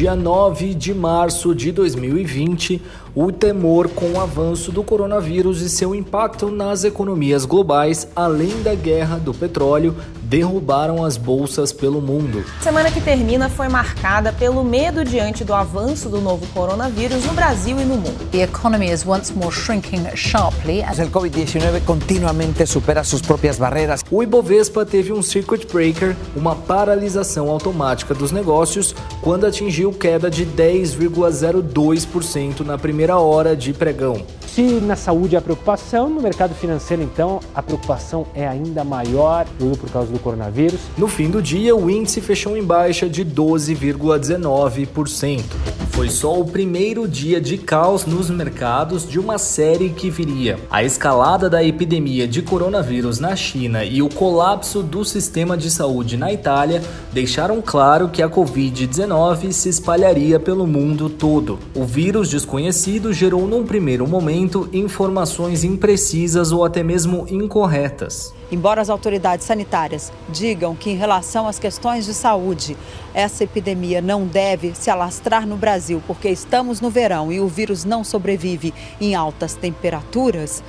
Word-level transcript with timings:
dia 0.00 0.16
9 0.16 0.72
de 0.72 0.94
março 0.94 1.54
de 1.54 1.70
2020, 1.70 2.80
o 3.14 3.32
temor 3.32 3.88
com 3.88 4.12
o 4.12 4.20
avanço 4.20 4.70
do 4.70 4.82
coronavírus 4.82 5.60
e 5.60 5.68
seu 5.68 5.94
impacto 5.94 6.50
nas 6.50 6.84
economias 6.84 7.44
globais, 7.44 8.06
além 8.14 8.62
da 8.62 8.74
guerra 8.74 9.18
do 9.18 9.34
petróleo, 9.34 9.94
derrubaram 10.30 11.04
as 11.04 11.16
bolsas 11.16 11.72
pelo 11.72 12.00
mundo. 12.00 12.44
Semana 12.62 12.88
que 12.88 13.00
termina 13.00 13.48
foi 13.48 13.68
marcada 13.68 14.32
pelo 14.32 14.62
medo 14.62 15.04
diante 15.04 15.42
do 15.42 15.52
avanço 15.52 16.08
do 16.08 16.20
novo 16.20 16.46
coronavírus 16.54 17.24
no 17.24 17.32
Brasil 17.32 17.80
e 17.80 17.84
no 17.84 17.96
mundo. 17.96 18.30
The 18.30 18.44
economy 18.44 18.92
is 18.92 19.04
once 19.04 19.34
more 19.34 19.52
shrinking 19.52 20.04
sharply. 20.14 20.82
El 20.82 21.10
COVID-19 21.10 21.84
continuamente 21.84 22.64
supera 22.64 23.02
suas 23.02 23.22
próprias 23.22 23.58
barreiras. 23.58 24.04
O 24.08 24.22
Ibovespa 24.22 24.86
teve 24.86 25.12
um 25.12 25.20
circuit 25.20 25.66
breaker, 25.66 26.14
uma 26.36 26.54
paralisação 26.54 27.50
automática 27.50 28.14
dos 28.14 28.30
negócios, 28.30 28.94
quando 29.20 29.46
atingiu 29.46 29.92
queda 29.92 30.30
de 30.30 30.46
10,02% 30.46 32.60
na 32.60 32.78
primeira 32.78 32.99
hora 33.18 33.56
de 33.56 33.72
pregão. 33.72 34.26
Se 34.54 34.62
na 34.80 34.96
saúde 34.96 35.36
há 35.36 35.40
preocupação, 35.40 36.10
no 36.10 36.20
mercado 36.20 36.56
financeiro, 36.56 37.04
então, 37.04 37.38
a 37.54 37.62
preocupação 37.62 38.26
é 38.34 38.48
ainda 38.48 38.82
maior, 38.82 39.46
tudo 39.56 39.78
por 39.78 39.88
causa 39.90 40.10
do 40.10 40.18
coronavírus. 40.18 40.80
No 40.98 41.06
fim 41.06 41.30
do 41.30 41.40
dia, 41.40 41.76
o 41.76 41.88
índice 41.88 42.20
fechou 42.20 42.56
em 42.56 42.64
baixa 42.64 43.08
de 43.08 43.24
12,19%. 43.24 45.44
Foi 45.90 46.08
só 46.08 46.40
o 46.40 46.44
primeiro 46.44 47.06
dia 47.06 47.40
de 47.40 47.56
caos 47.58 48.04
nos 48.06 48.28
mercados 48.30 49.06
de 49.06 49.20
uma 49.20 49.38
série 49.38 49.90
que 49.90 50.08
viria. 50.08 50.58
A 50.70 50.82
escalada 50.82 51.50
da 51.50 51.62
epidemia 51.62 52.26
de 52.26 52.40
coronavírus 52.42 53.20
na 53.20 53.36
China 53.36 53.84
e 53.84 54.00
o 54.00 54.08
colapso 54.08 54.82
do 54.82 55.04
sistema 55.04 55.54
de 55.56 55.70
saúde 55.70 56.16
na 56.16 56.32
Itália 56.32 56.82
deixaram 57.12 57.60
claro 57.60 58.08
que 58.08 58.22
a 58.22 58.30
Covid-19 58.30 59.52
se 59.52 59.68
espalharia 59.68 60.40
pelo 60.40 60.66
mundo 60.66 61.10
todo. 61.10 61.58
O 61.74 61.84
vírus 61.84 62.30
desconhecido 62.30 63.12
gerou 63.12 63.46
num 63.46 63.64
primeiro 63.64 64.08
momento 64.08 64.39
informações 64.72 65.64
imprecisas 65.64 66.52
ou 66.52 66.64
até 66.64 66.82
mesmo 66.82 67.26
incorretas. 67.28 68.34
Embora 68.50 68.80
as 68.80 68.90
autoridades 68.90 69.46
sanitárias 69.46 70.12
digam 70.28 70.74
que, 70.74 70.90
em 70.90 70.96
relação 70.96 71.46
às 71.46 71.58
questões 71.58 72.04
de 72.04 72.14
saúde, 72.14 72.76
essa 73.14 73.44
epidemia 73.44 74.00
não 74.00 74.26
deve 74.26 74.74
se 74.74 74.90
alastrar 74.90 75.46
no 75.46 75.56
Brasil 75.56 76.02
porque 76.06 76.28
estamos 76.28 76.80
no 76.80 76.90
verão 76.90 77.32
e 77.32 77.40
o 77.40 77.46
vírus 77.46 77.84
não 77.84 78.02
sobrevive 78.02 78.74
em 79.00 79.14
altas 79.14 79.54
temperaturas, 79.54 80.62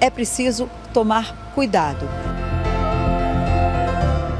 é 0.00 0.10
preciso 0.10 0.68
tomar 0.92 1.52
cuidado. 1.54 2.06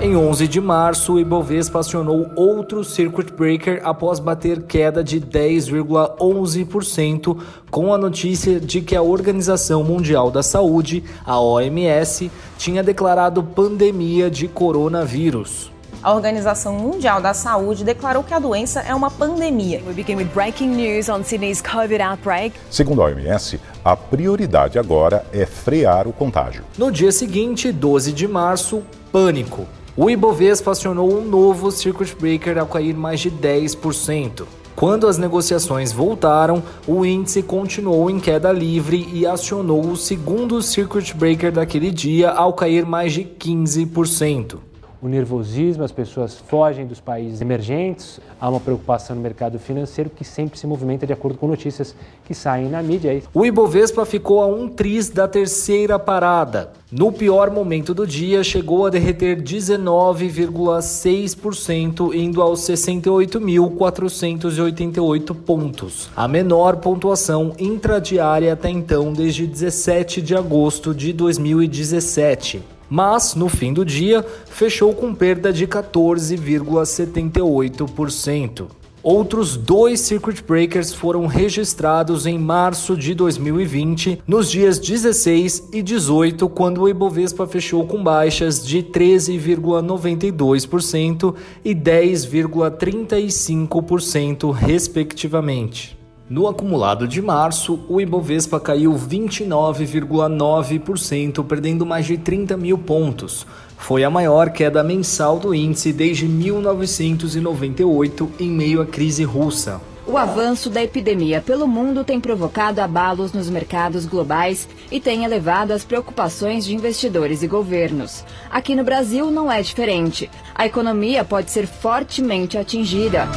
Em 0.02 0.14
11 0.16 0.48
de 0.48 0.60
março, 0.60 1.12
o 1.12 1.20
Ibovespa 1.20 1.78
acionou 1.78 2.28
outro 2.34 2.82
circuit 2.82 3.32
breaker 3.32 3.80
após 3.84 4.18
bater 4.18 4.62
queda 4.62 5.04
de 5.04 5.20
10,11%, 5.20 7.38
com 7.70 7.94
a 7.94 7.98
notícia 7.98 8.58
de 8.58 8.80
que 8.80 8.96
a 8.96 9.02
Organização 9.02 9.84
Mundial 9.84 10.28
da 10.28 10.42
Saúde, 10.42 11.04
a 11.24 11.40
OMS, 11.40 12.32
tinha 12.58 12.82
declarado 12.82 13.44
pandemia 13.44 14.28
de 14.28 14.48
coronavírus. 14.48 15.70
A 16.02 16.12
Organização 16.12 16.74
Mundial 16.74 17.20
da 17.20 17.32
Saúde 17.32 17.84
declarou 17.84 18.24
que 18.24 18.34
a 18.34 18.40
doença 18.40 18.80
é 18.80 18.92
uma 18.92 19.08
pandemia. 19.08 19.80
We 19.86 19.92
begin 19.92 20.16
with 20.16 20.30
breaking 20.34 20.70
news 20.70 21.08
on 21.08 21.22
Sydney's 21.22 21.62
COVID 21.62 22.02
outbreak. 22.02 22.56
Segundo 22.68 23.02
a 23.02 23.04
OMS, 23.04 23.60
a 23.84 23.96
prioridade 23.96 24.80
agora 24.80 25.24
é 25.32 25.46
frear 25.46 26.08
o 26.08 26.12
contágio. 26.12 26.64
No 26.76 26.90
dia 26.90 27.12
seguinte, 27.12 27.70
12 27.70 28.10
de 28.10 28.26
março, 28.26 28.82
pânico. 29.12 29.64
O 29.94 30.08
Ibovespa 30.08 30.70
acionou 30.70 31.12
um 31.12 31.22
novo 31.22 31.70
circuit 31.70 32.16
breaker 32.18 32.56
ao 32.56 32.66
cair 32.66 32.94
mais 32.94 33.20
de 33.20 33.30
10%. 33.30 34.44
Quando 34.74 35.06
as 35.06 35.18
negociações 35.18 35.92
voltaram, 35.92 36.62
o 36.88 37.04
índice 37.04 37.42
continuou 37.42 38.08
em 38.08 38.18
queda 38.18 38.50
livre 38.50 39.06
e 39.12 39.26
acionou 39.26 39.86
o 39.86 39.96
segundo 39.96 40.62
circuit 40.62 41.14
breaker 41.14 41.52
daquele 41.52 41.90
dia 41.90 42.30
ao 42.30 42.54
cair 42.54 42.86
mais 42.86 43.12
de 43.12 43.22
15% 43.22 44.71
o 45.02 45.08
nervosismo, 45.08 45.82
as 45.82 45.90
pessoas 45.90 46.38
fogem 46.38 46.86
dos 46.86 47.00
países 47.00 47.40
emergentes, 47.40 48.20
há 48.40 48.48
uma 48.48 48.60
preocupação 48.60 49.16
no 49.16 49.22
mercado 49.22 49.58
financeiro 49.58 50.08
que 50.08 50.24
sempre 50.24 50.56
se 50.56 50.64
movimenta 50.64 51.04
de 51.04 51.12
acordo 51.12 51.36
com 51.36 51.48
notícias 51.48 51.92
que 52.24 52.32
saem 52.32 52.68
na 52.68 52.80
mídia. 52.80 53.20
O 53.34 53.44
Ibovespa 53.44 54.06
ficou 54.06 54.40
a 54.40 54.46
um 54.46 54.68
tris 54.68 55.10
da 55.10 55.26
terceira 55.26 55.98
parada. 55.98 56.70
No 56.90 57.10
pior 57.10 57.50
momento 57.50 57.92
do 57.92 58.06
dia, 58.06 58.44
chegou 58.44 58.86
a 58.86 58.90
derreter 58.90 59.42
19,6%, 59.42 62.14
indo 62.14 62.40
aos 62.40 62.60
68.488 62.60 65.34
pontos, 65.34 66.08
a 66.14 66.28
menor 66.28 66.76
pontuação 66.76 67.52
intradiária 67.58 68.52
até 68.52 68.70
então 68.70 69.12
desde 69.12 69.48
17 69.48 70.22
de 70.22 70.36
agosto 70.36 70.94
de 70.94 71.12
2017 71.12 72.62
mas 72.92 73.34
no 73.34 73.48
fim 73.48 73.72
do 73.72 73.86
dia 73.86 74.22
fechou 74.50 74.92
com 74.92 75.14
perda 75.14 75.50
de 75.50 75.66
14,78%. 75.66 78.66
Outros 79.02 79.56
dois 79.56 80.00
circuit 80.00 80.44
breakers 80.46 80.92
foram 80.92 81.26
registrados 81.26 82.26
em 82.26 82.38
março 82.38 82.94
de 82.94 83.14
2020, 83.14 84.20
nos 84.26 84.50
dias 84.50 84.78
16 84.78 85.70
e 85.72 85.82
18, 85.82 86.46
quando 86.50 86.82
o 86.82 86.88
Ibovespa 86.88 87.46
fechou 87.46 87.86
com 87.86 88.04
baixas 88.04 88.62
de 88.62 88.82
13,92% 88.82 91.34
e 91.64 91.74
10,35%, 91.74 94.52
respectivamente. 94.52 96.01
No 96.32 96.48
acumulado 96.48 97.06
de 97.06 97.20
março, 97.20 97.84
o 97.90 98.00
Ibovespa 98.00 98.58
caiu 98.58 98.94
29,9%, 98.94 101.44
perdendo 101.44 101.84
mais 101.84 102.06
de 102.06 102.16
30 102.16 102.56
mil 102.56 102.78
pontos. 102.78 103.46
Foi 103.76 104.02
a 104.02 104.08
maior 104.08 104.48
queda 104.48 104.82
mensal 104.82 105.38
do 105.38 105.54
índice 105.54 105.92
desde 105.92 106.26
1998, 106.26 108.32
em 108.40 108.48
meio 108.48 108.80
à 108.80 108.86
crise 108.86 109.24
russa. 109.24 109.78
O 110.06 110.16
avanço 110.16 110.70
da 110.70 110.82
epidemia 110.82 111.42
pelo 111.42 111.68
mundo 111.68 112.02
tem 112.02 112.18
provocado 112.18 112.80
abalos 112.80 113.34
nos 113.34 113.50
mercados 113.50 114.06
globais 114.06 114.66
e 114.90 114.98
tem 114.98 115.24
elevado 115.24 115.74
as 115.74 115.84
preocupações 115.84 116.64
de 116.64 116.74
investidores 116.74 117.42
e 117.42 117.46
governos. 117.46 118.24
Aqui 118.50 118.74
no 118.74 118.84
Brasil 118.84 119.30
não 119.30 119.52
é 119.52 119.60
diferente. 119.60 120.30
A 120.54 120.64
economia 120.64 121.26
pode 121.26 121.50
ser 121.50 121.66
fortemente 121.66 122.56
atingida. 122.56 123.28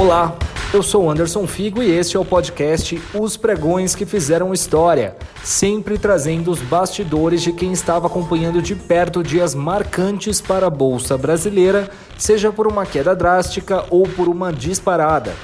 Olá, 0.00 0.34
eu 0.72 0.82
sou 0.82 1.10
Anderson 1.10 1.46
Figo 1.46 1.82
e 1.82 1.90
este 1.90 2.16
é 2.16 2.18
o 2.18 2.24
podcast 2.24 2.98
Os 3.12 3.36
Pregões 3.36 3.94
que 3.94 4.06
Fizeram 4.06 4.54
História, 4.54 5.14
sempre 5.44 5.98
trazendo 5.98 6.50
os 6.50 6.58
bastidores 6.58 7.42
de 7.42 7.52
quem 7.52 7.70
estava 7.70 8.06
acompanhando 8.06 8.62
de 8.62 8.74
perto 8.74 9.22
dias 9.22 9.54
marcantes 9.54 10.40
para 10.40 10.68
a 10.68 10.70
Bolsa 10.70 11.18
Brasileira, 11.18 11.90
seja 12.16 12.50
por 12.50 12.66
uma 12.66 12.86
queda 12.86 13.14
drástica 13.14 13.84
ou 13.90 14.04
por 14.04 14.26
uma 14.26 14.50
disparada. 14.50 15.34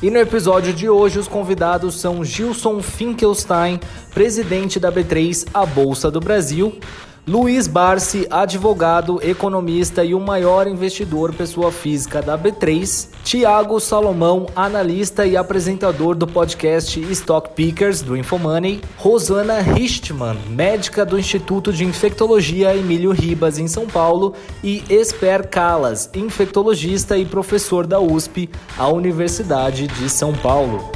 E 0.00 0.10
no 0.10 0.16
episódio 0.16 0.72
de 0.72 0.88
hoje, 0.88 1.18
os 1.18 1.28
convidados 1.28 2.00
são 2.00 2.24
Gilson 2.24 2.80
Finkelstein, 2.80 3.78
presidente 4.14 4.80
da 4.80 4.90
B3, 4.90 5.46
a 5.52 5.66
Bolsa 5.66 6.10
do 6.10 6.18
Brasil, 6.18 6.80
Luiz 7.26 7.66
Barsi, 7.66 8.26
advogado, 8.30 9.20
economista 9.22 10.04
e 10.04 10.14
o 10.14 10.20
maior 10.20 10.66
investidor 10.66 11.34
pessoa 11.34 11.70
física 11.70 12.22
da 12.22 12.38
B3. 12.38 13.08
Tiago 13.22 13.78
Salomão, 13.80 14.46
analista 14.56 15.26
e 15.26 15.36
apresentador 15.36 16.14
do 16.14 16.26
podcast 16.26 17.00
Stock 17.12 17.50
Pickers 17.54 18.00
do 18.00 18.16
Infomoney. 18.16 18.80
Rosana 18.96 19.60
Richtmann, 19.60 20.38
médica 20.48 21.04
do 21.04 21.18
Instituto 21.18 21.72
de 21.72 21.84
Infectologia 21.84 22.74
Emílio 22.74 23.12
Ribas 23.12 23.58
em 23.58 23.68
São 23.68 23.86
Paulo. 23.86 24.34
E 24.64 24.82
Esper 24.88 25.48
Calas, 25.48 26.10
infectologista 26.14 27.18
e 27.18 27.26
professor 27.26 27.86
da 27.86 28.00
USP, 28.00 28.48
a 28.78 28.88
Universidade 28.88 29.86
de 29.86 30.08
São 30.08 30.32
Paulo. 30.32 30.90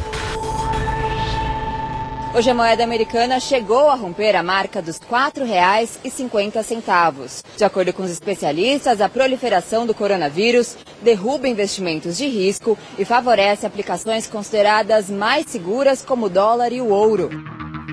Hoje 2.35 2.49
a 2.49 2.55
moeda 2.55 2.83
americana 2.83 3.39
chegou 3.39 3.91
a 3.91 3.95
romper 3.95 4.35
a 4.35 4.43
marca 4.43 4.81
dos 4.81 4.97
R$ 4.97 5.05
4,50. 5.11 7.45
De 7.59 7.63
acordo 7.63 7.93
com 7.93 8.03
os 8.03 8.11
especialistas, 8.11 9.03
a 9.03 9.09
proliferação 9.09 9.87
do 9.87 9.93
coronavírus 9.93 10.79
derruba 11.03 11.47
investimentos 11.47 12.17
de 12.17 12.27
risco 12.27 12.79
e 12.99 13.05
favorece 13.05 13.67
aplicações 13.67 14.27
consideradas 14.27 15.11
mais 15.11 15.45
seguras 15.45 16.03
como 16.03 16.25
o 16.25 16.31
dólar 16.31 16.73
e 16.73 16.81
o 16.81 16.89
ouro. 16.89 17.29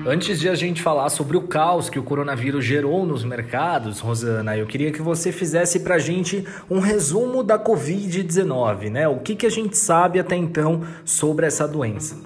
Antes 0.06 0.40
de 0.40 0.48
a 0.48 0.54
gente 0.54 0.80
falar 0.80 1.10
sobre 1.10 1.36
o 1.36 1.42
caos 1.42 1.90
que 1.90 1.98
o 1.98 2.02
coronavírus 2.02 2.64
gerou 2.64 3.04
nos 3.04 3.22
mercados, 3.22 4.00
Rosana, 4.00 4.56
eu 4.56 4.66
queria 4.66 4.90
que 4.90 5.02
você 5.02 5.30
fizesse 5.30 5.80
para 5.80 5.96
a 5.96 5.98
gente 5.98 6.48
um 6.70 6.78
resumo 6.78 7.44
da 7.44 7.62
Covid-19, 7.62 8.90
né? 8.90 9.06
O 9.06 9.18
que, 9.18 9.36
que 9.36 9.44
a 9.44 9.50
gente 9.50 9.76
sabe 9.76 10.18
até 10.18 10.34
então 10.34 10.80
sobre 11.04 11.44
essa 11.44 11.68
doença? 11.68 12.16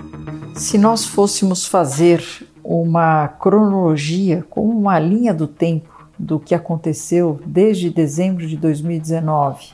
Se 0.55 0.79
nós 0.79 1.05
fôssemos 1.05 1.67
fazer 1.67 2.25
uma 2.63 3.27
cronologia, 3.27 4.47
como 4.49 4.71
uma 4.71 5.01
linha 5.01 5.35
do 5.35 5.49
tempo 5.49 6.09
do 6.17 6.39
que 6.39 6.55
aconteceu 6.55 7.41
desde 7.45 7.91
dezembro 7.91 8.47
de 8.47 8.57
2019 8.57 9.73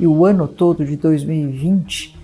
e 0.00 0.04
o 0.04 0.24
ano 0.24 0.48
todo 0.48 0.84
de 0.84 0.96
2020, 0.96 2.18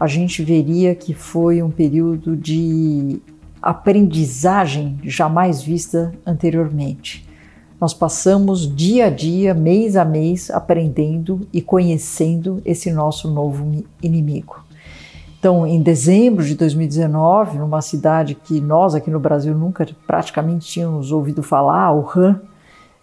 a 0.00 0.08
gente 0.08 0.42
veria 0.42 0.96
que 0.96 1.14
foi 1.14 1.62
um 1.62 1.70
período 1.70 2.36
de 2.36 3.22
aprendizagem 3.62 4.98
jamais 5.04 5.62
vista 5.62 6.12
anteriormente. 6.26 7.24
Nós 7.80 7.94
passamos 7.94 8.66
dia 8.66 9.06
a 9.06 9.10
dia, 9.10 9.54
mês 9.54 9.96
a 9.96 10.04
mês, 10.04 10.50
aprendendo 10.50 11.46
e 11.52 11.62
conhecendo 11.62 12.60
esse 12.64 12.90
nosso 12.90 13.30
novo 13.30 13.84
inimigo. 14.02 14.63
Então, 15.44 15.66
em 15.66 15.82
dezembro 15.82 16.42
de 16.42 16.54
2019, 16.54 17.58
numa 17.58 17.82
cidade 17.82 18.34
que 18.34 18.62
nós 18.62 18.94
aqui 18.94 19.10
no 19.10 19.20
Brasil 19.20 19.54
nunca 19.54 19.86
praticamente 20.06 20.66
tínhamos 20.66 21.12
ouvido 21.12 21.42
falar, 21.42 21.92
Wuhan, 21.92 22.40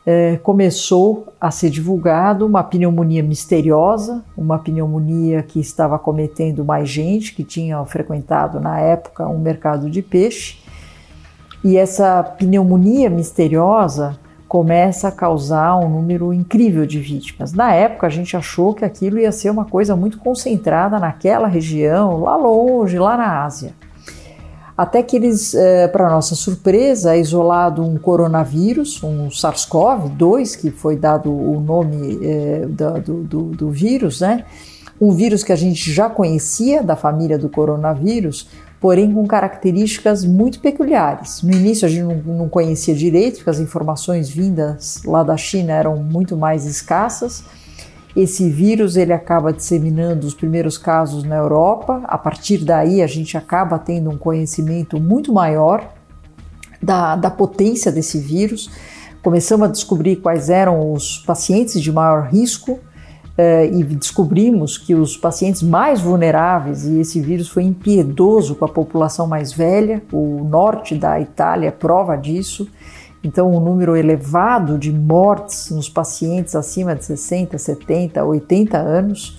é, 0.03 0.37
começou 0.37 1.27
a 1.39 1.51
ser 1.51 1.69
divulgado 1.69 2.43
uma 2.43 2.63
pneumonia 2.63 3.21
misteriosa, 3.21 4.25
uma 4.35 4.57
pneumonia 4.57 5.43
que 5.43 5.59
estava 5.59 5.99
cometendo 5.99 6.65
mais 6.65 6.89
gente 6.89 7.35
que 7.35 7.43
tinha 7.43 7.85
frequentado 7.85 8.59
na 8.59 8.79
época 8.79 9.27
um 9.27 9.37
mercado 9.37 9.87
de 9.87 10.01
peixe. 10.01 10.57
E 11.63 11.77
essa 11.77 12.23
pneumonia 12.23 13.07
misteriosa 13.07 14.17
começa 14.51 15.07
a 15.07 15.11
causar 15.13 15.77
um 15.77 15.87
número 15.87 16.33
incrível 16.33 16.85
de 16.85 16.99
vítimas. 16.99 17.53
Na 17.53 17.73
época, 17.73 18.05
a 18.05 18.09
gente 18.09 18.35
achou 18.35 18.73
que 18.73 18.83
aquilo 18.83 19.17
ia 19.17 19.31
ser 19.31 19.49
uma 19.49 19.63
coisa 19.63 19.95
muito 19.95 20.17
concentrada 20.17 20.99
naquela 20.99 21.47
região, 21.47 22.19
lá 22.19 22.35
longe, 22.35 22.99
lá 22.99 23.15
na 23.15 23.45
Ásia. 23.45 23.73
Até 24.77 25.01
que 25.03 25.15
eles, 25.15 25.55
é, 25.55 25.87
para 25.87 26.09
nossa 26.09 26.35
surpresa, 26.35 27.15
é 27.15 27.19
isolado 27.21 27.81
um 27.81 27.97
coronavírus, 27.97 29.01
um 29.01 29.29
SARS-CoV-2, 29.29 30.59
que 30.59 30.69
foi 30.69 30.97
dado 30.97 31.31
o 31.31 31.61
nome 31.61 32.19
é, 32.21 32.65
do, 32.67 33.23
do, 33.23 33.43
do 33.43 33.69
vírus, 33.69 34.19
né? 34.19 34.43
Um 34.99 35.13
vírus 35.13 35.45
que 35.45 35.53
a 35.53 35.55
gente 35.55 35.93
já 35.93 36.09
conhecia 36.09 36.83
da 36.83 36.97
família 36.97 37.37
do 37.37 37.47
coronavírus, 37.47 38.49
porém 38.81 39.13
com 39.13 39.25
características 39.25 40.25
muito 40.25 40.59
peculiares. 40.59 41.41
No 41.41 41.51
início 41.53 41.85
a 41.85 41.89
gente 41.89 42.03
não, 42.25 42.49
conhecia 42.49 42.93
direito, 42.93 43.37
porque 43.37 43.49
as 43.49 43.59
informações 43.59 44.29
vindas 44.29 45.01
lá 45.05 45.23
da 45.23 45.37
China 45.37 45.71
eram 45.71 45.95
muito 45.97 46.35
mais 46.35 46.65
escassas 46.65 47.45
esse 48.15 48.49
vírus 48.49 48.97
ele 48.97 49.13
acaba 49.13 49.53
disseminando 49.53 50.27
os 50.27 50.33
primeiros 50.33 50.77
casos 50.77 51.23
na 51.23 51.37
Europa. 51.37 52.01
A 52.05 52.17
partir 52.17 52.59
daí 52.59 53.01
a 53.01 53.07
gente 53.07 53.37
acaba 53.37 53.79
tendo 53.79 54.09
um 54.09 54.17
conhecimento 54.17 54.99
muito 54.99 55.31
maior 55.33 55.93
da, 56.81 57.15
da 57.15 57.29
potência 57.29 57.91
desse 57.91 58.19
vírus. 58.19 58.69
Começamos 59.23 59.67
a 59.67 59.71
descobrir 59.71 60.17
quais 60.17 60.49
eram 60.49 60.91
os 60.91 61.19
pacientes 61.19 61.81
de 61.81 61.91
maior 61.91 62.27
risco 62.27 62.79
e 63.71 63.83
descobrimos 63.83 64.77
que 64.77 64.93
os 64.93 65.15
pacientes 65.15 65.63
mais 65.63 66.01
vulneráveis, 66.01 66.85
e 66.85 66.99
esse 66.99 67.19
vírus 67.21 67.47
foi 67.47 67.63
impiedoso 67.63 68.55
com 68.55 68.65
a 68.65 68.69
população 68.69 69.27
mais 69.27 69.53
velha, 69.53 70.01
o 70.11 70.43
norte 70.43 70.95
da 70.95 71.19
Itália 71.19 71.69
é 71.69 71.71
prova 71.71 72.15
disso, 72.15 72.67
então, 73.23 73.51
um 73.51 73.59
número 73.59 73.95
elevado 73.95 74.77
de 74.77 74.91
mortes 74.91 75.69
nos 75.69 75.87
pacientes 75.87 76.55
acima 76.55 76.95
de 76.95 77.05
60, 77.05 77.57
70, 77.57 78.23
80 78.23 78.77
anos. 78.77 79.37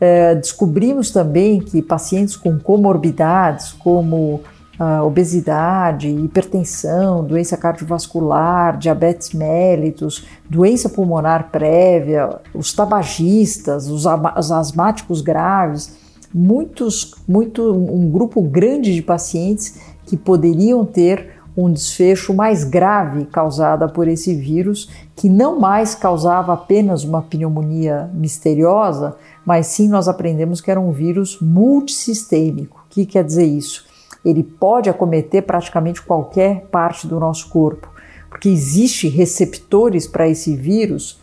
É, 0.00 0.34
descobrimos 0.34 1.10
também 1.10 1.60
que 1.60 1.82
pacientes 1.82 2.36
com 2.36 2.58
comorbidades, 2.58 3.72
como 3.72 4.40
ah, 4.78 5.02
obesidade, 5.02 6.08
hipertensão, 6.08 7.24
doença 7.24 7.56
cardiovascular, 7.56 8.78
diabetes 8.78 9.32
mellitus, 9.32 10.24
doença 10.48 10.88
pulmonar 10.88 11.50
prévia, 11.50 12.38
os 12.54 12.72
tabagistas, 12.72 13.88
os, 13.88 14.04
os 14.06 14.52
asmáticos 14.52 15.20
graves, 15.20 15.96
muitos, 16.32 17.14
muito, 17.26 17.72
um 17.72 18.08
grupo 18.08 18.40
grande 18.40 18.94
de 18.94 19.02
pacientes 19.02 19.80
que 20.06 20.16
poderiam 20.16 20.84
ter 20.84 21.38
um 21.56 21.72
desfecho 21.72 22.32
mais 22.32 22.62
grave 22.62 23.24
causada 23.24 23.88
por 23.88 24.06
esse 24.06 24.32
vírus, 24.32 24.88
que 25.16 25.28
não 25.28 25.58
mais 25.58 25.92
causava 25.92 26.52
apenas 26.52 27.02
uma 27.02 27.20
pneumonia 27.20 28.08
misteriosa, 28.14 29.16
mas 29.44 29.66
sim 29.66 29.88
nós 29.88 30.06
aprendemos 30.06 30.60
que 30.60 30.70
era 30.70 30.78
um 30.78 30.92
vírus 30.92 31.36
multissistêmico. 31.40 32.84
O 32.86 32.88
que 32.88 33.04
quer 33.04 33.24
dizer 33.24 33.44
isso? 33.44 33.87
Ele 34.24 34.42
pode 34.42 34.90
acometer 34.90 35.42
praticamente 35.42 36.02
qualquer 36.02 36.66
parte 36.70 37.06
do 37.06 37.20
nosso 37.20 37.48
corpo, 37.48 37.88
porque 38.28 38.48
existe 38.48 39.08
receptores 39.08 40.06
para 40.06 40.28
esse 40.28 40.56
vírus 40.56 41.20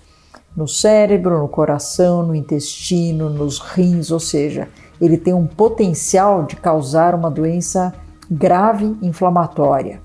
no 0.55 0.67
cérebro, 0.67 1.39
no 1.39 1.47
coração, 1.47 2.25
no 2.25 2.33
intestino, 2.33 3.29
nos 3.29 3.59
rins, 3.59 4.09
ou 4.09 4.19
seja, 4.19 4.69
ele 5.01 5.17
tem 5.17 5.33
um 5.33 5.45
potencial 5.45 6.43
de 6.43 6.55
causar 6.55 7.13
uma 7.13 7.29
doença 7.29 7.93
grave 8.31 8.95
inflamatória. 9.01 10.01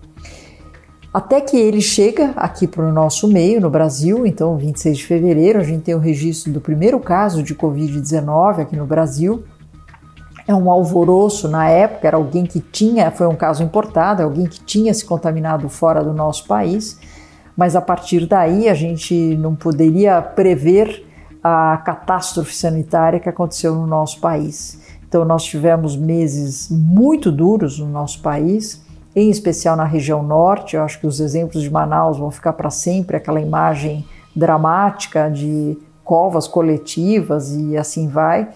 Até 1.12 1.40
que 1.40 1.56
ele 1.56 1.80
chega 1.80 2.30
aqui 2.36 2.68
para 2.68 2.84
o 2.84 2.92
nosso 2.92 3.26
meio, 3.26 3.60
no 3.60 3.68
Brasil, 3.68 4.24
então 4.24 4.56
26 4.56 4.98
de 4.98 5.06
fevereiro, 5.06 5.58
a 5.58 5.64
gente 5.64 5.82
tem 5.82 5.94
o 5.94 5.98
registro 5.98 6.52
do 6.52 6.60
primeiro 6.60 7.00
caso 7.00 7.42
de 7.42 7.54
Covid-19 7.54 8.60
aqui 8.60 8.76
no 8.76 8.86
Brasil. 8.86 9.42
É 10.50 10.54
um 10.54 10.68
alvoroço 10.68 11.46
na 11.46 11.68
época, 11.68 12.08
era 12.08 12.16
alguém 12.16 12.44
que 12.44 12.58
tinha, 12.58 13.12
foi 13.12 13.28
um 13.28 13.36
caso 13.36 13.62
importado, 13.62 14.20
alguém 14.20 14.46
que 14.46 14.58
tinha 14.64 14.92
se 14.92 15.04
contaminado 15.04 15.68
fora 15.68 16.02
do 16.02 16.12
nosso 16.12 16.44
país, 16.48 16.98
mas 17.56 17.76
a 17.76 17.80
partir 17.80 18.26
daí 18.26 18.68
a 18.68 18.74
gente 18.74 19.14
não 19.36 19.54
poderia 19.54 20.20
prever 20.20 21.06
a 21.40 21.76
catástrofe 21.84 22.52
sanitária 22.52 23.20
que 23.20 23.28
aconteceu 23.28 23.76
no 23.76 23.86
nosso 23.86 24.18
país. 24.18 24.80
Então 25.08 25.24
nós 25.24 25.44
tivemos 25.44 25.96
meses 25.96 26.68
muito 26.68 27.30
duros 27.30 27.78
no 27.78 27.86
nosso 27.86 28.20
país 28.20 28.82
em 29.14 29.30
especial 29.30 29.76
na 29.76 29.84
região 29.84 30.20
norte. 30.20 30.74
Eu 30.74 30.82
acho 30.82 30.98
que 30.98 31.06
os 31.06 31.20
exemplos 31.20 31.62
de 31.62 31.70
Manaus 31.70 32.18
vão 32.18 32.32
ficar 32.32 32.54
para 32.54 32.70
sempre 32.70 33.16
aquela 33.16 33.40
imagem 33.40 34.04
dramática 34.34 35.30
de 35.30 35.78
covas 36.02 36.48
coletivas 36.48 37.54
e 37.54 37.76
assim 37.76 38.08
vai. 38.08 38.48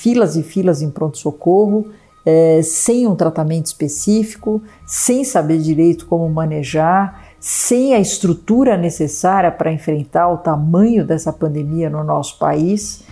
Filas 0.00 0.36
e 0.36 0.44
filas 0.44 0.80
em 0.80 0.90
pronto-socorro, 0.90 1.88
é, 2.24 2.60
sem 2.62 3.04
um 3.08 3.16
tratamento 3.16 3.66
específico, 3.66 4.62
sem 4.86 5.24
saber 5.24 5.58
direito 5.58 6.06
como 6.06 6.28
manejar, 6.28 7.24
sem 7.40 7.94
a 7.94 7.98
estrutura 7.98 8.76
necessária 8.76 9.50
para 9.50 9.72
enfrentar 9.72 10.28
o 10.28 10.38
tamanho 10.38 11.04
dessa 11.04 11.32
pandemia 11.32 11.90
no 11.90 12.04
nosso 12.04 12.38
país 12.38 13.02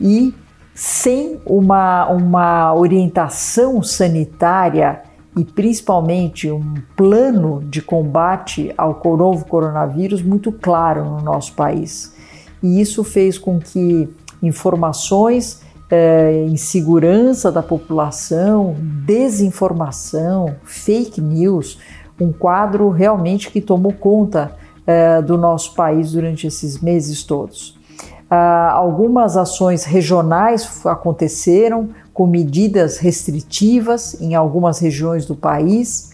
e 0.00 0.32
sem 0.72 1.40
uma, 1.44 2.08
uma 2.08 2.72
orientação 2.72 3.82
sanitária 3.82 5.02
e 5.36 5.44
principalmente 5.44 6.48
um 6.52 6.74
plano 6.96 7.64
de 7.64 7.82
combate 7.82 8.72
ao 8.78 9.00
novo 9.16 9.44
coronavírus 9.44 10.22
muito 10.22 10.52
claro 10.52 11.04
no 11.04 11.20
nosso 11.20 11.52
país. 11.54 12.14
E 12.62 12.80
isso 12.80 13.02
fez 13.02 13.38
com 13.38 13.58
que 13.58 14.08
informações 14.40 15.61
eh, 15.94 16.46
insegurança 16.48 17.52
da 17.52 17.62
população, 17.62 18.74
desinformação, 19.04 20.56
fake 20.64 21.20
news, 21.20 21.78
um 22.18 22.32
quadro 22.32 22.88
realmente 22.88 23.50
que 23.50 23.60
tomou 23.60 23.92
conta 23.92 24.56
eh, 24.86 25.20
do 25.20 25.36
nosso 25.36 25.74
país 25.74 26.12
durante 26.12 26.46
esses 26.46 26.80
meses 26.80 27.22
todos. 27.22 27.78
Ah, 28.30 28.70
algumas 28.72 29.36
ações 29.36 29.84
regionais 29.84 30.80
aconteceram, 30.86 31.90
com 32.14 32.26
medidas 32.26 32.96
restritivas 32.96 34.18
em 34.18 34.34
algumas 34.34 34.78
regiões 34.78 35.26
do 35.26 35.36
país. 35.36 36.11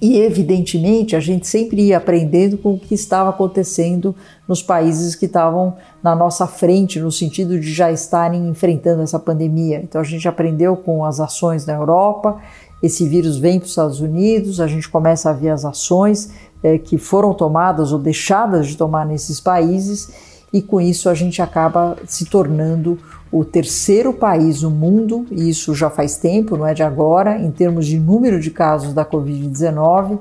E, 0.00 0.18
evidentemente, 0.18 1.14
a 1.14 1.20
gente 1.20 1.46
sempre 1.46 1.82
ia 1.82 1.98
aprendendo 1.98 2.56
com 2.56 2.72
o 2.72 2.78
que 2.78 2.94
estava 2.94 3.28
acontecendo 3.28 4.14
nos 4.48 4.62
países 4.62 5.14
que 5.14 5.26
estavam 5.26 5.76
na 6.02 6.16
nossa 6.16 6.46
frente, 6.46 6.98
no 6.98 7.12
sentido 7.12 7.60
de 7.60 7.72
já 7.72 7.92
estarem 7.92 8.48
enfrentando 8.48 9.02
essa 9.02 9.18
pandemia. 9.18 9.80
Então, 9.82 10.00
a 10.00 10.04
gente 10.04 10.26
aprendeu 10.26 10.74
com 10.74 11.04
as 11.04 11.20
ações 11.20 11.66
na 11.66 11.74
Europa, 11.74 12.40
esse 12.82 13.06
vírus 13.06 13.36
vem 13.36 13.58
para 13.58 13.66
os 13.66 13.72
Estados 13.72 14.00
Unidos, 14.00 14.58
a 14.58 14.66
gente 14.66 14.88
começa 14.88 15.28
a 15.28 15.34
ver 15.34 15.50
as 15.50 15.66
ações 15.66 16.30
é, 16.62 16.78
que 16.78 16.96
foram 16.96 17.34
tomadas 17.34 17.92
ou 17.92 17.98
deixadas 17.98 18.68
de 18.68 18.76
tomar 18.76 19.04
nesses 19.04 19.38
países, 19.38 20.10
e 20.52 20.60
com 20.60 20.80
isso 20.80 21.08
a 21.08 21.14
gente 21.14 21.40
acaba 21.40 21.96
se 22.06 22.24
tornando 22.24 22.98
o 23.30 23.44
terceiro 23.44 24.12
país 24.12 24.62
no 24.62 24.70
mundo, 24.70 25.24
e 25.30 25.48
isso 25.48 25.74
já 25.74 25.88
faz 25.88 26.16
tempo, 26.16 26.56
não 26.56 26.66
é 26.66 26.74
de 26.74 26.82
agora, 26.82 27.38
em 27.38 27.50
termos 27.50 27.86
de 27.86 27.98
número 27.98 28.40
de 28.40 28.50
casos 28.50 28.92
da 28.92 29.04
Covid-19, 29.04 30.18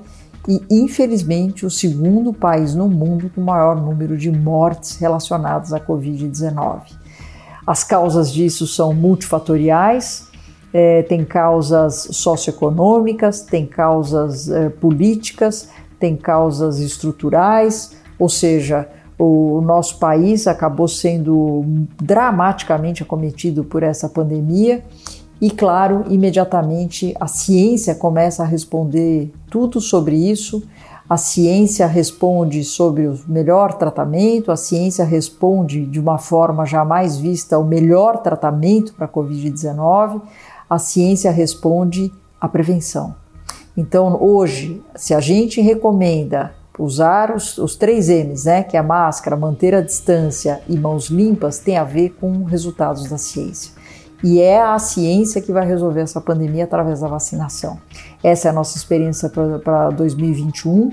e 0.48 0.62
infelizmente 0.70 1.66
o 1.66 1.72
segundo 1.72 2.32
país 2.32 2.76
no 2.76 2.88
mundo 2.88 3.32
com 3.34 3.42
maior 3.42 3.76
número 3.76 4.16
de 4.16 4.32
mortes 4.32 4.98
relacionadas 4.98 5.74
à 5.74 5.80
Covid-19. 5.80 6.82
As 7.66 7.84
causas 7.84 8.32
disso 8.32 8.68
são 8.68 8.94
multifatoriais, 8.94 10.28
é, 10.72 11.02
tem 11.04 11.26
causas 11.26 12.10
socioeconômicas, 12.12 13.42
tem 13.42 13.66
causas 13.66 14.50
é, 14.50 14.70
políticas, 14.70 15.70
tem 16.00 16.16
causas 16.16 16.80
estruturais, 16.80 17.96
ou 18.18 18.30
seja, 18.30 18.88
o 19.20 19.60
nosso 19.60 20.00
país 20.00 20.48
acabou 20.48 20.88
sendo 20.88 21.66
dramaticamente 22.02 23.04
acometido 23.04 23.66
por 23.66 23.84
essa 23.84 24.08
pandemia 24.08 24.82
e, 25.42 25.52
claro, 25.52 26.06
imediatamente 26.10 27.14
a 27.20 27.28
ciência 27.28 27.94
começa 27.94 28.44
a 28.44 28.46
responder 28.46 29.30
tudo 29.50 29.82
sobre 29.82 30.16
isso. 30.16 30.64
A 31.10 31.18
ciência 31.18 31.86
responde 31.86 32.64
sobre 32.64 33.08
o 33.08 33.20
melhor 33.28 33.74
tratamento, 33.74 34.54
a 34.54 34.56
ciência 34.56 35.04
responde 35.04 35.86
de 35.86 36.00
uma 36.00 36.18
forma 36.18 36.66
jamais 36.66 37.18
vista 37.18 37.58
o 37.58 37.66
melhor 37.66 38.22
tratamento 38.22 38.94
para 38.94 39.06
a 39.06 39.10
Covid-19, 39.10 40.22
a 40.70 40.80
ciência 40.80 41.32
responde 41.32 42.10
a 42.40 42.48
prevenção. 42.48 43.16
Então, 43.76 44.22
hoje, 44.22 44.82
se 44.96 45.14
a 45.14 45.20
gente 45.20 45.60
recomenda 45.62 46.54
usar 46.80 47.36
os, 47.36 47.58
os 47.58 47.76
três 47.76 48.08
M's, 48.08 48.46
né, 48.46 48.64
que 48.64 48.78
é 48.78 48.80
a 48.80 48.84
máscara, 48.84 49.36
manter 49.36 49.76
a 49.76 49.82
distância 49.82 50.62
e 50.68 50.78
mãos 50.78 51.08
limpas, 51.08 51.60
tem 51.60 51.78
a 51.78 51.84
ver 51.84 52.12
com 52.12 52.46
resultados 52.46 53.10
da 53.10 53.18
ciência. 53.18 53.74
E 54.24 54.42
é 54.42 54.62
a 54.62 54.80
ciência 54.80 55.42
que 55.42 55.52
vai 55.52 55.66
resolver 55.66 56.02
essa 56.02 56.20
pandemia 56.20 56.64
através 56.64 57.02
da 57.02 57.08
vacinação. 57.08 57.78
Essa 58.24 58.48
é 58.48 58.52
a 58.52 58.54
nossa 58.54 58.78
experiência 58.78 59.30
para 59.30 59.90
2021. 59.92 60.92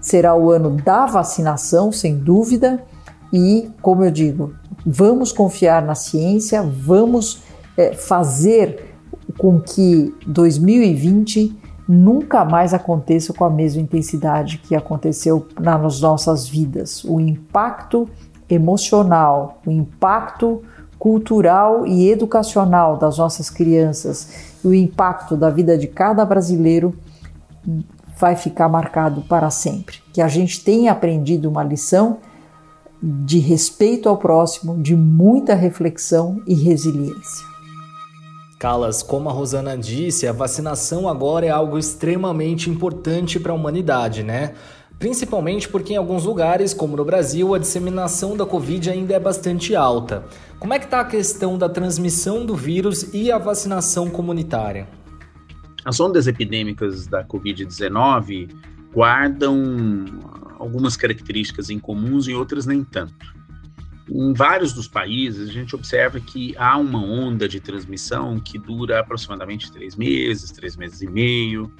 Será 0.00 0.34
o 0.36 0.50
ano 0.50 0.70
da 0.70 1.06
vacinação, 1.06 1.90
sem 1.90 2.16
dúvida. 2.16 2.84
E, 3.32 3.68
como 3.82 4.04
eu 4.04 4.10
digo, 4.10 4.54
vamos 4.86 5.32
confiar 5.32 5.82
na 5.82 5.94
ciência, 5.94 6.62
vamos 6.62 7.42
é, 7.76 7.94
fazer 7.94 8.94
com 9.36 9.60
que 9.60 10.14
2020 10.26 11.67
nunca 11.88 12.44
mais 12.44 12.74
aconteça 12.74 13.32
com 13.32 13.44
a 13.44 13.50
mesma 13.50 13.80
intensidade 13.80 14.58
que 14.58 14.76
aconteceu 14.76 15.48
nas 15.58 16.00
nossas 16.00 16.46
vidas. 16.46 17.02
O 17.04 17.18
impacto 17.18 18.08
emocional, 18.48 19.60
o 19.66 19.70
impacto 19.70 20.62
cultural 20.98 21.86
e 21.86 22.10
educacional 22.10 22.96
das 22.96 23.18
nossas 23.18 23.48
crianças 23.48 24.48
o 24.64 24.74
impacto 24.74 25.36
da 25.36 25.50
vida 25.50 25.76
de 25.76 25.86
cada 25.86 26.24
brasileiro 26.24 26.94
vai 28.18 28.34
ficar 28.34 28.68
marcado 28.68 29.22
para 29.22 29.50
sempre. 29.50 29.98
Que 30.12 30.20
a 30.20 30.28
gente 30.28 30.62
tenha 30.62 30.92
aprendido 30.92 31.48
uma 31.48 31.62
lição 31.62 32.18
de 33.00 33.38
respeito 33.38 34.08
ao 34.08 34.16
próximo, 34.16 34.76
de 34.76 34.96
muita 34.96 35.54
reflexão 35.54 36.42
e 36.46 36.54
resiliência. 36.54 37.46
Calas, 38.58 39.04
como 39.04 39.28
a 39.28 39.32
Rosana 39.32 39.78
disse, 39.78 40.26
a 40.26 40.32
vacinação 40.32 41.08
agora 41.08 41.46
é 41.46 41.48
algo 41.48 41.78
extremamente 41.78 42.68
importante 42.68 43.38
para 43.38 43.52
a 43.52 43.54
humanidade, 43.54 44.24
né? 44.24 44.54
Principalmente 44.98 45.68
porque 45.68 45.92
em 45.92 45.96
alguns 45.96 46.24
lugares, 46.24 46.74
como 46.74 46.96
no 46.96 47.04
Brasil, 47.04 47.54
a 47.54 47.58
disseminação 47.58 48.36
da 48.36 48.44
Covid 48.44 48.90
ainda 48.90 49.14
é 49.14 49.20
bastante 49.20 49.76
alta. 49.76 50.24
Como 50.58 50.74
é 50.74 50.78
que 50.80 50.86
está 50.86 51.00
a 51.00 51.04
questão 51.04 51.56
da 51.56 51.68
transmissão 51.68 52.44
do 52.44 52.56
vírus 52.56 53.14
e 53.14 53.30
a 53.30 53.38
vacinação 53.38 54.10
comunitária? 54.10 54.88
As 55.84 56.00
ondas 56.00 56.26
epidêmicas 56.26 57.06
da 57.06 57.24
Covid-19 57.24 58.50
guardam 58.92 60.04
algumas 60.58 60.96
características 60.96 61.70
em 61.70 61.78
comuns 61.78 62.26
e 62.26 62.34
outras 62.34 62.66
nem 62.66 62.82
tanto. 62.82 63.38
Em 64.10 64.32
vários 64.32 64.72
dos 64.72 64.88
países, 64.88 65.50
a 65.50 65.52
gente 65.52 65.74
observa 65.74 66.18
que 66.18 66.54
há 66.56 66.76
uma 66.78 67.02
onda 67.02 67.48
de 67.48 67.60
transmissão 67.60 68.40
que 68.40 68.58
dura 68.58 69.00
aproximadamente 69.00 69.70
três 69.70 69.96
meses, 69.96 70.50
três 70.50 70.76
meses 70.76 71.02
e 71.02 71.06
meio, 71.06 71.70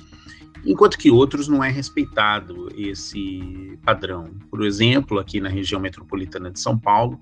enquanto 0.65 0.99
que 0.99 1.11
outros 1.11 1.49
não 1.49 1.65
é 1.65 1.71
respeitado 1.71 2.69
esse 2.77 3.79
padrão. 3.83 4.25
Por 4.51 4.65
exemplo, 4.65 5.19
aqui 5.19 5.41
na 5.41 5.49
região 5.49 5.81
metropolitana 5.81 6.51
de 6.51 6.61
São 6.61 6.79
Paulo, 6.79 7.19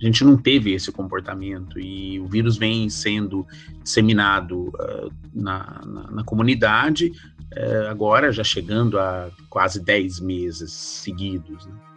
a 0.00 0.04
gente 0.04 0.24
não 0.24 0.36
teve 0.36 0.72
esse 0.72 0.90
comportamento 0.90 1.78
e 1.78 2.18
o 2.18 2.26
vírus 2.26 2.56
vem 2.56 2.88
sendo 2.88 3.46
disseminado 3.82 4.68
uh, 4.68 5.12
na, 5.34 5.82
na, 5.86 6.10
na, 6.10 6.24
comunidade, 6.24 7.12
uh, 7.54 7.90
agora 7.90 8.32
já 8.32 8.42
chegando 8.42 8.98
a 8.98 9.30
quase 9.50 9.78
10 9.78 10.20
meses 10.20 10.72
seguidos. 10.72 11.66
Né? 11.66 11.89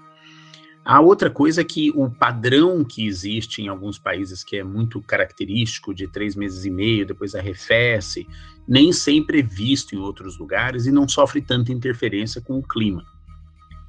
A 0.86 1.00
outra 1.00 1.30
coisa 1.30 1.62
é 1.62 1.64
que 1.64 1.92
o 1.96 2.10
padrão 2.10 2.84
que 2.84 3.06
existe 3.06 3.62
em 3.62 3.70
alguns 3.70 3.98
países, 3.98 4.44
que 4.44 4.58
é 4.58 4.64
muito 4.64 5.02
característico, 5.02 5.94
de 5.94 6.08
três 6.08 6.36
meses 6.36 6.66
e 6.66 6.70
meio, 6.70 7.06
depois 7.06 7.36
arrefece, 7.36 8.28
nem 8.68 8.92
sempre 8.92 9.40
é 9.40 9.44
visto 9.44 9.96
em 9.96 9.98
outros 9.98 10.38
lugares 10.38 10.86
e 10.86 10.92
não 10.92 11.08
sofre 11.08 11.42
tanta 11.42 11.72
interferência 11.72 12.42
com 12.42 12.60
o 12.60 12.64
clima. 12.64 13.06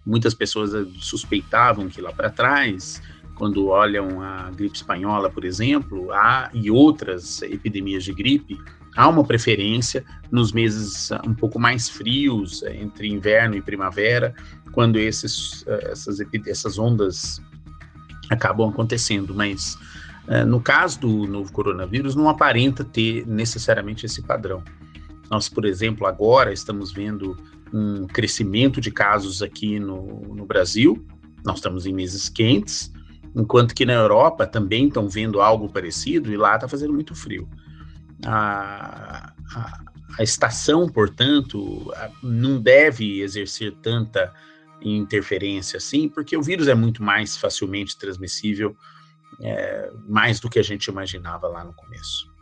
Muitas 0.07 0.35
pessoas 0.35 0.71
suspeitavam 1.01 1.89
que 1.89 2.01
lá 2.01 2.13
para 2.13 2.31
trás 2.31 3.03
quando 3.35 3.67
olham 3.67 4.23
a 4.23 4.51
gripe 4.51 4.77
espanhola, 4.77 5.29
por 5.29 5.45
exemplo, 5.45 6.13
há, 6.13 6.51
e 6.55 6.71
outras 6.71 7.43
epidemias 7.43 8.05
de 8.05 8.13
gripe, 8.13 8.57
há 8.97 9.09
uma 9.09 9.25
preferência 9.25 10.05
nos 10.31 10.53
meses 10.53 11.11
um 11.27 11.35
pouco 11.35 11.59
mais 11.59 11.89
frios, 11.89 12.63
entre 12.63 13.09
inverno 13.09 13.57
e 13.57 13.63
primavera, 13.63 14.35
quando 14.73 14.97
esses, 14.97 15.65
essas, 15.67 16.19
essas 16.47 16.79
ondas 16.79 17.41
acabam 18.31 18.69
acontecendo. 18.69 19.35
Mas 19.35 19.77
eh, 20.29 20.45
no 20.45 20.61
caso 20.61 21.01
do 21.01 21.27
novo 21.27 21.53
coronavírus, 21.53 22.15
não 22.15 22.29
aparenta 22.29 22.85
ter 22.85 23.27
necessariamente 23.27 24.07
esse 24.07 24.23
padrão. 24.23 24.63
Nós, 25.31 25.49
por 25.49 25.65
exemplo, 25.65 26.07
agora 26.07 26.53
estamos 26.53 26.93
vendo 26.93 27.37
um 27.73 28.07
crescimento 28.07 28.81
de 28.81 28.91
casos 28.91 29.43
aqui 29.43 29.81
no, 29.81 30.23
no 30.35 30.47
Brasil, 30.47 31.05
nós 31.45 31.57
estamos 31.57 31.87
em 31.87 31.93
meses 31.93 32.29
quentes, 32.29 32.93
enquanto 33.35 33.75
que 33.75 33.85
na 33.85 33.95
Europa 33.95 34.47
também 34.47 34.87
estão 34.87 35.09
vendo 35.09 35.41
algo 35.41 35.69
parecido 35.69 36.33
e 36.33 36.37
lá 36.37 36.55
está 36.55 36.69
fazendo 36.69 36.93
muito 36.93 37.15
frio. 37.15 37.49
A, 38.25 39.33
a, 40.19 40.23
estação, 40.23 40.89
portanto, 40.89 41.93
não 42.23 42.61
deve 42.61 43.21
exercer 43.21 43.75
tanta 43.83 44.33
interferência 44.83 45.79
assim, 45.79 46.09
porque 46.09 46.37
o 46.37 46.43
vírus 46.43 46.69
é 46.69 46.75
muito 46.75 47.03
mais 47.03 47.37
facilmente 47.37 47.97
transmissível, 47.97 48.77
é, 49.41 49.91
mais 50.07 50.39
do 50.39 50.49
que 50.49 50.59
a 50.59 50.63
gente 50.63 50.87
imaginava 50.87 51.49
lá 51.49 51.65
no 51.65 51.73
começo. 51.73 52.33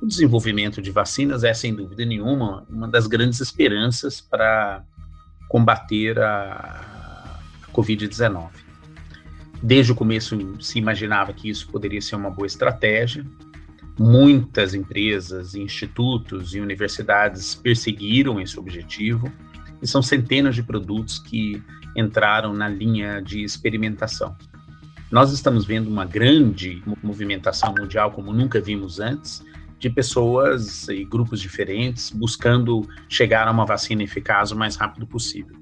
O 0.00 0.06
desenvolvimento 0.06 0.82
de 0.82 0.90
vacinas 0.90 1.42
é, 1.42 1.54
sem 1.54 1.74
dúvida 1.74 2.04
nenhuma, 2.04 2.66
uma 2.68 2.86
das 2.86 3.06
grandes 3.06 3.40
esperanças 3.40 4.20
para 4.20 4.84
combater 5.48 6.18
a 6.18 7.40
Covid-19. 7.72 8.50
Desde 9.62 9.92
o 9.92 9.94
começo 9.94 10.36
se 10.60 10.78
imaginava 10.78 11.32
que 11.32 11.48
isso 11.48 11.68
poderia 11.68 12.00
ser 12.00 12.16
uma 12.16 12.30
boa 12.30 12.46
estratégia. 12.46 13.24
Muitas 13.98 14.74
empresas, 14.74 15.54
institutos 15.54 16.54
e 16.54 16.60
universidades 16.60 17.54
perseguiram 17.54 18.38
esse 18.40 18.58
objetivo 18.58 19.32
e 19.80 19.86
são 19.86 20.02
centenas 20.02 20.54
de 20.54 20.62
produtos 20.62 21.18
que 21.18 21.62
entraram 21.96 22.52
na 22.52 22.68
linha 22.68 23.20
de 23.22 23.42
experimentação. 23.42 24.36
Nós 25.10 25.32
estamos 25.32 25.64
vendo 25.64 25.88
uma 25.88 26.04
grande 26.04 26.82
movimentação 27.02 27.74
mundial 27.78 28.10
como 28.10 28.32
nunca 28.32 28.60
vimos 28.60 29.00
antes, 29.00 29.42
de 29.78 29.90
pessoas 29.90 30.88
e 30.88 31.04
grupos 31.04 31.40
diferentes 31.40 32.10
buscando 32.10 32.88
chegar 33.08 33.46
a 33.46 33.50
uma 33.50 33.66
vacina 33.66 34.02
eficaz 34.02 34.50
o 34.50 34.56
mais 34.56 34.76
rápido 34.76 35.06
possível. 35.06 35.56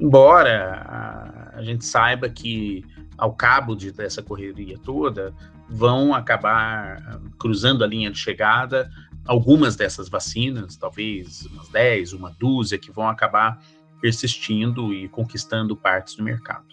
Embora 0.00 1.50
a 1.54 1.62
gente 1.62 1.84
saiba 1.84 2.28
que 2.28 2.84
ao 3.16 3.34
cabo 3.34 3.74
de, 3.74 3.90
dessa 3.90 4.22
correria 4.22 4.78
toda, 4.78 5.34
vão 5.68 6.14
acabar 6.14 7.02
ah, 7.06 7.20
cruzando 7.38 7.84
a 7.84 7.86
linha 7.86 8.10
de 8.10 8.18
chegada 8.18 8.90
algumas 9.28 9.76
dessas 9.76 10.08
vacinas, 10.08 10.74
talvez 10.76 11.44
umas 11.46 11.68
10, 11.68 12.14
uma 12.14 12.30
dúzia, 12.30 12.78
que 12.78 12.90
vão 12.90 13.06
acabar 13.06 13.60
persistindo 14.00 14.92
e 14.94 15.06
conquistando 15.08 15.76
partes 15.76 16.14
do 16.16 16.24
mercado. 16.24 16.64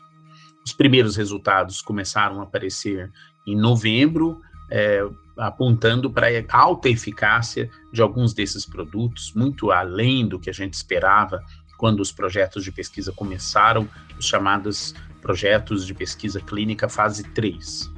Os 0.65 0.71
primeiros 0.71 1.17
resultados 1.17 1.81
começaram 1.81 2.39
a 2.39 2.43
aparecer 2.43 3.11
em 3.45 3.55
novembro, 3.55 4.41
é, 4.71 5.05
apontando 5.37 6.09
para 6.09 6.27
a 6.27 6.57
alta 6.57 6.87
eficácia 6.87 7.69
de 7.91 8.01
alguns 8.01 8.33
desses 8.33 8.65
produtos, 8.65 9.33
muito 9.33 9.69
além 9.69 10.25
do 10.25 10.39
que 10.39 10.49
a 10.49 10.53
gente 10.53 10.73
esperava 10.73 11.43
quando 11.77 11.99
os 11.99 12.11
projetos 12.11 12.63
de 12.63 12.71
pesquisa 12.71 13.11
começaram, 13.11 13.87
os 14.17 14.25
chamados 14.25 14.95
projetos 15.21 15.85
de 15.85 15.93
pesquisa 15.93 16.39
clínica 16.39 16.87
fase 16.87 17.23
3. 17.31 17.94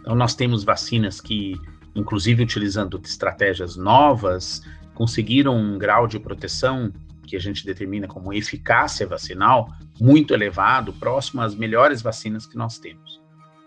Então, 0.00 0.14
nós 0.14 0.34
temos 0.34 0.64
vacinas 0.64 1.20
que, 1.20 1.54
inclusive 1.94 2.42
utilizando 2.42 3.00
estratégias 3.04 3.76
novas, 3.76 4.62
conseguiram 4.94 5.56
um 5.56 5.78
grau 5.78 6.06
de 6.06 6.18
proteção 6.18 6.92
que 7.26 7.36
a 7.36 7.40
gente 7.40 7.64
determina 7.64 8.08
como 8.08 8.32
eficácia 8.32 9.06
vacinal 9.06 9.70
muito 10.00 10.32
elevado, 10.32 10.92
próximo 10.94 11.42
às 11.42 11.54
melhores 11.54 12.00
vacinas 12.00 12.46
que 12.46 12.56
nós 12.56 12.78
temos. 12.78 13.20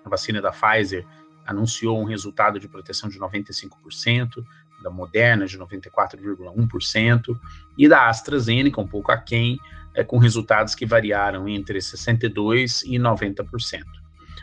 A 0.03 0.09
vacina 0.09 0.41
da 0.41 0.51
Pfizer 0.51 1.05
anunciou 1.45 1.99
um 1.99 2.05
resultado 2.05 2.59
de 2.59 2.67
proteção 2.67 3.09
de 3.09 3.19
95%, 3.19 4.43
da 4.81 4.89
Moderna 4.89 5.45
de 5.45 5.57
94,1% 5.59 7.39
e 7.77 7.87
da 7.87 8.09
AstraZeneca 8.09 8.81
um 8.81 8.87
pouco 8.87 9.11
aquém, 9.11 9.59
é, 9.93 10.03
com 10.03 10.17
resultados 10.17 10.73
que 10.73 10.85
variaram 10.85 11.47
entre 11.47 11.79
62% 11.79 12.83
e 12.85 12.97
90%. 12.97 13.83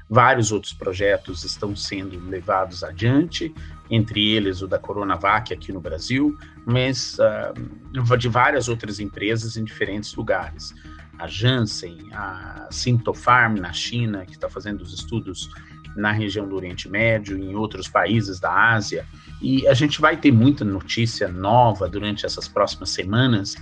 Vários 0.09 0.53
outros 0.53 0.73
projetos 0.73 1.45
estão 1.45 1.77
sendo 1.77 2.19
levados 2.29 2.83
adiante, 2.83 3.55
entre 3.91 4.27
eles 4.31 4.63
o 4.63 4.67
da 4.67 4.79
Coronavac 4.79 5.53
aqui 5.53 5.73
no 5.73 5.81
Brasil, 5.81 6.37
mas 6.65 7.19
uh, 7.19 8.17
de 8.17 8.29
várias 8.29 8.69
outras 8.69 9.01
empresas 9.01 9.57
em 9.57 9.65
diferentes 9.65 10.15
lugares. 10.15 10.75
A 11.19 11.27
Janssen, 11.27 11.99
a 12.13 12.69
Sintofarm 12.71 13.59
na 13.59 13.73
China, 13.73 14.25
que 14.25 14.33
está 14.33 14.49
fazendo 14.49 14.83
os 14.83 14.95
estudos 14.95 15.51
na 15.97 16.13
região 16.13 16.49
do 16.49 16.55
Oriente 16.55 16.89
Médio, 16.89 17.37
em 17.37 17.55
outros 17.57 17.89
países 17.89 18.39
da 18.39 18.73
Ásia. 18.73 19.05
E 19.43 19.67
a 19.67 19.75
gente 19.75 20.01
vai 20.01 20.17
ter 20.17 20.33
muita 20.33 20.65
notícia 20.65 21.29
nova 21.29 21.89
durante 21.89 22.25
essas 22.25 22.47
próximas 22.49 22.91
semanas 22.91 23.57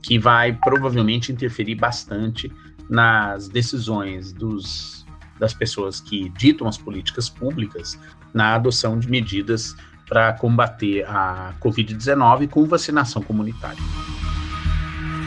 que 0.00 0.18
vai 0.18 0.52
provavelmente 0.52 1.30
interferir 1.30 1.76
bastante 1.76 2.50
nas 2.88 3.48
decisões 3.48 4.32
dos, 4.32 5.01
das 5.42 5.52
pessoas 5.52 6.00
que 6.00 6.28
ditam 6.38 6.68
as 6.68 6.78
políticas 6.78 7.28
públicas 7.28 7.98
na 8.32 8.54
adoção 8.54 8.96
de 8.96 9.10
medidas 9.10 9.74
para 10.08 10.32
combater 10.34 11.04
a 11.04 11.52
Covid-19 11.60 12.48
com 12.48 12.64
vacinação 12.64 13.20
comunitária. 13.20 13.82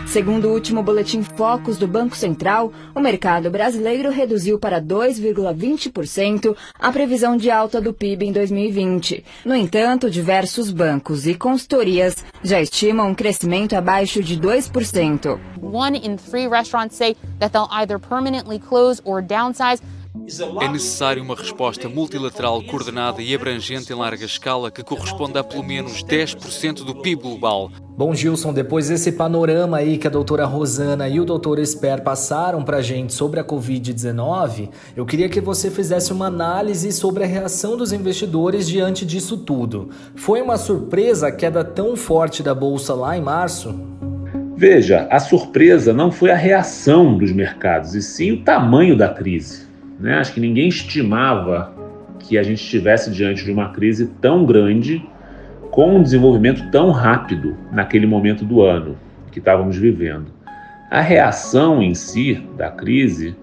Segundo 0.08 0.46
o 0.46 0.54
último 0.54 0.82
boletim 0.82 1.22
Focus 1.22 1.78
do 1.78 1.86
Banco 1.86 2.16
Central, 2.16 2.72
o 2.96 3.02
mercado 3.02 3.52
brasileiro 3.52 4.10
reduziu 4.10 4.58
para 4.58 4.82
2,20% 4.82 6.56
a 6.80 6.92
previsão 6.94 7.36
de 7.36 7.52
alta 7.52 7.82
do 7.82 7.92
PIB 7.92 8.28
em 8.28 8.32
2020. 8.32 9.26
No 9.44 9.54
entanto, 9.54 10.10
diversos 10.10 10.72
bancos 10.72 11.28
e 11.28 11.36
consultorias 11.36 12.24
já 12.42 12.62
estimam 12.62 13.10
um 13.10 13.16
crescimento 13.16 13.76
abaixo 13.76 14.24
de 14.24 14.40
2%. 14.40 15.38
One 15.62 15.98
in 15.98 16.16
three 16.16 16.48
restaurants 16.48 16.96
say 16.96 17.18
that 17.40 17.52
they'll 17.52 17.68
either 17.72 18.00
permanently 18.00 18.60
close 18.60 19.02
or 19.04 19.22
downsize 19.22 19.82
é 20.62 20.68
necessária 20.68 21.22
uma 21.22 21.36
resposta 21.36 21.88
multilateral 21.88 22.62
coordenada 22.64 23.22
e 23.22 23.36
abrangente 23.36 23.92
em 23.92 23.96
larga 23.96 24.26
escala 24.26 24.72
que 24.72 24.84
corresponda 24.84 25.40
a 25.40 25.44
pelo 25.44 25.64
menos 25.64 26.04
10% 26.04 26.84
do 26.84 26.96
PIB 26.96 27.22
global. 27.22 27.70
Bom, 27.98 28.14
Gilson, 28.14 28.52
depois 28.52 28.90
desse 28.90 29.12
panorama 29.12 29.78
aí 29.78 29.98
que 29.98 30.08
a 30.08 30.10
doutora 30.10 30.46
Rosana 30.46 31.08
e 31.08 31.20
o 31.20 31.26
doutor 31.26 31.60
Esper 31.60 32.02
passaram 32.02 32.64
para 32.64 32.78
a 32.78 32.82
gente 32.82 33.14
sobre 33.14 33.40
a 33.40 33.44
Covid-19, 33.44 34.70
eu 34.96 35.06
queria 35.06 35.30
que 35.30 35.40
você 35.40 35.70
fizesse 35.70 36.12
uma 36.12 36.26
análise 36.26 36.92
sobre 36.92 37.24
a 37.24 37.28
reação 37.28 37.78
dos 37.78 37.94
investidores 37.94 38.68
diante 38.68 39.06
disso 39.06 39.38
tudo. 39.38 39.90
Foi 40.16 40.42
uma 40.42 40.58
surpresa 40.58 41.28
a 41.28 41.32
queda 41.32 41.64
tão 41.64 41.96
forte 41.96 42.42
da 42.42 42.54
Bolsa 42.54 42.94
lá 42.94 43.16
em 43.16 43.22
março? 43.22 43.74
Veja, 44.58 45.08
a 45.12 45.20
surpresa 45.20 45.94
não 45.94 46.12
foi 46.12 46.32
a 46.32 46.36
reação 46.36 47.18
dos 47.18 47.32
mercados, 47.32 47.94
e 47.94 48.02
sim 48.02 48.32
o 48.32 48.44
tamanho 48.44 48.98
da 48.98 49.10
crise. 49.10 49.65
Né? 50.00 50.18
Acho 50.18 50.34
que 50.34 50.40
ninguém 50.40 50.68
estimava 50.68 51.74
que 52.20 52.38
a 52.38 52.44
gente 52.44 52.62
estivesse 52.62 53.12
diante 53.12 53.44
de 53.44 53.52
uma 53.52 53.70
crise 53.70 54.08
tão 54.22 54.46
grande, 54.46 55.04
com 55.72 55.98
um 55.98 56.04
desenvolvimento 56.04 56.72
tão 56.72 56.90
rápido 56.90 57.58
naquele 57.72 58.08
momento 58.08 58.46
do 58.46 58.62
ano 58.62 58.98
que 59.32 59.40
estávamos 59.40 59.76
vivendo. 59.78 60.28
A 60.90 61.02
reação 61.02 61.82
em 61.82 61.94
si 61.94 62.42
da 62.58 62.70
crise, 62.72 63.36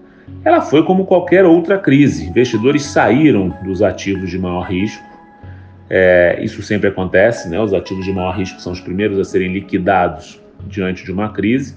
ela 0.43 0.61
foi 0.61 0.83
como 0.83 1.05
qualquer 1.05 1.45
outra 1.45 1.77
crise. 1.77 2.27
Investidores 2.27 2.83
saíram 2.83 3.55
dos 3.63 3.81
ativos 3.81 4.29
de 4.29 4.39
maior 4.39 4.63
risco. 4.63 5.03
É, 5.89 6.39
isso 6.41 6.63
sempre 6.63 6.89
acontece, 6.89 7.47
né? 7.49 7.59
Os 7.59 7.73
ativos 7.73 8.05
de 8.05 8.11
maior 8.11 8.35
risco 8.35 8.59
são 8.59 8.73
os 8.73 8.79
primeiros 8.79 9.19
a 9.19 9.23
serem 9.23 9.53
liquidados 9.53 10.41
diante 10.65 11.03
de 11.03 11.11
uma 11.11 11.29
crise. 11.29 11.75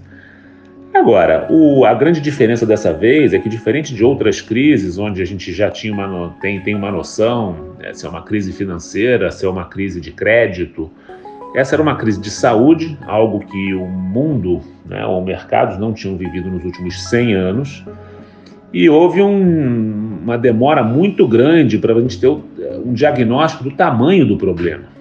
Agora, 0.97 1.47
o, 1.50 1.85
a 1.85 1.93
grande 1.93 2.23
diferença 2.23 2.65
dessa 2.65 2.91
vez 2.91 3.35
é 3.35 3.38
que, 3.38 3.50
diferente 3.50 3.95
de 3.95 4.03
outras 4.03 4.41
crises, 4.41 4.97
onde 4.97 5.21
a 5.21 5.26
gente 5.26 5.53
já 5.53 5.71
tinha 5.71 5.93
uma, 5.93 6.35
tem, 6.41 6.59
tem 6.62 6.75
uma 6.75 6.91
noção 6.91 7.75
né, 7.79 7.92
se 7.92 8.07
é 8.07 8.09
uma 8.09 8.23
crise 8.23 8.51
financeira, 8.51 9.31
se 9.31 9.44
é 9.44 9.49
uma 9.49 9.66
crise 9.66 10.01
de 10.01 10.11
crédito, 10.11 10.90
essa 11.55 11.75
era 11.75 11.83
uma 11.83 11.97
crise 11.97 12.18
de 12.18 12.31
saúde, 12.31 12.99
algo 13.07 13.40
que 13.40 13.75
o 13.75 13.87
mundo, 13.87 14.62
né, 14.87 15.05
ou 15.05 15.23
mercados 15.23 15.79
não 15.79 15.92
tinham 15.92 16.16
vivido 16.16 16.51
nos 16.51 16.64
últimos 16.64 17.11
100 17.11 17.35
anos, 17.35 17.85
e 18.73 18.88
houve 18.88 19.20
um, 19.20 20.18
uma 20.23 20.38
demora 20.38 20.83
muito 20.83 21.29
grande 21.29 21.77
para 21.77 21.92
a 21.92 22.01
gente 22.01 22.18
ter 22.18 22.29
um 22.29 22.94
diagnóstico 22.94 23.64
do 23.64 23.70
tamanho 23.70 24.25
do 24.25 24.38
problema. 24.38 24.95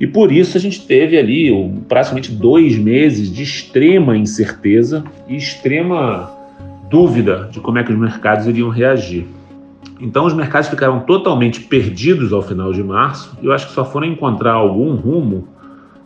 E 0.00 0.06
por 0.06 0.30
isso 0.30 0.56
a 0.56 0.60
gente 0.60 0.86
teve 0.86 1.18
ali 1.18 1.50
praticamente 1.88 2.30
dois 2.30 2.78
meses 2.78 3.32
de 3.32 3.42
extrema 3.42 4.16
incerteza 4.16 5.04
e 5.26 5.36
extrema 5.36 6.30
dúvida 6.88 7.48
de 7.50 7.60
como 7.60 7.78
é 7.78 7.84
que 7.84 7.92
os 7.92 7.98
mercados 7.98 8.46
iriam 8.46 8.68
reagir. 8.68 9.26
Então 10.00 10.24
os 10.24 10.32
mercados 10.32 10.68
ficaram 10.68 11.00
totalmente 11.00 11.60
perdidos 11.60 12.32
ao 12.32 12.42
final 12.42 12.72
de 12.72 12.82
março. 12.82 13.36
E 13.42 13.46
eu 13.46 13.52
acho 13.52 13.66
que 13.66 13.72
só 13.72 13.84
foram 13.84 14.06
encontrar 14.06 14.52
algum 14.52 14.94
rumo 14.94 15.48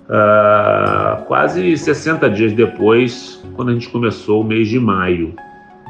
uh, 0.09 1.23
quase 1.27 1.77
60 1.77 2.31
dias 2.31 2.53
depois, 2.55 3.45
quando 3.55 3.71
a 3.71 3.75
gente 3.75 3.91
começou 3.91 4.41
o 4.41 4.45
mês 4.45 4.69
de 4.69 4.81
maio, 4.81 5.35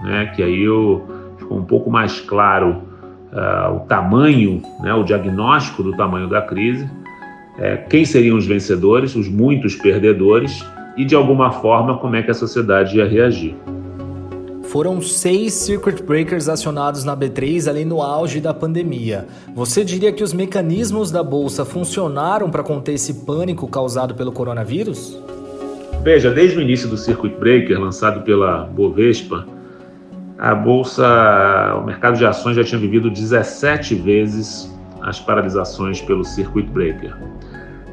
né, 0.03 0.33
que 0.35 0.43
aí 0.43 0.63
eu, 0.63 1.07
ficou 1.39 1.57
um 1.57 1.65
pouco 1.65 1.89
mais 1.89 2.19
claro 2.21 2.83
uh, 3.33 3.77
o 3.77 3.81
tamanho, 3.81 4.61
né, 4.81 4.93
o 4.93 5.05
diagnóstico 5.05 5.85
do 5.85 5.93
tamanho 5.93 6.29
da 6.29 6.43
crise 6.43 6.91
é, 7.59 7.77
quem 7.77 8.05
seriam 8.05 8.37
os 8.37 8.47
vencedores, 8.47 9.15
os 9.15 9.29
muitos 9.29 9.77
perdedores 9.77 10.65
e, 10.97 11.05
de 11.05 11.15
alguma 11.15 11.53
forma, 11.53 11.99
como 11.99 12.17
é 12.17 12.23
que 12.23 12.31
a 12.31 12.35
sociedade 12.35 12.97
ia 12.97 13.07
reagir. 13.07 13.55
Foram 14.65 15.03
seis 15.03 15.53
circuit 15.53 16.03
breakers 16.03 16.49
acionados 16.49 17.05
na 17.05 17.15
B3 17.15 17.69
ali 17.69 17.85
no 17.85 18.01
auge 18.01 18.41
da 18.41 18.55
pandemia. 18.55 19.27
Você 19.55 19.85
diria 19.85 20.11
que 20.11 20.25
os 20.25 20.33
mecanismos 20.33 21.11
da 21.11 21.23
bolsa 21.23 21.63
funcionaram 21.63 22.51
para 22.51 22.63
conter 22.63 22.95
esse 22.95 23.13
pânico 23.27 23.69
causado 23.69 24.15
pelo 24.15 24.33
coronavírus? 24.33 25.21
Veja, 26.03 26.31
desde 26.31 26.57
o 26.57 26.63
início 26.63 26.89
do 26.89 26.97
circuit 26.97 27.37
breaker 27.39 27.79
lançado 27.79 28.23
pela 28.23 28.65
Bovespa, 28.65 29.47
a 30.39 30.55
bolsa, 30.55 31.77
o 31.79 31.85
mercado 31.85 32.17
de 32.17 32.25
ações 32.25 32.57
já 32.57 32.65
tinha 32.65 32.81
vivido 32.81 33.11
17 33.11 33.95
vezes 33.97 34.72
as 35.03 35.21
paralisações 35.21 36.01
pelo 36.01 36.25
circuit 36.25 36.69
breaker. 36.69 37.15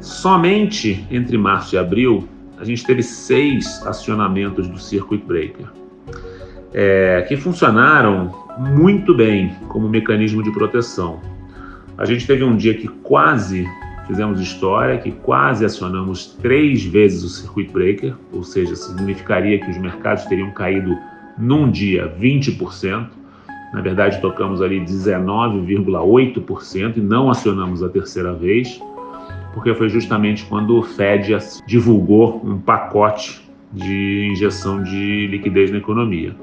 Somente 0.00 1.06
entre 1.10 1.36
março 1.36 1.74
e 1.74 1.78
abril, 1.78 2.26
a 2.60 2.64
gente 2.64 2.84
teve 2.84 3.02
seis 3.02 3.86
acionamentos 3.86 4.68
do 4.68 4.78
Circuit 4.78 5.24
Breaker, 5.24 5.66
é, 6.74 7.24
que 7.26 7.36
funcionaram 7.36 8.34
muito 8.58 9.14
bem 9.14 9.54
como 9.68 9.88
mecanismo 9.88 10.42
de 10.42 10.50
proteção. 10.50 11.20
A 11.96 12.04
gente 12.04 12.26
teve 12.26 12.44
um 12.44 12.56
dia 12.56 12.74
que 12.74 12.86
quase 12.86 13.66
fizemos 14.06 14.40
história, 14.40 14.98
que 14.98 15.10
quase 15.10 15.64
acionamos 15.64 16.36
três 16.42 16.84
vezes 16.84 17.22
o 17.22 17.28
Circuit 17.28 17.70
Breaker, 17.70 18.14
ou 18.32 18.42
seja, 18.42 18.74
significaria 18.76 19.58
que 19.58 19.70
os 19.70 19.78
mercados 19.78 20.24
teriam 20.24 20.50
caído 20.50 20.98
num 21.38 21.70
dia 21.70 22.14
20%. 22.20 23.08
Na 23.72 23.80
verdade, 23.80 24.20
tocamos 24.20 24.60
ali 24.60 24.80
19,8% 24.80 26.96
e 26.96 27.00
não 27.00 27.30
acionamos 27.30 27.82
a 27.82 27.88
terceira 27.88 28.32
vez 28.32 28.80
porque 29.52 29.74
foi 29.74 29.88
justamente 29.88 30.44
quando 30.44 30.78
o 30.78 30.82
Fed 30.82 31.36
divulgou 31.66 32.40
um 32.44 32.58
pacote 32.58 33.40
de 33.72 34.28
injeção 34.32 34.82
de 34.82 35.26
liquidez 35.28 35.70
na 35.70 35.78
economia. 35.78 36.34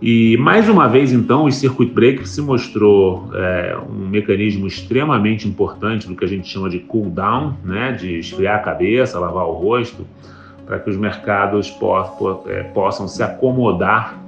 E 0.00 0.36
mais 0.36 0.68
uma 0.68 0.86
vez, 0.86 1.12
então, 1.12 1.44
o 1.44 1.50
circuit 1.50 1.90
breaker 1.90 2.26
se 2.26 2.40
mostrou 2.40 3.30
é, 3.34 3.76
um 3.90 4.08
mecanismo 4.08 4.66
extremamente 4.66 5.48
importante 5.48 6.06
do 6.06 6.14
que 6.14 6.24
a 6.24 6.28
gente 6.28 6.48
chama 6.48 6.70
de 6.70 6.78
cool 6.78 7.10
down, 7.10 7.54
né, 7.64 7.92
de 7.92 8.18
esfriar 8.18 8.56
a 8.56 8.60
cabeça, 8.60 9.18
lavar 9.18 9.46
o 9.46 9.52
rosto, 9.52 10.06
para 10.64 10.78
que 10.78 10.88
os 10.88 10.96
mercados 10.96 11.70
po 11.70 12.00
po 12.16 12.44
é, 12.46 12.62
possam 12.62 13.08
se 13.08 13.22
acomodar 13.24 14.22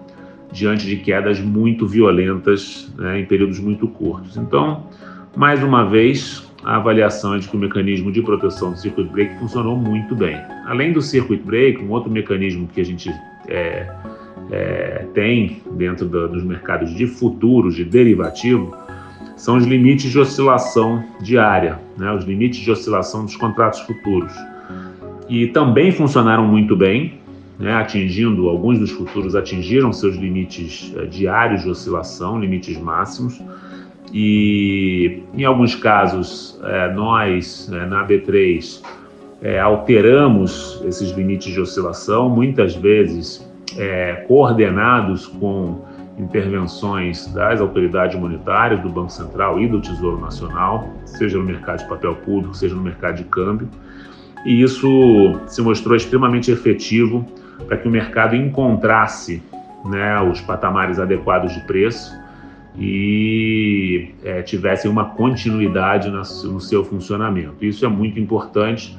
diante 0.52 0.86
de 0.86 0.96
quedas 0.96 1.40
muito 1.40 1.86
violentas 1.86 2.92
né, 2.98 3.20
em 3.20 3.24
períodos 3.24 3.58
muito 3.58 3.86
curtos. 3.88 4.36
Então, 4.36 4.86
mais 5.36 5.62
uma 5.62 5.84
vez, 5.84 6.50
a 6.64 6.76
avaliação 6.76 7.34
é 7.34 7.38
de 7.38 7.48
que 7.48 7.56
o 7.56 7.60
mecanismo 7.60 8.10
de 8.10 8.20
proteção 8.22 8.72
do 8.72 8.78
circuit 8.78 9.08
break 9.08 9.38
funcionou 9.38 9.76
muito 9.76 10.14
bem. 10.14 10.36
Além 10.66 10.92
do 10.92 11.00
circuit 11.00 11.42
break, 11.42 11.82
um 11.82 11.90
outro 11.90 12.10
mecanismo 12.10 12.68
que 12.68 12.80
a 12.80 12.84
gente 12.84 13.10
é, 13.48 13.88
é, 14.50 15.06
tem 15.14 15.62
dentro 15.72 16.06
do, 16.06 16.28
dos 16.28 16.42
mercados 16.42 16.92
de 16.94 17.06
futuros, 17.06 17.74
de 17.74 17.84
derivativo, 17.84 18.76
são 19.36 19.56
os 19.56 19.64
limites 19.64 20.10
de 20.10 20.18
oscilação 20.18 21.02
diária, 21.22 21.78
né, 21.96 22.12
os 22.12 22.24
limites 22.24 22.60
de 22.60 22.70
oscilação 22.70 23.24
dos 23.24 23.36
contratos 23.36 23.80
futuros. 23.80 24.32
E 25.30 25.46
também 25.46 25.92
funcionaram 25.92 26.46
muito 26.46 26.76
bem, 26.76 27.19
né, 27.60 27.74
atingindo, 27.74 28.48
alguns 28.48 28.78
dos 28.78 28.90
futuros 28.90 29.36
atingiram 29.36 29.92
seus 29.92 30.16
limites 30.16 30.92
é, 30.96 31.04
diários 31.04 31.62
de 31.62 31.68
oscilação, 31.68 32.40
limites 32.40 32.78
máximos, 32.78 33.40
e 34.12 35.22
em 35.34 35.44
alguns 35.44 35.74
casos 35.74 36.58
é, 36.64 36.92
nós 36.92 37.70
é, 37.70 37.84
na 37.84 38.04
B3 38.08 38.82
é, 39.42 39.60
alteramos 39.60 40.82
esses 40.86 41.10
limites 41.10 41.52
de 41.52 41.60
oscilação, 41.60 42.30
muitas 42.30 42.74
vezes 42.74 43.46
é, 43.76 44.24
coordenados 44.26 45.26
com 45.26 45.84
intervenções 46.18 47.26
das 47.28 47.60
autoridades 47.60 48.18
monetárias, 48.18 48.80
do 48.80 48.88
Banco 48.88 49.12
Central 49.12 49.60
e 49.60 49.68
do 49.68 49.80
Tesouro 49.80 50.18
Nacional, 50.18 50.88
seja 51.04 51.36
no 51.36 51.44
mercado 51.44 51.78
de 51.80 51.88
papel 51.88 52.14
público, 52.16 52.54
seja 52.54 52.74
no 52.74 52.82
mercado 52.82 53.16
de 53.16 53.24
câmbio. 53.24 53.68
E 54.44 54.62
isso 54.62 55.38
se 55.46 55.60
mostrou 55.62 55.94
extremamente 55.94 56.50
efetivo 56.50 57.24
para 57.66 57.76
que 57.76 57.88
o 57.88 57.90
mercado 57.90 58.34
encontrasse 58.34 59.42
né, 59.84 60.20
os 60.22 60.40
patamares 60.40 60.98
adequados 60.98 61.52
de 61.52 61.60
preço 61.60 62.18
e 62.76 64.14
é, 64.24 64.42
tivesse 64.42 64.88
uma 64.88 65.06
continuidade 65.06 66.08
no 66.10 66.60
seu 66.60 66.84
funcionamento. 66.84 67.64
Isso 67.64 67.84
é 67.84 67.88
muito 67.88 68.18
importante 68.20 68.96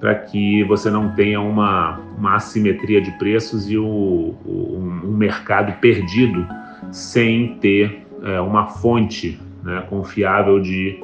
para 0.00 0.14
que 0.16 0.64
você 0.64 0.90
não 0.90 1.14
tenha 1.14 1.40
uma, 1.40 2.00
uma 2.18 2.34
assimetria 2.34 3.00
de 3.00 3.12
preços 3.12 3.70
e 3.70 3.78
o, 3.78 4.34
o, 4.44 5.00
um 5.04 5.16
mercado 5.16 5.78
perdido 5.80 6.44
sem 6.90 7.56
ter 7.60 8.04
é, 8.24 8.40
uma 8.40 8.66
fonte 8.66 9.38
né, 9.62 9.84
confiável 9.88 10.58
de 10.60 10.98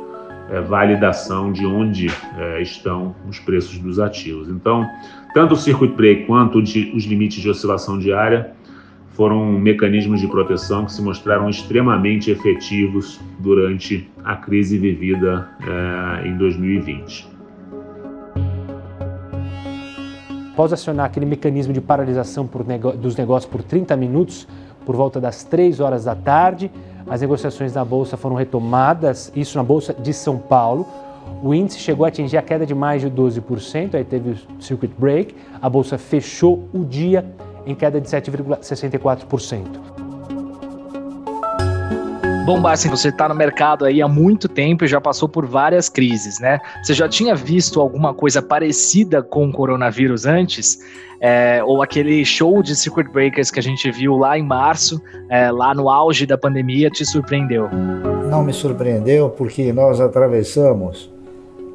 é, 0.51 0.61
validação 0.61 1.53
de 1.53 1.65
onde 1.65 2.09
é, 2.37 2.61
estão 2.61 3.15
os 3.29 3.39
preços 3.39 3.79
dos 3.79 4.01
ativos. 4.01 4.49
Então, 4.49 4.89
tanto 5.35 5.55
o 5.55 5.57
circuit 5.57 5.95
break 5.95 6.27
quanto 6.27 6.63
de, 6.63 6.93
os 6.95 7.05
limites 7.05 7.41
de 7.43 7.49
oscilação 7.49 7.99
diária 7.99 8.53
foram 9.11 9.45
mecanismos 9.53 10.21
de 10.21 10.29
proteção 10.29 10.85
que 10.85 10.93
se 10.93 11.03
mostraram 11.03 11.51
extremamente 11.51 12.31
efetivos 12.31 13.21
durante 13.41 14.09
a 14.25 14.37
crise 14.37 14.79
vivida 14.79 15.49
é, 16.23 16.29
em 16.29 16.37
2020. 16.37 17.27
Após 20.53 20.73
acionar 20.73 21.07
aquele 21.07 21.27
mecanismo 21.27 21.73
de 21.73 21.81
paralisação 21.81 22.49
nego 22.67 22.93
dos 22.93 23.17
negócios 23.17 23.51
por 23.51 23.63
30 23.63 23.97
minutos, 23.97 24.47
por 24.85 24.97
volta 24.97 25.21
das 25.21 25.45
3 25.45 25.81
horas 25.81 26.05
da 26.05 26.15
tarde, 26.15 26.71
as 27.09 27.21
negociações 27.21 27.75
na 27.75 27.85
Bolsa 27.85 28.17
foram 28.17 28.37
retomadas, 28.37 29.33
isso 29.35 29.57
na 29.57 29.65
Bolsa 29.65 29.95
de 29.95 30.13
São 30.13 30.37
Paulo. 30.37 30.87
O 31.43 31.55
índice 31.55 31.79
chegou 31.79 32.05
a 32.05 32.09
atingir 32.09 32.37
a 32.37 32.43
queda 32.43 32.67
de 32.67 32.75
mais 32.75 33.01
de 33.01 33.11
12%, 33.11 33.95
aí 33.95 34.05
teve 34.05 34.31
o 34.31 34.63
circuit 34.63 34.93
break, 34.99 35.35
a 35.63 35.69
Bolsa 35.69 35.97
fechou 35.97 36.69
o 36.73 36.85
dia 36.85 37.25
em 37.65 37.75
queda 37.75 38.01
de 38.01 38.09
7,64%. 38.09 39.99
Bom, 42.45 42.63
Barça, 42.63 42.89
você 42.89 43.11
está 43.11 43.29
no 43.29 43.35
mercado 43.35 43.85
aí 43.85 44.01
há 44.01 44.09
muito 44.09 44.49
tempo 44.49 44.83
e 44.83 44.89
já 44.89 44.99
passou 44.99 45.29
por 45.29 45.45
várias 45.45 45.91
crises, 45.91 46.41
né? 46.41 46.59
Você 46.83 46.95
já 46.95 47.07
tinha 47.07 47.35
visto 47.35 47.79
alguma 47.79 48.15
coisa 48.15 48.41
parecida 48.41 49.23
com 49.23 49.49
o 49.49 49.53
coronavírus 49.53 50.25
antes? 50.25 50.79
É, 51.21 51.63
ou 51.63 51.83
aquele 51.83 52.25
show 52.25 52.63
de 52.63 52.75
circuit 52.75 53.07
breakers 53.13 53.51
que 53.51 53.59
a 53.61 53.63
gente 53.63 53.91
viu 53.91 54.17
lá 54.17 54.39
em 54.39 54.43
março, 54.43 54.99
é, 55.29 55.51
lá 55.51 55.75
no 55.75 55.91
auge 55.91 56.25
da 56.25 56.39
pandemia, 56.39 56.89
te 56.89 57.05
surpreendeu? 57.05 57.69
Não 58.31 58.43
me 58.43 58.55
surpreendeu 58.55 59.29
porque 59.29 59.71
nós 59.71 60.01
atravessamos 60.01 61.18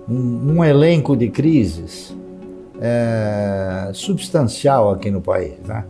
um, 0.09 0.55
um 0.55 0.63
elenco 0.63 1.15
de 1.15 1.29
crises 1.29 2.15
é, 2.81 3.89
substancial 3.93 4.91
aqui 4.91 5.09
no 5.09 5.21
país. 5.21 5.53
Né? 5.65 5.83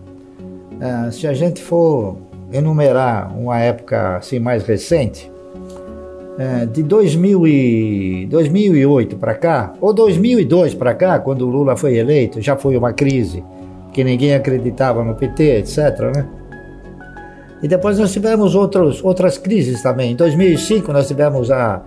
É, 0.80 1.12
se 1.12 1.28
a 1.28 1.34
gente 1.34 1.62
for 1.62 2.18
enumerar 2.52 3.36
uma 3.38 3.60
época 3.60 4.18
assim 4.18 4.40
mais 4.40 4.64
recente, 4.64 5.32
é, 6.38 6.66
de 6.66 6.82
2000 6.82 7.48
e 7.48 8.28
2008 8.30 9.18
para 9.18 9.36
cá, 9.36 9.74
ou 9.80 9.94
2002 9.94 10.74
para 10.74 10.94
cá, 10.94 11.20
quando 11.20 11.48
o 11.48 11.50
Lula 11.50 11.76
foi 11.76 11.96
eleito, 11.98 12.42
já 12.42 12.56
foi 12.56 12.76
uma 12.76 12.92
crise, 12.94 13.44
que 13.92 14.04
ninguém 14.04 14.34
acreditava 14.34 15.04
no 15.04 15.14
PT, 15.16 15.58
etc. 15.58 15.78
Né? 16.16 16.26
E 17.62 17.68
depois 17.68 17.98
nós 17.98 18.12
tivemos 18.12 18.56
outros, 18.56 19.04
outras 19.04 19.38
crises 19.38 19.82
também. 19.82 20.12
Em 20.12 20.16
2005 20.16 20.92
nós 20.92 21.08
tivemos 21.08 21.52
a, 21.52 21.82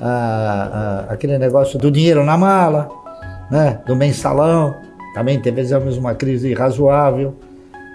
a, 0.00 1.06
a, 1.08 1.12
aquele 1.12 1.38
negócio 1.38 1.78
do 1.78 1.90
dinheiro 1.90 2.24
na 2.24 2.36
mala, 2.36 2.88
né? 3.50 3.80
do 3.86 3.94
mensalão, 3.94 4.74
também 5.14 5.38
tivemos 5.38 5.96
uma 5.96 6.14
crise 6.14 6.54
razoável. 6.54 7.34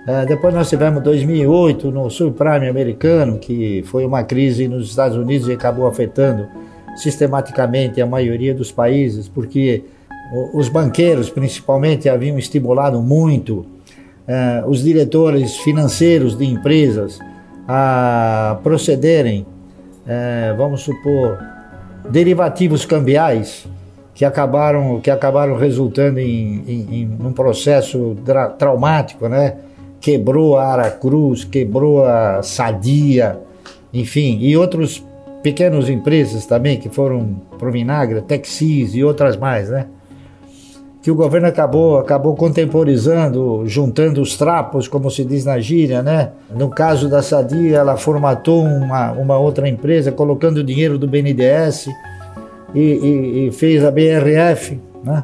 É, 0.08 0.26
depois 0.26 0.54
nós 0.54 0.70
tivemos 0.70 1.02
2008 1.02 1.90
no 1.90 2.10
subprime 2.10 2.68
americano, 2.68 3.40
que 3.40 3.84
foi 3.88 4.06
uma 4.06 4.24
crise 4.24 4.68
nos 4.68 4.90
Estados 4.90 5.18
Unidos 5.18 5.48
e 5.48 5.54
acabou 5.54 5.88
afetando 5.88 6.48
sistematicamente 6.96 8.00
a 8.02 8.06
maioria 8.06 8.54
dos 8.54 8.72
países, 8.72 9.28
porque 9.28 9.84
os 10.54 10.70
banqueiros, 10.70 11.30
principalmente, 11.30 12.10
haviam 12.10 12.38
estimulado 12.38 13.02
muito 13.02 13.66
é, 14.28 14.64
os 14.66 14.84
diretores 14.84 15.58
financeiros 15.58 16.38
de 16.38 16.46
empresas 16.46 17.20
a 17.68 18.60
procederem, 18.64 19.46
é, 20.08 20.54
vamos 20.58 20.82
supor, 20.82 21.38
derivativos 22.10 22.86
cambiais 22.86 23.68
que 24.14 24.24
acabaram, 24.24 25.00
que 25.02 25.12
acabaram 25.12 25.58
resultando 25.58 26.20
em, 26.20 26.64
em, 26.68 27.02
em 27.02 27.18
um 27.20 27.34
processo 27.34 28.16
traumático, 28.58 29.28
né? 29.28 29.58
quebrou 30.06 30.58
a 30.58 30.68
Aracruz, 30.68 31.44
quebrou 31.44 32.06
a 32.06 32.44
Sadia, 32.44 33.40
enfim, 33.92 34.38
e 34.40 34.56
outros 34.56 35.04
pequenas 35.42 35.90
empresas 35.90 36.46
também 36.46 36.80
que 36.80 36.90
foram 36.90 37.42
pro 37.58 37.72
vinagre, 37.72 38.22
Texis 38.22 38.94
e 38.94 39.04
outras 39.04 39.36
mais, 39.36 39.70
né? 39.70 39.88
Que 41.06 41.12
o 41.12 41.16
governo 41.16 41.48
acabou, 41.48 42.00
acabou 42.00 42.34
contemporizando, 42.34 43.62
juntando 43.68 44.20
os 44.20 44.36
trapos, 44.36 44.88
como 44.88 45.12
se 45.12 45.24
diz 45.24 45.46
na 45.46 45.60
gíria, 45.60 46.02
né? 46.02 46.32
No 46.50 46.68
caso 46.68 47.08
da 47.08 47.22
Sadia, 47.22 47.78
ela 47.78 47.96
formatou 47.96 48.64
uma, 48.64 49.12
uma 49.12 49.38
outra 49.38 49.70
empresa, 49.70 50.12
colocando 50.12 50.58
o 50.58 50.64
dinheiro 50.64 50.98
do 50.98 51.08
BNDES 51.08 51.90
e, 52.74 52.80
e, 52.80 53.48
e 53.48 53.52
fez 53.52 53.86
a 53.86 53.92
BRF, 53.92 54.82
né? 55.04 55.24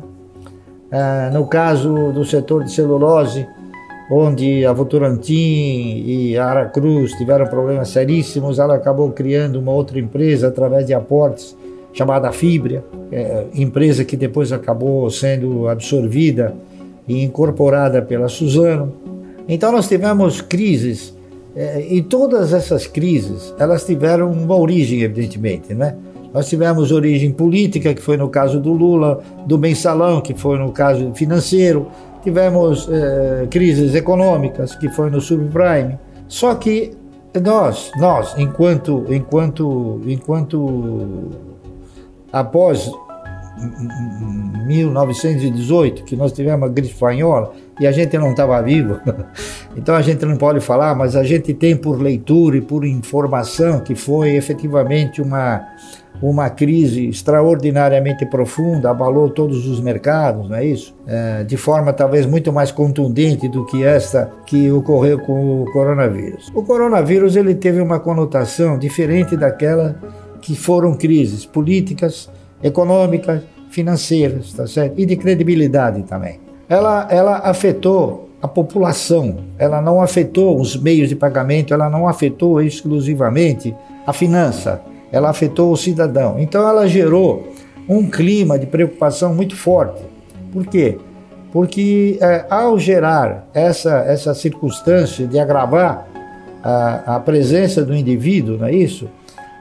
Ah, 0.92 1.32
no 1.34 1.48
caso 1.48 2.12
do 2.12 2.24
setor 2.26 2.64
de 2.64 2.72
celulose, 2.72 3.48
onde 4.12 4.64
a 4.64 4.72
Votorantim 4.74 6.04
e 6.06 6.38
a 6.38 6.46
Aracruz 6.46 7.14
tiveram 7.14 7.48
problemas 7.48 7.90
seríssimos, 7.90 8.60
ela 8.60 8.76
acabou 8.76 9.12
criando 9.14 9.56
uma 9.56 9.72
outra 9.72 9.98
empresa 9.98 10.50
através 10.50 10.86
de 10.86 10.94
aportes 10.94 11.60
chamada 11.94 12.32
Fibria, 12.32 12.84
é, 13.12 13.46
empresa 13.54 14.06
que 14.06 14.16
depois 14.16 14.52
acabou 14.52 15.10
sendo 15.10 15.68
absorvida 15.68 16.56
e 17.08 17.24
incorporada 17.24 18.02
pela 18.02 18.28
Suzano. 18.28 18.94
Então 19.48 19.72
nós 19.72 19.88
tivemos 19.88 20.42
crises 20.42 21.14
é, 21.56 21.82
e 21.82 22.02
todas 22.02 22.54
essas 22.54 22.88
crises 22.88 23.54
elas 23.60 23.86
tiveram 23.86 24.32
uma 24.32 24.56
origem 24.56 25.02
evidentemente, 25.02 25.74
né? 25.74 25.96
Nós 26.34 26.48
tivemos 26.48 26.94
origem 26.94 27.30
política, 27.32 27.94
que 27.94 28.02
foi 28.02 28.16
no 28.16 28.30
caso 28.30 28.60
do 28.62 28.72
Lula, 28.72 29.22
do 29.46 29.58
mensalão, 29.60 30.22
que 30.22 30.34
foi 30.34 30.58
no 30.58 30.72
caso 30.72 31.14
financeiro, 31.14 31.88
tivemos 32.24 32.88
eh, 32.90 33.48
crises 33.50 33.94
econômicas, 33.96 34.74
que 34.74 34.88
foi 34.90 35.10
no 35.10 35.20
subprime. 35.20 36.00
Só 36.30 36.56
que 36.56 36.92
nós, 37.44 37.92
nós, 37.98 38.34
enquanto, 38.38 39.06
enquanto, 39.10 40.00
enquanto 40.06 41.32
após 42.32 42.92
1918, 44.66 46.04
que 46.04 46.16
nós 46.16 46.32
tivemos 46.32 46.70
a 46.70 46.72
gripe 46.72 46.94
espanhola 46.94 47.54
e 47.80 47.86
a 47.86 47.92
gente 47.92 48.18
não 48.18 48.32
estava 48.32 48.62
vivo, 48.62 49.00
então 49.76 49.96
a 49.96 50.02
gente 50.02 50.26
não 50.26 50.38
pode 50.38 50.60
falar, 50.60 50.96
mas 50.96 51.16
a 51.16 51.24
gente 51.24 51.54
tem 51.54 51.76
por 51.76 52.02
leitura 52.02 52.58
e 52.58 52.62
por 52.62 52.86
informação 52.86 53.80
que 53.80 53.94
foi 53.96 54.36
efetivamente 54.36 55.22
uma 55.22 55.68
uma 56.22 56.50
crise 56.52 57.08
extraordinariamente 57.10 58.26
profunda, 58.28 58.92
abalou 58.92 59.30
todos 59.30 59.68
os 59.68 59.80
mercados, 59.80 60.48
não 60.50 60.56
é 60.56 60.66
isso? 60.66 60.96
É, 61.08 61.44
de 61.44 61.58
forma 61.58 61.92
talvez 61.92 62.28
muito 62.28 62.54
mais 62.54 62.72
contundente 62.72 63.48
do 63.48 63.66
que 63.66 63.84
esta 63.84 64.30
que 64.46 64.72
ocorreu 64.72 65.20
com 65.20 65.64
o 65.64 65.66
coronavírus. 65.72 66.52
O 66.54 66.62
coronavírus 66.62 67.36
ele 67.36 67.56
teve 67.56 67.82
uma 67.82 68.00
conotação 68.00 68.78
diferente 68.78 69.36
daquela 69.36 69.96
que 70.42 70.56
foram 70.56 70.96
crises 70.96 71.46
políticas, 71.46 72.30
econômicas, 72.64 73.44
financeiras, 73.70 74.54
tá 74.54 74.68
certo? 74.68 75.00
E 75.00 75.06
de 75.06 75.16
credibilidade 75.16 76.04
também. 76.04 76.40
Ela, 76.68 77.08
ela 77.10 77.38
afetou 77.38 78.30
a 78.42 78.48
população, 78.48 79.38
ela 79.58 79.82
não 79.82 80.02
afetou 80.02 80.60
os 80.60 80.76
meios 80.76 81.10
de 81.10 81.16
pagamento, 81.16 81.74
ela 81.74 81.90
não 81.90 82.08
afetou 82.08 82.62
exclusivamente 82.62 83.74
a 84.06 84.12
finança, 84.12 84.82
ela 85.12 85.30
afetou 85.30 85.72
o 85.72 85.78
cidadão. 85.78 86.40
Então 86.40 86.68
ela 86.68 86.88
gerou 86.88 87.48
um 87.88 88.10
clima 88.10 88.58
de 88.58 88.66
preocupação 88.66 89.34
muito 89.34 89.56
forte. 89.56 90.02
Por 90.52 90.66
quê? 90.66 90.98
Porque 91.52 92.18
é, 92.22 92.46
ao 92.50 92.80
gerar 92.80 93.48
essa, 93.54 94.00
essa 94.08 94.34
circunstância 94.34 95.28
de 95.28 95.38
agravar 95.38 96.08
a, 96.64 97.16
a 97.16 97.20
presença 97.20 97.84
do 97.84 97.94
indivíduo, 97.94 98.58
não 98.58 98.68
é 98.68 98.74
isso? 98.74 99.10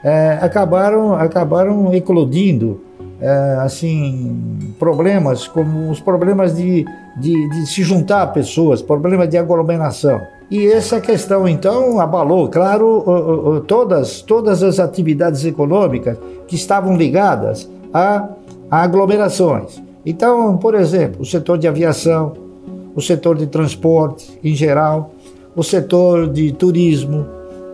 É, 0.02 0.38
acabaram, 0.40 1.14
acabaram 1.14 1.92
eclodindo 1.94 2.80
é, 3.20 3.58
assim 3.60 4.74
problemas 4.78 5.46
como 5.46 5.90
os 5.90 6.00
problemas 6.00 6.56
de, 6.56 6.86
de, 7.16 7.48
de 7.50 7.66
se 7.66 7.82
juntar 7.82 8.26
pessoas, 8.28 8.80
problemas 8.80 9.28
de 9.28 9.36
aglomeração. 9.36 10.20
E 10.50 10.66
essa 10.66 11.00
questão, 11.00 11.46
então, 11.46 12.00
abalou, 12.00 12.48
claro, 12.48 13.62
todas, 13.68 14.20
todas 14.20 14.64
as 14.64 14.80
atividades 14.80 15.44
econômicas 15.44 16.18
que 16.48 16.56
estavam 16.56 16.96
ligadas 16.96 17.70
a, 17.94 18.28
a 18.68 18.82
aglomerações. 18.82 19.80
Então, 20.04 20.56
por 20.56 20.74
exemplo, 20.74 21.22
o 21.22 21.24
setor 21.24 21.56
de 21.56 21.68
aviação, 21.68 22.32
o 22.96 23.00
setor 23.00 23.36
de 23.36 23.46
transporte 23.46 24.40
em 24.42 24.52
geral, 24.54 25.12
o 25.54 25.62
setor 25.62 26.28
de 26.28 26.50
turismo, 26.52 27.26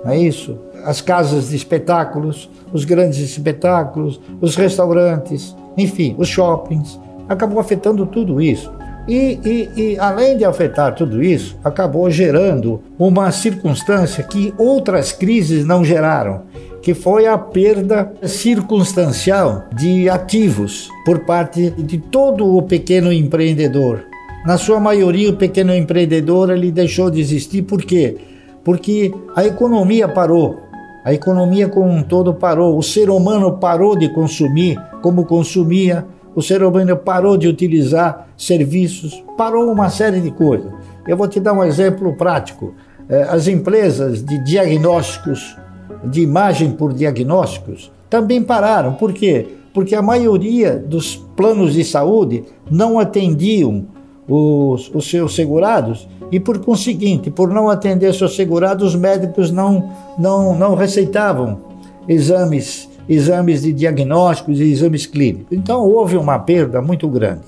não 0.05 0.13
é 0.13 0.19
isso? 0.19 0.59
As 0.87 1.01
casas 1.01 1.51
de 1.51 1.57
espetáculos, 1.57 2.49
os 2.73 2.85
grandes 2.85 3.19
espetáculos, 3.19 4.21
os 4.41 4.55
restaurantes, 4.55 5.55
enfim, 5.77 6.15
os 6.17 6.29
shoppings. 6.29 6.99
Acabou 7.29 7.59
afetando 7.59 8.07
tudo 8.07 8.41
isso. 8.41 8.73
E, 9.09 9.39
e, 9.45 9.81
e, 9.81 9.99
além 9.99 10.37
de 10.37 10.45
afetar 10.45 10.95
tudo 10.95 11.23
isso, 11.23 11.57
acabou 11.63 12.11
gerando 12.11 12.81
uma 12.99 13.31
circunstância 13.31 14.23
que 14.25 14.55
outras 14.59 15.13
crises 15.13 15.65
não 15.65 15.85
geraram, 15.85 16.43
que 16.83 16.95
foi 16.95 17.27
a 17.27 17.37
perda 17.37 18.13
circunstancial 18.23 19.65
de 19.73 20.09
ativos 20.09 20.89
por 21.05 21.21
parte 21.21 21.71
de 21.71 21.99
todo 21.99 22.57
o 22.57 22.63
pequeno 22.63 23.13
empreendedor. 23.13 24.05
Na 24.45 24.57
sua 24.57 24.81
maioria, 24.81 25.31
o 25.31 25.37
pequeno 25.37 25.75
empreendedor 25.75 26.51
ele 26.51 26.71
deixou 26.71 27.11
de 27.11 27.21
existir 27.21 27.63
por 27.63 27.83
quê? 27.83 28.17
Porque 28.65 29.13
a 29.35 29.45
economia 29.45 30.09
parou. 30.09 30.66
A 31.07 31.15
economia 31.15 31.69
como 31.69 31.89
um 31.89 32.03
todo 32.03 32.35
parou. 32.35 32.77
O 32.77 32.83
ser 32.83 33.11
humano 33.11 33.59
parou 33.59 33.97
de 33.97 34.09
consumir 34.09 34.77
como 35.01 35.25
consumia 35.25 36.05
o 36.35 36.43
ser 36.43 36.65
humano 36.65 36.97
parou 36.97 37.37
de 37.37 37.47
utilizar 37.47 38.29
serviços, 38.37 39.25
parou 39.39 39.71
uma 39.71 39.89
série 39.89 40.21
de 40.21 40.33
coisas. 40.33 40.71
Eu 41.07 41.17
vou 41.17 41.29
te 41.29 41.39
dar 41.39 41.53
um 41.53 41.63
exemplo 41.63 42.15
prático. 42.15 42.75
É, 43.09 43.23
as 43.23 43.47
empresas 43.47 44.21
de 44.23 44.37
diagnósticos, 44.45 45.57
de 46.05 46.23
imagem 46.23 46.73
por 46.73 46.93
diagnósticos, 46.93 47.93
também 48.11 48.43
pararam. 48.43 48.95
Por 48.95 49.13
quê? 49.13 49.47
Porque 49.73 49.95
a 49.95 50.03
maioria 50.03 50.77
dos 50.77 51.15
planos 51.37 51.75
de 51.75 51.85
saúde 51.85 52.43
não 52.69 52.99
atendiam 52.99 53.87
os, 54.29 54.91
os 54.93 55.09
seus 55.09 55.37
segurados 55.37 56.09
e, 56.31 56.41
por 56.41 56.59
conseguinte, 56.59 57.31
por 57.31 57.49
não 57.51 57.69
atender 57.71 58.13
seus 58.15 58.35
segurados, 58.35 58.95
os 58.95 59.01
médicos 59.01 59.51
não, 59.51 59.91
não, 60.19 60.57
não 60.59 60.75
receitavam 60.75 61.61
exames 62.09 62.89
exames 63.09 63.63
de 63.63 63.73
diagnósticos 63.73 64.61
e 64.61 64.65
exames 64.65 65.07
clínicos. 65.07 65.57
Então 65.57 65.81
houve 65.81 66.17
uma 66.17 66.39
perda 66.39 66.83
muito 66.83 67.09
grande. 67.09 67.45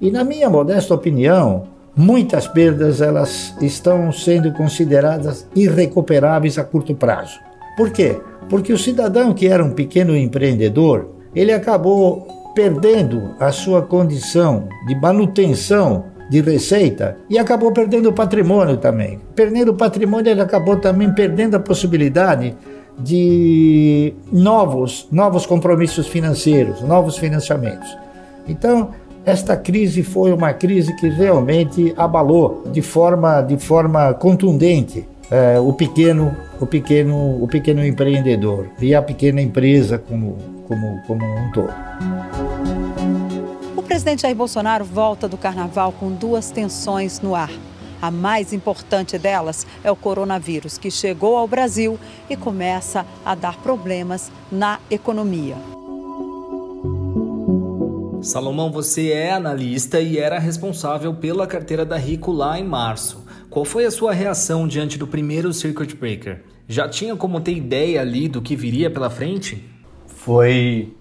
E 0.00 0.10
na 0.10 0.24
minha 0.24 0.48
modesta 0.48 0.94
opinião, 0.94 1.64
muitas 1.96 2.46
perdas 2.46 3.00
elas 3.00 3.54
estão 3.60 4.12
sendo 4.12 4.52
consideradas 4.52 5.46
irrecuperáveis 5.54 6.58
a 6.58 6.64
curto 6.64 6.94
prazo. 6.94 7.38
Por 7.76 7.90
quê? 7.90 8.20
Porque 8.48 8.72
o 8.72 8.78
cidadão 8.78 9.32
que 9.32 9.48
era 9.48 9.64
um 9.64 9.70
pequeno 9.70 10.16
empreendedor, 10.16 11.08
ele 11.34 11.52
acabou 11.52 12.28
perdendo 12.54 13.30
a 13.40 13.50
sua 13.50 13.82
condição 13.82 14.68
de 14.86 14.94
manutenção 14.94 16.04
de 16.28 16.40
receita 16.40 17.16
e 17.28 17.38
acabou 17.38 17.72
perdendo 17.72 18.08
o 18.08 18.12
patrimônio 18.12 18.76
também. 18.76 19.20
Perdendo 19.34 19.72
o 19.72 19.74
patrimônio, 19.74 20.30
ele 20.30 20.40
acabou 20.40 20.76
também 20.76 21.12
perdendo 21.12 21.56
a 21.56 21.60
possibilidade 21.60 22.56
de 22.98 24.14
novos, 24.32 25.08
novos 25.10 25.46
compromissos 25.46 26.06
financeiros, 26.06 26.80
novos 26.82 27.16
financiamentos. 27.16 27.96
Então, 28.48 28.90
esta 29.24 29.56
crise 29.56 30.02
foi 30.02 30.32
uma 30.32 30.52
crise 30.52 30.94
que 30.96 31.08
realmente 31.08 31.94
abalou 31.96 32.64
de 32.70 32.82
forma, 32.82 33.40
de 33.40 33.56
forma 33.56 34.12
contundente 34.14 35.06
é, 35.30 35.58
o 35.58 35.72
pequeno, 35.72 36.36
o 36.60 36.66
pequeno, 36.66 37.42
o 37.42 37.48
pequeno 37.48 37.84
empreendedor 37.84 38.66
e 38.80 38.94
a 38.94 39.00
pequena 39.00 39.40
empresa 39.40 39.98
como, 39.98 40.36
como, 40.68 41.00
como 41.06 41.24
um 41.24 41.50
todo. 41.52 41.72
O 43.94 43.96
presidente 43.96 44.22
Jair 44.22 44.34
Bolsonaro 44.34 44.84
volta 44.84 45.28
do 45.28 45.36
Carnaval 45.36 45.92
com 45.92 46.10
duas 46.10 46.50
tensões 46.50 47.20
no 47.20 47.32
ar. 47.32 47.52
A 48.02 48.10
mais 48.10 48.52
importante 48.52 49.16
delas 49.16 49.64
é 49.84 49.90
o 49.90 49.94
coronavírus, 49.94 50.76
que 50.76 50.90
chegou 50.90 51.36
ao 51.36 51.46
Brasil 51.46 51.96
e 52.28 52.36
começa 52.36 53.06
a 53.24 53.36
dar 53.36 53.56
problemas 53.58 54.32
na 54.50 54.80
economia. 54.90 55.54
Salomão, 58.20 58.72
você 58.72 59.12
é 59.12 59.32
analista 59.32 60.00
e 60.00 60.18
era 60.18 60.40
responsável 60.40 61.14
pela 61.14 61.46
carteira 61.46 61.84
da 61.84 61.96
Rico 61.96 62.32
lá 62.32 62.58
em 62.58 62.64
março. 62.64 63.24
Qual 63.48 63.64
foi 63.64 63.84
a 63.84 63.92
sua 63.92 64.12
reação 64.12 64.66
diante 64.66 64.98
do 64.98 65.06
primeiro 65.06 65.52
circuit 65.52 65.94
breaker? 65.94 66.42
Já 66.66 66.88
tinha 66.88 67.14
como 67.14 67.40
ter 67.40 67.52
ideia 67.52 68.00
ali 68.00 68.26
do 68.26 68.42
que 68.42 68.56
viria 68.56 68.90
pela 68.90 69.08
frente? 69.08 69.64
Foi 70.08 70.92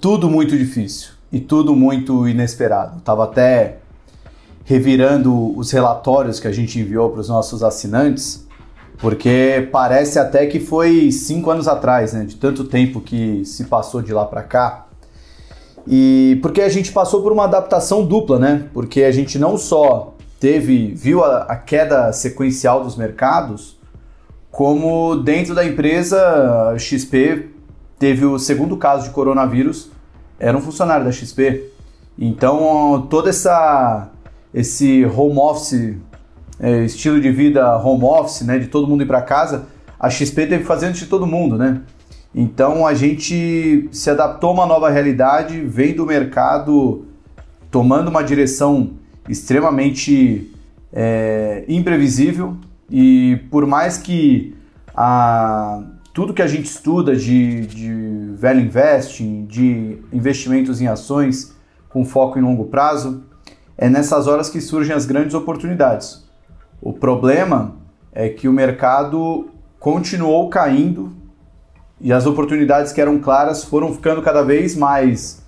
tudo 0.00 0.28
muito 0.28 0.58
difícil 0.58 1.15
e 1.30 1.40
tudo 1.40 1.74
muito 1.74 2.28
inesperado. 2.28 3.00
Tava 3.00 3.24
até 3.24 3.78
revirando 4.64 5.56
os 5.56 5.70
relatórios 5.70 6.40
que 6.40 6.48
a 6.48 6.52
gente 6.52 6.78
enviou 6.80 7.10
para 7.10 7.20
os 7.20 7.28
nossos 7.28 7.62
assinantes, 7.62 8.46
porque 8.98 9.68
parece 9.70 10.18
até 10.18 10.46
que 10.46 10.58
foi 10.58 11.12
cinco 11.12 11.50
anos 11.50 11.68
atrás, 11.68 12.12
né? 12.12 12.24
De 12.24 12.36
tanto 12.36 12.64
tempo 12.64 13.00
que 13.00 13.44
se 13.44 13.64
passou 13.64 14.02
de 14.02 14.12
lá 14.12 14.24
para 14.24 14.42
cá. 14.42 14.86
E 15.86 16.38
porque 16.42 16.60
a 16.60 16.68
gente 16.68 16.90
passou 16.90 17.22
por 17.22 17.32
uma 17.32 17.44
adaptação 17.44 18.04
dupla, 18.04 18.38
né? 18.38 18.66
Porque 18.72 19.04
a 19.04 19.12
gente 19.12 19.38
não 19.38 19.56
só 19.56 20.14
teve, 20.40 20.92
viu 20.94 21.22
a, 21.22 21.42
a 21.42 21.56
queda 21.56 22.12
sequencial 22.12 22.82
dos 22.82 22.96
mercados, 22.96 23.76
como 24.50 25.16
dentro 25.16 25.54
da 25.54 25.64
empresa 25.64 26.74
XP 26.78 27.50
teve 27.98 28.24
o 28.24 28.38
segundo 28.38 28.76
caso 28.76 29.04
de 29.04 29.10
coronavírus, 29.10 29.90
era 30.38 30.56
um 30.56 30.60
funcionário 30.60 31.04
da 31.04 31.12
XP. 31.12 31.70
Então 32.18 33.06
toda 33.10 33.30
essa 33.30 34.10
esse 34.54 35.04
home 35.04 35.38
office, 35.38 35.96
é, 36.58 36.84
estilo 36.84 37.20
de 37.20 37.30
vida 37.30 37.76
home 37.76 38.04
office, 38.04 38.40
né, 38.42 38.58
de 38.58 38.68
todo 38.68 38.88
mundo 38.88 39.02
ir 39.02 39.06
para 39.06 39.20
casa, 39.20 39.66
a 40.00 40.08
XP 40.08 40.46
teve 40.46 40.64
fazendo 40.64 40.94
de 40.94 41.06
todo 41.06 41.26
mundo, 41.26 41.58
né? 41.58 41.82
Então 42.34 42.86
a 42.86 42.94
gente 42.94 43.88
se 43.92 44.10
adaptou 44.10 44.50
a 44.50 44.52
uma 44.52 44.66
nova 44.66 44.90
realidade, 44.90 45.60
vem 45.60 45.94
do 45.94 46.04
mercado 46.04 47.06
tomando 47.70 48.08
uma 48.08 48.22
direção 48.22 48.90
extremamente 49.28 50.50
é, 50.92 51.64
imprevisível 51.68 52.56
e 52.90 53.40
por 53.50 53.66
mais 53.66 53.98
que 53.98 54.54
a, 54.94 55.82
tudo 56.16 56.32
que 56.32 56.40
a 56.40 56.46
gente 56.46 56.64
estuda 56.64 57.14
de, 57.14 57.66
de 57.66 58.34
value 58.38 58.62
investing, 58.62 59.44
de 59.44 60.02
investimentos 60.10 60.80
em 60.80 60.86
ações 60.86 61.54
com 61.90 62.06
foco 62.06 62.38
em 62.38 62.42
longo 62.42 62.64
prazo, 62.64 63.22
é 63.76 63.90
nessas 63.90 64.26
horas 64.26 64.48
que 64.48 64.58
surgem 64.58 64.96
as 64.96 65.04
grandes 65.04 65.34
oportunidades. 65.34 66.26
O 66.80 66.90
problema 66.90 67.76
é 68.14 68.30
que 68.30 68.48
o 68.48 68.52
mercado 68.52 69.50
continuou 69.78 70.48
caindo 70.48 71.12
e 72.00 72.10
as 72.10 72.24
oportunidades 72.24 72.94
que 72.94 73.00
eram 73.02 73.18
claras 73.18 73.62
foram 73.62 73.92
ficando 73.92 74.22
cada 74.22 74.42
vez 74.42 74.74
mais 74.74 75.44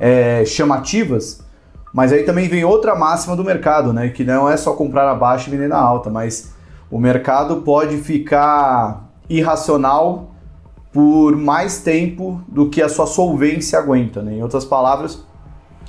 é, 0.00 0.44
chamativas. 0.44 1.46
Mas 1.94 2.12
aí 2.12 2.24
também 2.24 2.48
vem 2.48 2.64
outra 2.64 2.96
máxima 2.96 3.36
do 3.36 3.44
mercado, 3.44 3.92
né? 3.92 4.08
Que 4.08 4.24
não 4.24 4.50
é 4.50 4.56
só 4.56 4.72
comprar 4.72 5.06
na 5.06 5.14
baixa 5.14 5.46
e 5.46 5.52
vender 5.52 5.68
na 5.68 5.78
alta, 5.78 6.10
mas 6.10 6.52
o 6.90 6.98
mercado 6.98 7.62
pode 7.62 7.98
ficar 7.98 9.07
irracional 9.28 10.30
por 10.92 11.36
mais 11.36 11.80
tempo 11.80 12.42
do 12.48 12.68
que 12.68 12.82
a 12.82 12.88
sua 12.88 13.06
solvência 13.06 13.78
aguenta. 13.78 14.22
Né? 14.22 14.34
Em 14.34 14.42
outras 14.42 14.64
palavras, 14.64 15.22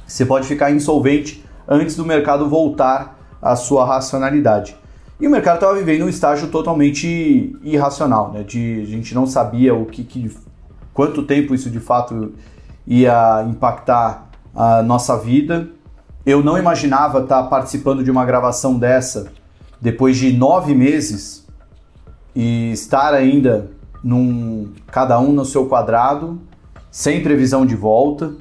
você 0.06 0.26
pode 0.26 0.48
ficar 0.48 0.72
insolvente 0.72 1.46
antes 1.68 1.96
do 1.96 2.06
mercado 2.06 2.50
voltar 2.50 3.18
à 3.42 3.56
sua 3.56 3.86
racionalidade. 3.86 4.76
E 5.20 5.28
o 5.28 5.30
mercado 5.30 5.56
estava 5.56 5.76
vivendo 5.76 6.06
um 6.06 6.10
estágio 6.10 6.48
totalmente 6.48 7.56
irracional, 7.62 8.32
né? 8.32 8.42
De 8.42 8.82
a 8.82 8.86
gente 8.86 9.14
não 9.14 9.28
sabia 9.28 9.76
o 9.76 9.86
que, 9.86 10.04
que 10.04 10.32
quanto 10.94 11.24
tempo 11.24 11.54
isso 11.54 11.70
de 11.70 11.80
fato 11.80 12.34
ia 12.88 13.46
impactar 13.50 14.30
a 14.56 14.82
nossa 14.82 15.18
vida. 15.18 15.70
Eu 16.26 16.42
não 16.42 16.58
imaginava 16.58 17.20
estar 17.20 17.44
participando 17.44 18.04
de 18.04 18.10
uma 18.10 18.26
gravação 18.26 18.80
dessa 18.80 19.32
depois 19.82 20.18
de 20.18 20.32
nove 20.32 20.74
meses 20.74 21.46
e 22.40 22.72
estar 22.72 23.14
ainda 23.14 23.70
num 24.02 24.72
cada 24.88 25.20
um 25.20 25.34
no 25.34 25.44
seu 25.44 25.66
quadrado, 25.66 26.40
sem 26.90 27.22
previsão 27.22 27.66
de 27.66 27.76
volta. 27.76 28.32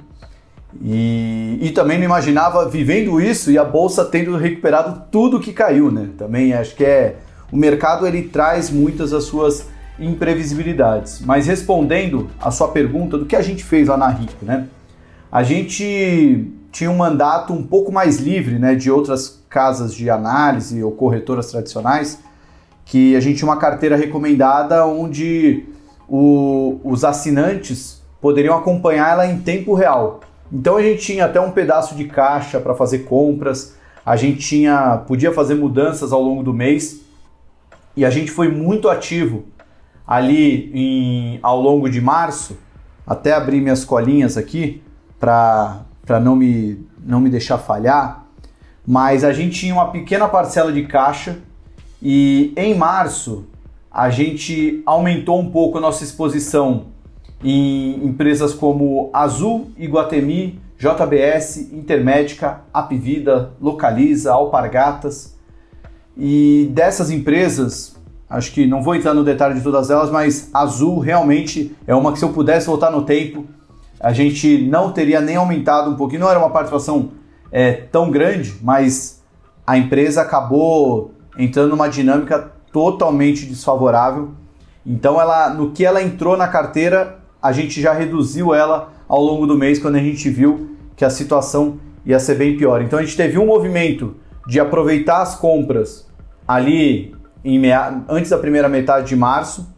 E, 0.81 1.59
e 1.61 1.71
também 1.71 1.99
não 1.99 2.05
imaginava 2.05 2.69
vivendo 2.69 3.21
isso 3.21 3.51
e 3.51 3.59
a 3.59 3.65
bolsa 3.65 4.05
tendo 4.05 4.37
recuperado 4.37 5.03
tudo 5.11 5.41
que 5.41 5.53
caiu, 5.53 5.91
né? 5.91 6.11
Também 6.17 6.53
acho 6.53 6.77
que 6.77 6.85
é 6.85 7.17
o 7.51 7.57
mercado 7.57 8.07
ele 8.07 8.23
traz 8.23 8.71
muitas 8.71 9.11
das 9.11 9.25
suas 9.25 9.67
imprevisibilidades. 9.99 11.21
Mas 11.25 11.49
respondendo 11.49 12.29
a 12.41 12.53
sua 12.53 12.69
pergunta 12.69 13.19
do 13.19 13.27
que 13.27 13.35
a 13.35 13.43
gente 13.43 13.65
fez 13.65 13.89
lá 13.89 13.97
na 13.97 14.07
RIP, 14.07 14.45
né? 14.45 14.69
A 15.33 15.43
gente 15.43 16.53
tinha 16.71 16.89
um 16.89 16.97
mandato 16.97 17.53
um 17.53 17.65
pouco 17.65 17.91
mais 17.91 18.19
livre, 18.19 18.61
né, 18.61 18.77
de 18.77 18.91
outras 18.91 19.43
casas 19.49 19.93
de 19.93 20.09
análise 20.09 20.85
ou 20.85 20.93
corretoras 20.93 21.51
tradicionais, 21.51 22.21
que 22.88 23.14
a 23.14 23.20
gente 23.20 23.37
tinha 23.37 23.48
uma 23.48 23.59
carteira 23.59 23.96
recomendada 23.96 24.87
onde 24.87 25.66
o, 26.09 26.81
os 26.83 27.05
assinantes 27.05 28.03
poderiam 28.18 28.57
acompanhar 28.57 29.12
ela 29.12 29.27
em 29.27 29.38
tempo 29.38 29.74
real. 29.74 30.20
Então 30.51 30.79
a 30.79 30.83
gente 30.83 31.03
tinha 31.03 31.27
até 31.27 31.38
um 31.38 31.51
pedaço 31.51 31.94
de 31.94 32.05
caixa 32.07 32.59
para 32.59 32.74
fazer 32.74 33.01
compras, 33.01 33.77
a 34.05 34.16
gente 34.16 34.38
tinha 34.38 35.03
podia 35.07 35.31
fazer 35.31 35.55
mudanças 35.55 36.12
ao 36.12 36.22
longo 36.22 36.42
do 36.42 36.55
mês 36.55 37.03
e 37.94 38.07
a 38.07 38.11
gente 38.11 38.31
foi 38.31 38.48
muito 38.48 38.88
ativo 38.88 39.44
ali 40.07 40.70
em, 40.72 41.38
ao 41.42 41.61
longo 41.61 41.90
de 41.90 42.01
março, 42.01 42.57
até 43.07 43.35
abrir 43.35 43.61
minhas 43.61 43.85
colinhas 43.85 44.38
aqui 44.38 44.83
para 45.20 45.85
não 46.22 46.35
me, 46.35 46.87
não 47.05 47.20
me 47.20 47.29
deixar 47.29 47.59
falhar, 47.59 48.24
mas 48.87 49.24
a 49.24 49.33
gente 49.35 49.61
tinha 49.61 49.74
uma 49.74 49.90
pequena 49.90 50.27
parcela 50.27 50.72
de 50.72 50.87
caixa 50.87 51.37
e 52.03 52.53
em 52.57 52.75
março 52.75 53.47
a 53.91 54.11
gente 54.11 54.83
aumentou 54.87 55.41
um 55.41 55.51
pouco 55.51 55.79
a 55.79 55.81
nossa 55.81 56.05
exposição 56.05 56.87
em 57.43 58.05
empresas 58.05 58.53
como 58.53 59.11
Azul, 59.13 59.71
Iguatemi, 59.77 60.61
JBS, 60.79 61.73
Intermédica, 61.73 62.61
Apvida, 62.73 63.53
Localiza, 63.61 64.33
Alpargatas. 64.33 65.37
E 66.17 66.71
dessas 66.73 67.11
empresas, 67.11 67.97
acho 68.29 68.53
que 68.53 68.67
não 68.67 68.83
vou 68.83 68.95
entrar 68.95 69.15
no 69.15 69.25
detalhe 69.25 69.55
de 69.55 69.61
todas 69.61 69.91
elas, 69.91 70.11
mas 70.11 70.51
Azul 70.55 70.99
realmente 70.99 71.75
é 71.87 71.95
uma 71.95 72.13
que 72.13 72.19
se 72.19 72.25
eu 72.25 72.33
pudesse 72.33 72.67
voltar 72.67 72.91
no 72.91 73.03
tempo, 73.03 73.45
a 74.01 74.13
gente 74.13 74.63
não 74.63 74.93
teria 74.93 75.21
nem 75.21 75.37
aumentado 75.37 75.91
um 75.91 75.97
pouquinho, 75.97 76.21
não 76.21 76.31
era 76.31 76.39
uma 76.39 76.51
participação 76.51 77.11
é, 77.51 77.73
tão 77.73 78.11
grande, 78.11 78.55
mas 78.63 79.23
a 79.67 79.77
empresa 79.77 80.23
acabou 80.23 81.13
entrando 81.38 81.70
numa 81.70 81.88
dinâmica 81.88 82.53
totalmente 82.72 83.46
desfavorável. 83.46 84.31
Então, 84.85 85.20
ela, 85.20 85.51
no 85.51 85.70
que 85.70 85.85
ela 85.85 86.03
entrou 86.03 86.37
na 86.37 86.48
carteira, 86.48 87.20
a 87.40 87.53
gente 87.53 87.81
já 87.81 87.92
reduziu 87.92 88.53
ela 88.53 88.92
ao 89.07 89.22
longo 89.22 89.46
do 89.46 89.57
mês 89.57 89.79
quando 89.79 89.94
a 89.94 90.01
gente 90.01 90.29
viu 90.29 90.77
que 90.96 91.05
a 91.05 91.11
situação 91.11 91.79
ia 92.05 92.18
ser 92.18 92.35
bem 92.35 92.57
pior. 92.57 92.83
Então, 92.83 92.98
a 92.98 93.03
gente 93.03 93.16
teve 93.16 93.38
um 93.38 93.46
movimento 93.46 94.16
de 94.46 94.59
aproveitar 94.59 95.22
as 95.22 95.35
compras 95.37 96.07
ali 96.46 97.14
mea... 97.44 98.03
antes 98.09 98.31
da 98.31 98.38
primeira 98.38 98.68
metade 98.68 99.07
de 99.07 99.16
março 99.16 99.72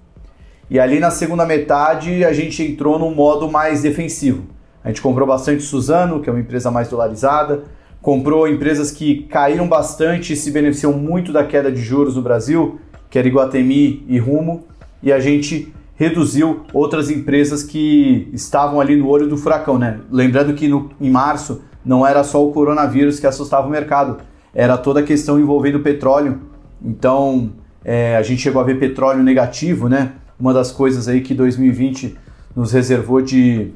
e 0.70 0.78
ali 0.78 1.00
na 1.00 1.10
segunda 1.10 1.44
metade 1.44 2.24
a 2.24 2.32
gente 2.32 2.62
entrou 2.62 2.96
num 2.96 3.12
modo 3.12 3.50
mais 3.50 3.82
defensivo. 3.82 4.44
A 4.84 4.88
gente 4.88 5.02
comprou 5.02 5.26
bastante 5.26 5.62
Suzano, 5.64 6.20
que 6.22 6.30
é 6.30 6.32
uma 6.32 6.40
empresa 6.40 6.70
mais 6.70 6.88
dolarizada, 6.88 7.64
comprou 8.00 8.48
empresas 8.48 8.90
que 8.90 9.22
caíram 9.24 9.68
bastante 9.68 10.32
e 10.32 10.36
se 10.36 10.50
beneficiam 10.50 10.92
muito 10.92 11.32
da 11.32 11.44
queda 11.44 11.70
de 11.70 11.80
juros 11.80 12.16
no 12.16 12.22
Brasil, 12.22 12.80
que 13.10 13.18
era 13.18 13.28
Iguatemi 13.28 14.04
e 14.08 14.18
Rumo, 14.18 14.64
e 15.02 15.12
a 15.12 15.20
gente 15.20 15.72
reduziu 15.94 16.64
outras 16.72 17.10
empresas 17.10 17.62
que 17.62 18.28
estavam 18.32 18.80
ali 18.80 18.96
no 18.96 19.06
olho 19.06 19.28
do 19.28 19.36
furacão, 19.36 19.78
né? 19.78 20.00
Lembrando 20.10 20.54
que 20.54 20.66
no, 20.66 20.90
em 20.98 21.10
março 21.10 21.62
não 21.84 22.06
era 22.06 22.24
só 22.24 22.42
o 22.42 22.52
coronavírus 22.52 23.20
que 23.20 23.26
assustava 23.26 23.66
o 23.66 23.70
mercado, 23.70 24.18
era 24.54 24.78
toda 24.78 25.00
a 25.00 25.02
questão 25.02 25.38
envolvendo 25.38 25.76
o 25.76 25.82
petróleo. 25.82 26.40
Então 26.82 27.52
é, 27.84 28.16
a 28.16 28.22
gente 28.22 28.40
chegou 28.40 28.62
a 28.62 28.64
ver 28.64 28.78
petróleo 28.78 29.22
negativo, 29.22 29.88
né? 29.88 30.12
Uma 30.38 30.54
das 30.54 30.72
coisas 30.72 31.06
aí 31.06 31.20
que 31.20 31.34
2020 31.34 32.16
nos 32.56 32.72
reservou 32.72 33.20
de, 33.20 33.72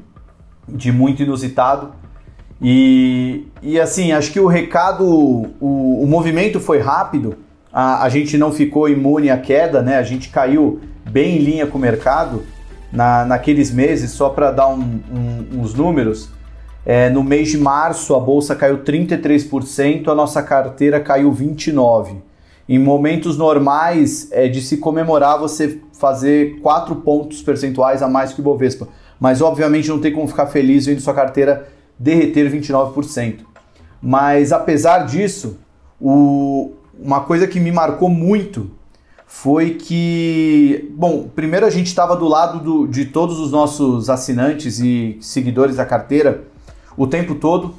de 0.67 0.91
muito 0.91 1.21
inusitado. 1.21 1.91
E, 2.61 3.47
e 3.61 3.79
assim, 3.79 4.11
acho 4.11 4.31
que 4.31 4.39
o 4.39 4.47
recado, 4.47 5.05
o, 5.05 6.03
o 6.03 6.07
movimento 6.07 6.59
foi 6.59 6.79
rápido, 6.79 7.37
a, 7.71 8.03
a 8.03 8.09
gente 8.09 8.37
não 8.37 8.51
ficou 8.51 8.87
imune 8.87 9.29
à 9.29 9.37
queda, 9.37 9.81
né? 9.81 9.97
A 9.97 10.03
gente 10.03 10.29
caiu 10.29 10.79
bem 11.09 11.37
em 11.37 11.39
linha 11.39 11.67
com 11.67 11.77
o 11.77 11.81
mercado 11.81 12.43
na, 12.91 13.25
naqueles 13.25 13.71
meses, 13.71 14.11
só 14.11 14.29
para 14.29 14.51
dar 14.51 14.69
um, 14.69 14.99
um, 15.11 15.59
uns 15.59 15.73
números. 15.73 16.29
É, 16.85 17.09
no 17.09 17.23
mês 17.23 17.49
de 17.49 17.57
março, 17.57 18.15
a 18.15 18.19
bolsa 18.19 18.55
caiu 18.55 18.77
33%, 18.79 20.07
a 20.07 20.15
nossa 20.15 20.41
carteira 20.41 20.99
caiu 20.99 21.31
29%. 21.33 22.17
Em 22.67 22.79
momentos 22.79 23.37
normais, 23.37 24.27
é 24.31 24.47
de 24.47 24.61
se 24.61 24.77
comemorar 24.77 25.37
você 25.37 25.79
fazer 25.93 26.59
4 26.61 26.95
pontos 26.97 27.43
percentuais 27.43 28.01
a 28.01 28.07
mais 28.07 28.33
que 28.33 28.39
o 28.39 28.43
Bovespa. 28.43 28.87
Mas, 29.19 29.41
obviamente, 29.41 29.89
não 29.89 29.99
tem 29.99 30.11
como 30.11 30.27
ficar 30.27 30.47
feliz 30.47 30.85
vendo 30.85 30.99
sua 30.99 31.13
carteira 31.13 31.67
derreter 31.97 32.51
29%. 32.51 33.39
Mas, 34.01 34.51
apesar 34.51 35.05
disso, 35.05 35.57
o, 35.99 36.73
uma 36.99 37.21
coisa 37.21 37.47
que 37.47 37.59
me 37.59 37.71
marcou 37.71 38.09
muito 38.09 38.71
foi 39.25 39.71
que, 39.71 40.91
bom, 40.95 41.27
primeiro 41.35 41.65
a 41.65 41.69
gente 41.69 41.87
estava 41.87 42.15
do 42.15 42.27
lado 42.27 42.59
do, 42.59 42.87
de 42.87 43.05
todos 43.05 43.39
os 43.39 43.51
nossos 43.51 44.09
assinantes 44.09 44.79
e 44.79 45.17
seguidores 45.19 45.77
da 45.77 45.85
carteira 45.85 46.43
o 46.95 47.07
tempo 47.07 47.35
todo, 47.35 47.73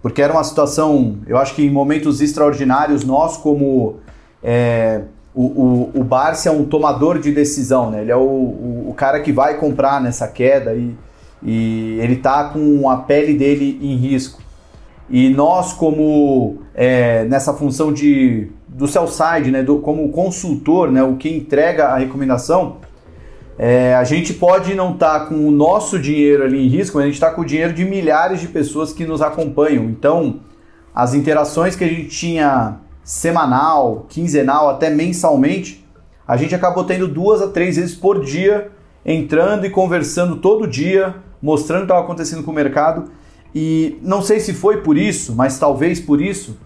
porque 0.00 0.22
era 0.22 0.32
uma 0.32 0.44
situação, 0.44 1.18
eu 1.26 1.36
acho 1.36 1.54
que 1.54 1.64
em 1.64 1.70
momentos 1.70 2.20
extraordinários, 2.20 3.04
nós 3.04 3.36
como 3.36 3.96
é, 4.42 5.02
o, 5.34 5.42
o, 5.42 5.90
o 6.00 6.04
Barça 6.04 6.48
é 6.48 6.52
um 6.52 6.64
tomador 6.64 7.18
de 7.18 7.32
decisão, 7.32 7.90
né? 7.90 8.02
Ele 8.02 8.10
é 8.10 8.16
o, 8.16 8.20
o, 8.20 8.86
o 8.90 8.94
cara 8.94 9.20
que 9.20 9.32
vai 9.32 9.58
comprar 9.58 10.00
nessa 10.00 10.26
queda 10.26 10.74
e, 10.74 10.94
e 11.42 11.98
ele 12.00 12.16
tá 12.16 12.44
com 12.44 12.88
a 12.88 12.98
pele 12.98 13.34
dele 13.34 13.78
em 13.80 13.96
risco. 13.96 14.40
E 15.10 15.28
nós, 15.28 15.72
como 15.72 16.58
é, 16.74 17.24
nessa 17.24 17.52
função 17.52 17.92
de, 17.92 18.48
do 18.68 18.86
sell 18.86 19.06
side, 19.06 19.50
né, 19.50 19.62
do, 19.62 19.78
como 19.78 20.08
consultor, 20.10 20.90
né, 20.90 21.02
o 21.02 21.16
que 21.16 21.28
entrega 21.28 21.88
a 21.88 21.98
recomendação, 21.98 22.76
é, 23.58 23.94
a 23.94 24.04
gente 24.04 24.32
pode 24.32 24.74
não 24.74 24.94
estar 24.94 25.20
tá 25.20 25.26
com 25.26 25.46
o 25.46 25.50
nosso 25.50 25.98
dinheiro 25.98 26.44
ali 26.44 26.64
em 26.64 26.68
risco, 26.68 26.96
mas 26.96 27.04
a 27.04 27.06
gente 27.06 27.14
está 27.14 27.30
com 27.30 27.42
o 27.42 27.44
dinheiro 27.44 27.72
de 27.72 27.84
milhares 27.84 28.40
de 28.40 28.48
pessoas 28.48 28.92
que 28.92 29.04
nos 29.04 29.20
acompanham. 29.20 29.84
Então, 29.84 30.40
as 30.94 31.14
interações 31.14 31.76
que 31.76 31.84
a 31.84 31.88
gente 31.88 32.08
tinha 32.08 32.78
semanal, 33.04 34.06
quinzenal, 34.08 34.70
até 34.70 34.88
mensalmente, 34.88 35.84
a 36.26 36.36
gente 36.36 36.54
acabou 36.54 36.84
tendo 36.84 37.06
duas 37.06 37.42
a 37.42 37.48
três 37.48 37.76
vezes 37.76 37.94
por 37.94 38.24
dia, 38.24 38.70
entrando 39.04 39.66
e 39.66 39.70
conversando 39.70 40.36
todo 40.36 40.66
dia, 40.66 41.16
mostrando 41.42 41.80
o 41.80 41.86
que 41.86 41.92
estava 41.92 42.04
acontecendo 42.04 42.42
com 42.42 42.52
o 42.52 42.54
mercado. 42.54 43.10
E 43.54 43.98
não 44.00 44.22
sei 44.22 44.40
se 44.40 44.54
foi 44.54 44.78
por 44.78 44.96
isso, 44.96 45.34
mas 45.34 45.58
talvez 45.58 46.00
por 46.00 46.22
isso, 46.22 46.56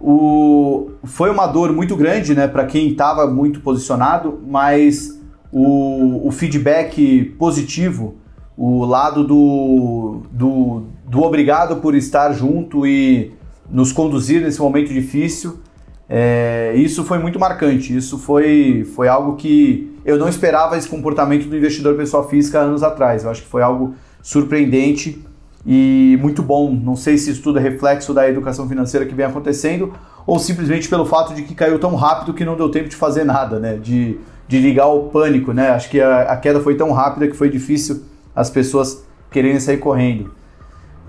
o, 0.00 0.90
foi 1.04 1.30
uma 1.30 1.46
dor 1.46 1.72
muito 1.72 1.94
grande 1.94 2.34
né, 2.34 2.48
para 2.48 2.64
quem 2.66 2.88
estava 2.88 3.26
muito 3.26 3.60
posicionado, 3.60 4.40
mas 4.46 5.20
o, 5.52 6.26
o, 6.26 6.30
feedback 6.30 7.36
positivo, 7.38 8.16
o 8.56 8.84
lado 8.84 9.24
do, 9.24 10.22
do, 10.32 10.82
do 11.08 11.22
obrigado 11.22 11.76
por 11.76 11.94
estar 11.94 12.32
junto 12.32 12.86
e 12.86 13.32
nos 13.70 13.92
conduzir 13.92 14.42
nesse 14.42 14.60
momento 14.60 14.92
difícil, 14.92 15.60
é, 16.08 16.72
isso 16.76 17.04
foi 17.04 17.18
muito 17.18 17.38
marcante. 17.38 17.96
Isso 17.96 18.18
foi, 18.18 18.86
foi 18.94 19.08
algo 19.08 19.36
que 19.36 19.92
eu 20.04 20.16
não 20.18 20.28
esperava 20.28 20.76
esse 20.76 20.88
comportamento 20.88 21.48
do 21.48 21.56
investidor 21.56 21.96
pessoa 21.96 22.28
física 22.28 22.60
anos 22.60 22.82
atrás. 22.82 23.24
Eu 23.24 23.30
acho 23.30 23.42
que 23.42 23.48
foi 23.48 23.62
algo 23.62 23.94
surpreendente 24.22 25.22
e 25.66 26.16
muito 26.20 26.42
bom. 26.42 26.72
Não 26.72 26.94
sei 26.94 27.18
se 27.18 27.30
isso 27.30 27.42
tudo 27.42 27.58
é 27.58 27.62
reflexo 27.62 28.14
da 28.14 28.28
educação 28.28 28.68
financeira 28.68 29.04
que 29.04 29.14
vem 29.14 29.26
acontecendo 29.26 29.92
ou 30.26 30.38
simplesmente 30.38 30.88
pelo 30.88 31.06
fato 31.06 31.34
de 31.34 31.42
que 31.42 31.54
caiu 31.54 31.78
tão 31.78 31.94
rápido 31.94 32.34
que 32.34 32.44
não 32.44 32.56
deu 32.56 32.68
tempo 32.68 32.88
de 32.88 32.96
fazer 32.96 33.24
nada, 33.24 33.58
né? 33.58 33.76
De, 33.76 34.18
de 34.46 34.58
ligar 34.58 34.86
o 34.86 35.04
pânico, 35.04 35.52
né? 35.52 35.70
Acho 35.70 35.88
que 35.90 36.00
a, 36.00 36.22
a 36.22 36.36
queda 36.36 36.60
foi 36.60 36.76
tão 36.76 36.92
rápida 36.92 37.26
que 37.26 37.36
foi 37.36 37.48
difícil 37.48 38.02
as 38.34 38.50
pessoas 38.50 39.04
quererem 39.30 39.58
sair 39.58 39.78
correndo. 39.78 40.30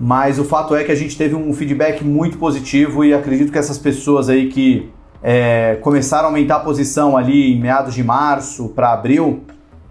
Mas 0.00 0.38
o 0.38 0.44
fato 0.44 0.76
é 0.76 0.84
que 0.84 0.92
a 0.92 0.94
gente 0.94 1.16
teve 1.16 1.34
um 1.34 1.52
feedback 1.52 2.04
muito 2.04 2.38
positivo 2.38 3.04
e 3.04 3.12
acredito 3.12 3.50
que 3.50 3.58
essas 3.58 3.78
pessoas 3.78 4.28
aí 4.28 4.48
que 4.48 4.90
é, 5.22 5.76
começaram 5.82 6.26
a 6.26 6.28
aumentar 6.28 6.56
a 6.56 6.60
posição 6.60 7.16
ali 7.16 7.54
em 7.54 7.60
meados 7.60 7.94
de 7.94 8.04
março 8.04 8.68
para 8.68 8.92
abril, 8.92 9.42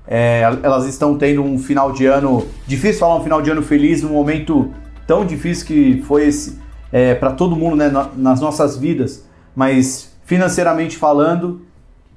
é, 0.08 0.42
elas 0.64 0.86
estão 0.86 1.18
tendo 1.18 1.44
um 1.44 1.60
final 1.60 1.92
de 1.92 2.06
ano. 2.06 2.48
Difícil 2.66 3.00
falar 3.00 3.18
um 3.18 3.24
final 3.24 3.42
de 3.42 3.50
ano 3.50 3.62
feliz 3.62 4.02
num 4.02 4.14
momento 4.14 4.72
tão 5.06 5.26
difícil 5.26 5.68
que 5.68 6.02
foi 6.04 6.28
esse 6.28 6.58
é, 6.92 7.14
para 7.14 7.32
todo 7.32 7.56
mundo 7.56 7.76
né, 7.76 7.92
nas 8.16 8.40
nossas 8.40 8.78
vidas, 8.78 9.28
mas 9.54 10.16
financeiramente 10.24 10.98
falando, 10.98 11.62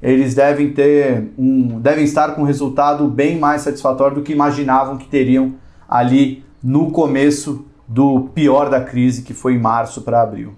eles 0.01 0.35
devem 0.35 0.73
ter 0.73 1.31
um, 1.37 1.81
devem 1.81 2.05
estar 2.05 2.35
com 2.35 2.43
um 2.43 2.45
resultado 2.45 3.09
bem 3.09 3.39
mais 3.39 3.63
satisfatório 3.63 4.17
do 4.17 4.23
que 4.23 4.33
imaginavam 4.33 4.97
que 4.97 5.09
teriam 5.09 5.55
ali 5.89 6.45
no 6.63 6.91
começo 6.91 7.67
do 7.91 8.31
pior 8.33 8.71
da 8.71 8.81
crise, 8.81 9.23
que 9.23 9.35
foi 9.35 9.55
em 9.55 9.59
março 9.59 10.03
para 10.03 10.23
abril. 10.23 10.55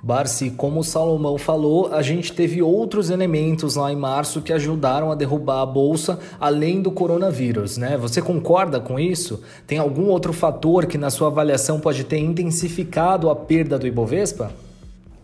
Barsi, 0.00 0.50
como 0.50 0.80
o 0.80 0.84
Salomão 0.84 1.36
falou, 1.36 1.92
a 1.92 2.00
gente 2.00 2.32
teve 2.32 2.62
outros 2.62 3.10
elementos 3.10 3.74
lá 3.74 3.90
em 3.90 3.96
março 3.96 4.40
que 4.40 4.52
ajudaram 4.52 5.10
a 5.10 5.16
derrubar 5.16 5.62
a 5.62 5.66
bolsa, 5.66 6.20
além 6.38 6.80
do 6.80 6.92
coronavírus, 6.92 7.76
né? 7.76 7.96
Você 7.96 8.22
concorda 8.22 8.78
com 8.78 9.00
isso? 9.00 9.42
Tem 9.66 9.78
algum 9.78 10.06
outro 10.06 10.32
fator 10.32 10.86
que, 10.86 10.96
na 10.96 11.10
sua 11.10 11.26
avaliação, 11.26 11.80
pode 11.80 12.04
ter 12.04 12.18
intensificado 12.18 13.28
a 13.30 13.34
perda 13.34 13.76
do 13.76 13.86
Ibovespa? 13.88 14.52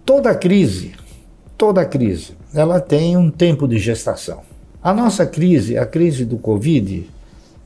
Toda 0.04 0.34
crise, 0.34 0.94
toda 1.56 1.84
crise, 1.84 2.32
ela 2.52 2.80
tem 2.80 3.16
um 3.16 3.30
tempo 3.30 3.68
de 3.68 3.78
gestação. 3.78 4.40
A 4.82 4.92
nossa 4.92 5.24
crise, 5.24 5.78
a 5.78 5.86
crise 5.86 6.24
do 6.24 6.38
Covid, 6.38 7.08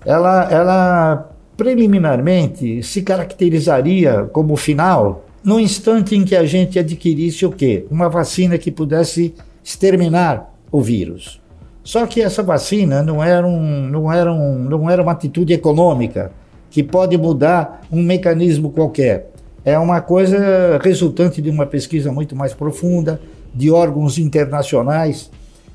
ela, 0.04 0.50
ela 0.50 1.33
preliminarmente 1.56 2.82
se 2.82 3.02
caracterizaria 3.02 4.28
como 4.32 4.56
final 4.56 5.24
no 5.42 5.60
instante 5.60 6.16
em 6.16 6.24
que 6.24 6.34
a 6.34 6.44
gente 6.44 6.78
adquirisse 6.78 7.44
o 7.44 7.52
quê? 7.52 7.86
Uma 7.90 8.08
vacina 8.08 8.56
que 8.56 8.70
pudesse 8.70 9.34
exterminar 9.62 10.52
o 10.72 10.80
vírus. 10.80 11.40
Só 11.82 12.06
que 12.06 12.22
essa 12.22 12.42
vacina 12.42 13.02
não 13.02 13.22
era, 13.22 13.46
um, 13.46 13.86
não, 13.88 14.10
era 14.10 14.32
um, 14.32 14.58
não 14.58 14.88
era 14.88 15.02
uma 15.02 15.12
atitude 15.12 15.52
econômica 15.52 16.32
que 16.70 16.82
pode 16.82 17.16
mudar 17.18 17.82
um 17.92 18.02
mecanismo 18.02 18.70
qualquer. 18.70 19.30
É 19.64 19.78
uma 19.78 20.00
coisa 20.00 20.78
resultante 20.82 21.42
de 21.42 21.50
uma 21.50 21.66
pesquisa 21.66 22.10
muito 22.10 22.34
mais 22.34 22.54
profunda, 22.54 23.20
de 23.54 23.70
órgãos 23.70 24.18
internacionais 24.18 25.30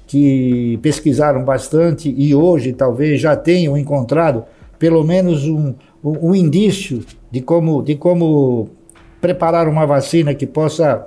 que 0.07 0.79
pesquisaram 0.81 1.43
bastante 1.45 2.13
e 2.17 2.33
hoje 2.33 2.73
talvez 2.73 3.21
já 3.21 3.35
tenham 3.35 3.77
encontrado 3.77 4.43
pelo 4.79 5.03
menos 5.03 5.45
um, 5.45 5.75
um, 6.03 6.29
um 6.29 6.35
indício 6.35 7.05
de 7.29 7.41
como, 7.41 7.83
de 7.83 7.95
como 7.95 8.69
preparar 9.21 9.67
uma 9.67 9.85
vacina 9.85 10.33
que 10.33 10.47
possa 10.47 11.05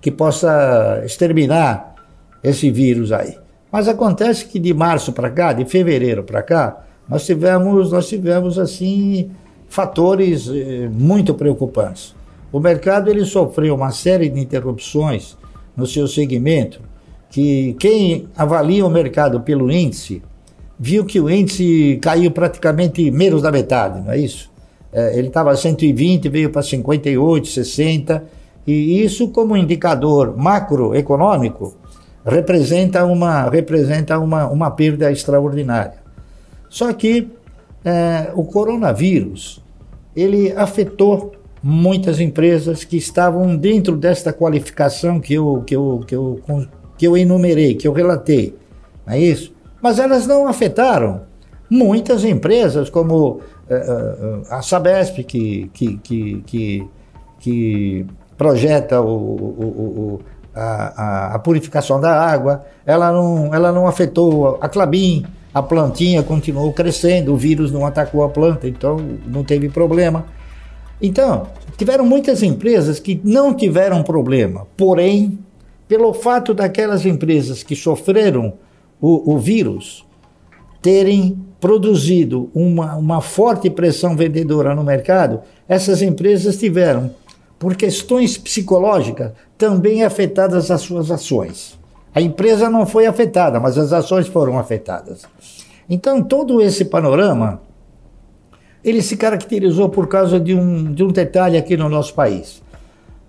que 0.00 0.10
possa 0.10 1.00
exterminar 1.02 1.94
esse 2.42 2.70
vírus 2.70 3.10
aí. 3.10 3.38
Mas 3.72 3.88
acontece 3.88 4.44
que 4.44 4.58
de 4.58 4.74
março 4.74 5.14
para 5.14 5.30
cá, 5.30 5.54
de 5.54 5.64
fevereiro 5.64 6.22
para 6.22 6.42
cá, 6.42 6.84
nós 7.08 7.24
tivemos 7.24 7.92
nós 7.92 8.08
tivemos 8.08 8.58
assim 8.58 9.30
fatores 9.68 10.48
eh, 10.48 10.88
muito 10.92 11.34
preocupantes. 11.34 12.14
O 12.52 12.60
mercado 12.60 13.10
ele 13.10 13.24
sofreu 13.24 13.74
uma 13.74 13.90
série 13.90 14.28
de 14.28 14.38
interrupções 14.38 15.36
no 15.76 15.86
seu 15.86 16.06
segmento, 16.06 16.80
que 17.30 17.74
quem 17.80 18.28
avalia 18.36 18.86
o 18.86 18.90
mercado 18.90 19.40
pelo 19.40 19.72
índice 19.72 20.22
viu 20.78 21.04
que 21.04 21.20
o 21.20 21.30
índice 21.30 21.98
caiu 22.02 22.30
praticamente 22.30 23.10
menos 23.10 23.42
da 23.42 23.52
metade, 23.52 24.00
não 24.00 24.12
é 24.12 24.18
isso? 24.18 24.50
É, 24.92 25.18
ele 25.18 25.28
estava 25.28 25.56
120, 25.56 26.28
veio 26.28 26.50
para 26.50 26.62
58, 26.62 27.48
60, 27.48 28.24
e 28.66 29.02
isso 29.02 29.28
como 29.28 29.56
indicador 29.56 30.36
macroeconômico 30.36 31.76
representa 32.24 33.04
uma, 33.04 33.48
representa 33.50 34.18
uma, 34.18 34.46
uma 34.46 34.70
perda 34.70 35.12
extraordinária. 35.12 35.96
Só 36.68 36.92
que 36.92 37.28
é, 37.84 38.30
o 38.34 38.44
coronavírus, 38.44 39.62
ele 40.16 40.52
afetou 40.52 41.32
muitas 41.62 42.20
empresas 42.20 42.84
que 42.84 42.96
estavam 42.96 43.56
dentro 43.56 43.96
desta 43.96 44.32
qualificação 44.32 45.20
que 45.20 45.34
eu, 45.34 45.62
que 45.66 45.74
eu, 45.76 46.04
que 46.06 46.14
eu, 46.14 46.40
que 46.96 47.06
eu 47.06 47.16
enumerei, 47.16 47.74
que 47.74 47.86
eu 47.86 47.92
relatei, 47.92 48.54
não 49.06 49.14
é 49.14 49.20
isso? 49.20 49.53
Mas 49.84 49.98
elas 49.98 50.26
não 50.26 50.48
afetaram 50.48 51.20
muitas 51.68 52.24
empresas 52.24 52.88
como 52.88 53.40
é, 53.68 53.74
é, 53.74 54.54
a 54.54 54.62
Sabesp, 54.62 55.22
que, 55.24 55.70
que, 55.74 55.98
que, 55.98 56.88
que, 57.38 58.06
projeta 58.34 59.02
o 59.02 60.22
a, 60.54 61.34
a, 61.34 61.38
purificação 61.38 62.00
da 62.00 62.18
água, 62.18 62.64
ela 62.86 63.12
não, 63.12 63.54
ela 63.54 63.70
não 63.72 63.86
afetou 63.86 64.56
a 64.58 64.70
Clabin, 64.70 65.26
a 65.52 65.62
plantinha 65.62 66.22
continuou 66.22 66.72
crescendo, 66.72 67.34
o 67.34 67.36
vírus 67.36 67.70
não 67.70 67.84
atacou 67.84 68.24
a 68.24 68.30
planta, 68.30 68.66
então 68.66 68.96
não 69.26 69.44
teve 69.44 69.68
problema. 69.68 70.24
Então, 70.98 71.46
tiveram 71.76 72.06
muitas 72.06 72.42
empresas 72.42 72.98
que 72.98 73.20
não 73.22 73.52
tiveram 73.52 74.02
problema, 74.02 74.66
porém, 74.78 75.38
pelo 75.86 76.14
fato 76.14 76.54
daquelas 76.54 77.04
empresas 77.04 77.62
que 77.62 77.76
sofreram 77.76 78.54
o, 79.06 79.34
o 79.34 79.38
vírus 79.38 80.02
terem 80.80 81.38
produzido 81.60 82.48
uma, 82.54 82.96
uma 82.96 83.20
forte 83.20 83.68
pressão 83.68 84.16
vendedora 84.16 84.74
no 84.74 84.82
mercado, 84.82 85.42
essas 85.68 86.00
empresas 86.00 86.56
tiveram, 86.56 87.10
por 87.58 87.76
questões 87.76 88.38
psicológicas, 88.38 89.32
também 89.58 90.02
afetadas 90.02 90.70
as 90.70 90.80
suas 90.80 91.10
ações. 91.10 91.78
A 92.14 92.20
empresa 92.22 92.70
não 92.70 92.86
foi 92.86 93.04
afetada, 93.04 93.60
mas 93.60 93.76
as 93.76 93.92
ações 93.92 94.26
foram 94.26 94.58
afetadas. 94.58 95.24
Então, 95.86 96.22
todo 96.22 96.62
esse 96.62 96.86
panorama, 96.86 97.60
ele 98.82 99.02
se 99.02 99.18
caracterizou 99.18 99.90
por 99.90 100.08
causa 100.08 100.40
de 100.40 100.54
um, 100.54 100.90
de 100.94 101.04
um 101.04 101.08
detalhe 101.08 101.58
aqui 101.58 101.76
no 101.76 101.90
nosso 101.90 102.14
país. 102.14 102.62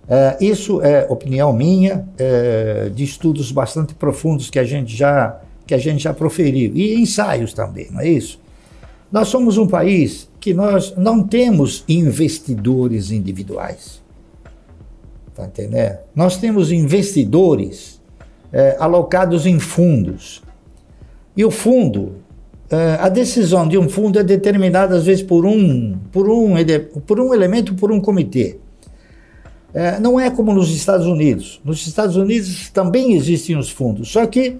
É, 0.08 0.38
isso 0.40 0.80
é 0.80 1.06
opinião 1.10 1.52
minha, 1.52 2.08
é, 2.16 2.90
de 2.94 3.04
estudos 3.04 3.52
bastante 3.52 3.94
profundos 3.94 4.48
que 4.48 4.58
a 4.58 4.64
gente 4.64 4.96
já 4.96 5.40
que 5.66 5.74
a 5.74 5.78
gente 5.78 6.04
já 6.04 6.14
proferiu, 6.14 6.72
e 6.74 6.94
ensaios 6.94 7.52
também, 7.52 7.88
não 7.90 8.00
é 8.00 8.08
isso? 8.08 8.40
Nós 9.10 9.28
somos 9.28 9.56
um 9.58 9.66
país 9.66 10.28
que 10.40 10.52
nós 10.52 10.94
não 10.96 11.22
temos 11.22 11.84
investidores 11.88 13.10
individuais. 13.10 14.02
Está 15.28 15.46
entendendo? 15.46 15.98
Nós 16.14 16.36
temos 16.36 16.72
investidores 16.72 18.00
é, 18.52 18.76
alocados 18.78 19.46
em 19.46 19.58
fundos. 19.58 20.42
E 21.36 21.44
o 21.44 21.50
fundo, 21.50 22.16
é, 22.70 22.96
a 23.00 23.08
decisão 23.08 23.68
de 23.68 23.76
um 23.76 23.88
fundo 23.88 24.18
é 24.18 24.24
determinada 24.24 24.96
às 24.96 25.04
vezes 25.04 25.22
por 25.22 25.44
um, 25.44 25.98
por 26.10 26.28
um, 26.28 26.54
por 27.06 27.20
um 27.20 27.34
elemento, 27.34 27.74
por 27.74 27.92
um 27.92 28.00
comitê. 28.00 28.58
É, 29.74 30.00
não 30.00 30.18
é 30.18 30.30
como 30.30 30.54
nos 30.54 30.74
Estados 30.74 31.06
Unidos. 31.06 31.60
Nos 31.64 31.86
Estados 31.86 32.16
Unidos 32.16 32.70
também 32.70 33.14
existem 33.14 33.56
os 33.56 33.68
fundos, 33.68 34.08
só 34.08 34.26
que 34.26 34.56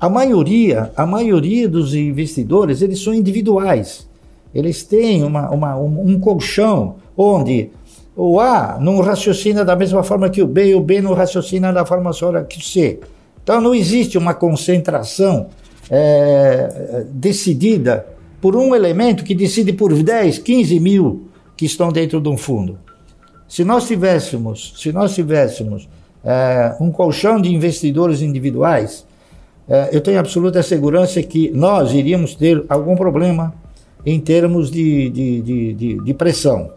a 0.00 0.08
maioria, 0.08 0.92
a 0.96 1.04
maioria 1.04 1.68
dos 1.68 1.94
investidores, 1.94 2.82
eles 2.82 3.02
são 3.02 3.12
individuais. 3.12 4.08
Eles 4.54 4.82
têm 4.82 5.24
uma, 5.24 5.50
uma, 5.50 5.76
um, 5.76 6.18
colchão 6.18 6.96
onde 7.16 7.70
o 8.16 8.40
A 8.40 8.78
não 8.80 9.00
raciocina 9.00 9.64
da 9.64 9.76
mesma 9.76 10.02
forma 10.02 10.30
que 10.30 10.42
o 10.42 10.46
B 10.46 10.68
e 10.68 10.74
o 10.74 10.80
B 10.80 11.00
não 11.00 11.14
raciocina 11.14 11.72
da 11.72 11.84
forma 11.84 12.10
que 12.48 12.58
o 12.58 12.62
C. 12.62 13.00
Então 13.42 13.60
não 13.60 13.74
existe 13.74 14.16
uma 14.16 14.34
concentração 14.34 15.48
é, 15.90 17.04
decidida 17.10 18.06
por 18.40 18.54
um 18.54 18.74
elemento 18.74 19.24
que 19.24 19.34
decide 19.34 19.72
por 19.72 19.92
10, 19.92 20.38
15 20.38 20.80
mil 20.80 21.28
que 21.56 21.66
estão 21.66 21.90
dentro 21.90 22.20
de 22.20 22.28
um 22.28 22.36
fundo. 22.36 22.78
Se 23.48 23.64
nós 23.64 23.86
tivéssemos, 23.86 24.74
se 24.76 24.92
nós 24.92 25.14
tivéssemos 25.14 25.88
é, 26.24 26.76
um 26.80 26.90
colchão 26.90 27.40
de 27.40 27.52
investidores 27.52 28.22
individuais, 28.22 29.06
é, 29.68 29.90
eu 29.92 30.00
tenho 30.00 30.18
absoluta 30.18 30.62
segurança 30.62 31.22
que 31.22 31.50
nós 31.50 31.92
iríamos 31.92 32.34
ter 32.34 32.64
algum 32.68 32.96
problema 32.96 33.54
em 34.04 34.18
termos 34.18 34.70
de, 34.70 35.10
de, 35.10 35.42
de, 35.42 35.72
de, 35.74 36.04
de 36.04 36.14
pressão. 36.14 36.72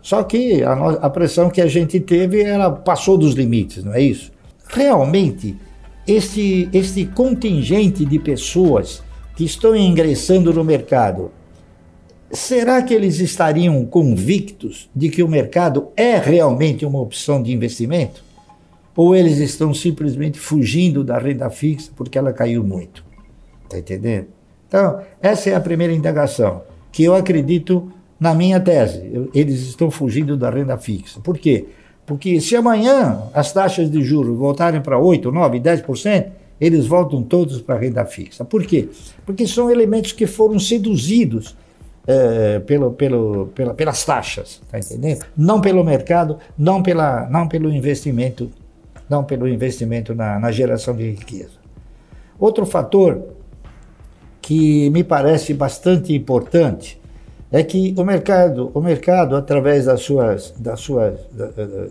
Só 0.00 0.22
que 0.22 0.62
a, 0.62 0.72
a, 0.72 1.10
pressão 1.10 1.50
que 1.50 1.60
a 1.60 1.66
gente 1.66 2.00
teve, 2.00 2.42
ela 2.42 2.70
passou 2.70 3.18
dos 3.18 3.34
limites, 3.34 3.84
não 3.84 3.92
é 3.92 4.00
isso? 4.00 4.30
Realmente, 4.68 5.56
este, 6.06 6.68
este 6.72 7.04
contingente 7.04 8.04
de 8.04 8.18
pessoas 8.18 9.02
que 9.36 9.44
estão 9.44 9.76
ingressando 9.76 10.54
no 10.54 10.64
mercado, 10.64 11.30
será 12.30 12.80
que 12.82 12.94
eles 12.94 13.20
estariam 13.20 13.84
convictos 13.84 14.88
de 14.94 15.10
que 15.10 15.22
o 15.22 15.28
mercado 15.28 15.88
é 15.96 16.16
realmente 16.16 16.86
uma 16.86 17.00
opção 17.00 17.42
de 17.42 17.52
investimento? 17.52 18.24
Ou 18.96 19.14
eles 19.14 19.38
estão 19.38 19.74
simplesmente 19.74 20.40
fugindo 20.40 21.04
da 21.04 21.18
renda 21.18 21.50
fixa 21.50 21.92
porque 21.94 22.16
ela 22.16 22.32
caiu 22.32 22.64
muito. 22.64 23.04
Está 23.64 23.78
entendendo? 23.78 24.28
Então, 24.66 25.00
essa 25.20 25.50
é 25.50 25.54
a 25.54 25.60
primeira 25.60 25.92
indagação, 25.92 26.62
que 26.90 27.04
eu 27.04 27.14
acredito 27.14 27.92
na 28.18 28.34
minha 28.34 28.58
tese. 28.58 29.28
Eles 29.34 29.60
estão 29.60 29.90
fugindo 29.90 30.36
da 30.36 30.50
renda 30.50 30.78
fixa. 30.78 31.20
Por 31.20 31.38
quê? 31.38 31.66
Porque 32.06 32.40
se 32.40 32.56
amanhã 32.56 33.22
as 33.34 33.52
taxas 33.52 33.90
de 33.90 34.02
juros 34.02 34.38
voltarem 34.38 34.80
para 34.80 34.98
8, 34.98 35.30
9, 35.30 35.60
10%, 35.60 36.26
eles 36.60 36.86
voltam 36.86 37.22
todos 37.22 37.60
para 37.60 37.74
a 37.74 37.78
renda 37.78 38.04
fixa. 38.06 38.44
Por 38.44 38.64
quê? 38.64 38.88
Porque 39.26 39.46
são 39.46 39.70
elementos 39.70 40.12
que 40.12 40.26
foram 40.26 40.58
seduzidos 40.58 41.54
é, 42.06 42.60
pelo, 42.60 42.92
pelo, 42.92 43.48
pela, 43.48 43.74
pelas 43.74 44.04
taxas, 44.04 44.62
tá 44.70 44.78
entendendo? 44.78 45.24
Não 45.36 45.60
pelo 45.60 45.84
mercado, 45.84 46.38
não, 46.56 46.82
pela, 46.82 47.28
não 47.28 47.46
pelo 47.46 47.70
investimento 47.70 48.50
não 49.08 49.24
pelo 49.24 49.48
investimento 49.48 50.14
na, 50.14 50.38
na 50.38 50.50
geração 50.50 50.94
de 50.94 51.10
riqueza. 51.10 51.58
Outro 52.38 52.66
fator 52.66 53.22
que 54.40 54.90
me 54.90 55.02
parece 55.02 55.52
bastante 55.54 56.14
importante 56.14 57.00
é 57.50 57.62
que 57.62 57.94
o 57.96 58.04
mercado, 58.04 58.70
o 58.74 58.80
mercado 58.80 59.36
através 59.36 59.86
das 59.86 60.02
suas, 60.02 60.52
das 60.58 60.80
suas, 60.80 61.18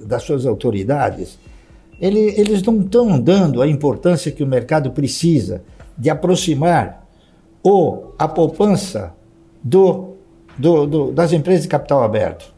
das 0.05 0.23
suas 0.23 0.45
autoridades, 0.45 1.37
ele, 1.99 2.33
eles 2.37 2.61
não 2.63 2.79
estão 2.81 3.19
dando 3.19 3.61
a 3.61 3.67
importância 3.67 4.31
que 4.31 4.43
o 4.43 4.47
mercado 4.47 4.91
precisa 4.91 5.63
de 5.97 6.09
aproximar 6.09 7.05
o, 7.63 8.11
a 8.17 8.27
poupança 8.27 9.13
do, 9.63 10.15
do, 10.57 10.85
do 10.85 11.11
das 11.11 11.33
empresas 11.33 11.63
de 11.63 11.67
capital 11.67 12.03
aberto. 12.03 12.54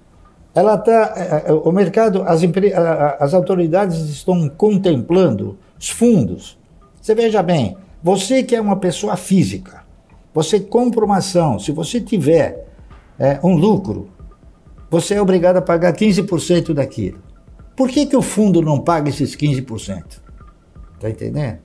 Ela 0.57 0.75
tá, 0.75 1.13
é, 1.15 1.51
é, 1.51 1.53
o 1.53 1.71
mercado, 1.71 2.23
as, 2.23 2.41
as 3.19 3.33
autoridades 3.35 3.99
estão 4.09 4.49
contemplando 4.49 5.55
os 5.79 5.87
fundos. 5.87 6.57
Você 6.99 7.13
veja 7.13 7.43
bem, 7.43 7.77
você 8.01 8.41
que 8.41 8.55
é 8.55 8.59
uma 8.59 8.77
pessoa 8.77 9.15
física, 9.15 9.83
você 10.33 10.59
compra 10.59 11.05
uma 11.05 11.17
ação, 11.17 11.59
se 11.59 11.71
você 11.71 12.01
tiver 12.01 12.65
é, 13.19 13.39
um 13.43 13.55
lucro, 13.55 14.09
você 14.89 15.13
é 15.13 15.21
obrigado 15.21 15.57
a 15.57 15.61
pagar 15.61 15.93
15% 15.93 16.73
daquilo. 16.73 17.19
Por 17.75 17.87
que, 17.89 18.07
que 18.07 18.17
o 18.17 18.21
fundo 18.23 18.59
não 18.59 18.79
paga 18.79 19.09
esses 19.09 19.35
15%? 19.35 20.03
Está 20.95 21.07
entendendo? 21.07 21.59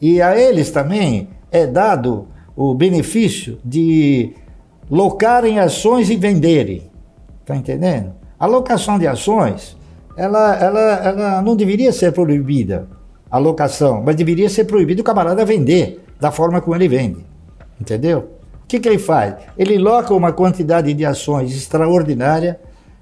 E 0.00 0.22
a 0.22 0.34
eles 0.34 0.70
também 0.70 1.28
é 1.52 1.66
dado 1.66 2.26
o 2.56 2.74
benefício 2.74 3.58
de 3.62 4.32
locarem 4.90 5.58
ações 5.58 6.08
e 6.08 6.16
venderem. 6.16 6.88
Está 7.48 7.56
entendendo? 7.56 8.12
A 8.38 8.44
locação 8.44 8.98
de 8.98 9.06
ações, 9.06 9.74
ela, 10.14 10.54
ela, 10.56 10.80
ela 10.80 11.40
não 11.42 11.56
deveria 11.56 11.90
ser 11.94 12.12
proibida, 12.12 12.86
a 13.30 13.38
locação, 13.38 14.02
mas 14.04 14.16
deveria 14.16 14.50
ser 14.50 14.64
proibido 14.64 15.00
o 15.00 15.04
camarada 15.04 15.46
vender 15.46 16.04
da 16.20 16.30
forma 16.30 16.60
como 16.60 16.76
ele 16.76 16.86
vende. 16.88 17.24
Entendeu? 17.80 18.32
O 18.62 18.66
que, 18.68 18.78
que 18.78 18.86
ele 18.86 18.98
faz? 18.98 19.36
Ele 19.56 19.78
loca 19.78 20.12
uma 20.12 20.30
quantidade 20.30 20.92
de 20.92 21.06
ações 21.06 21.56
extraordinária 21.56 22.60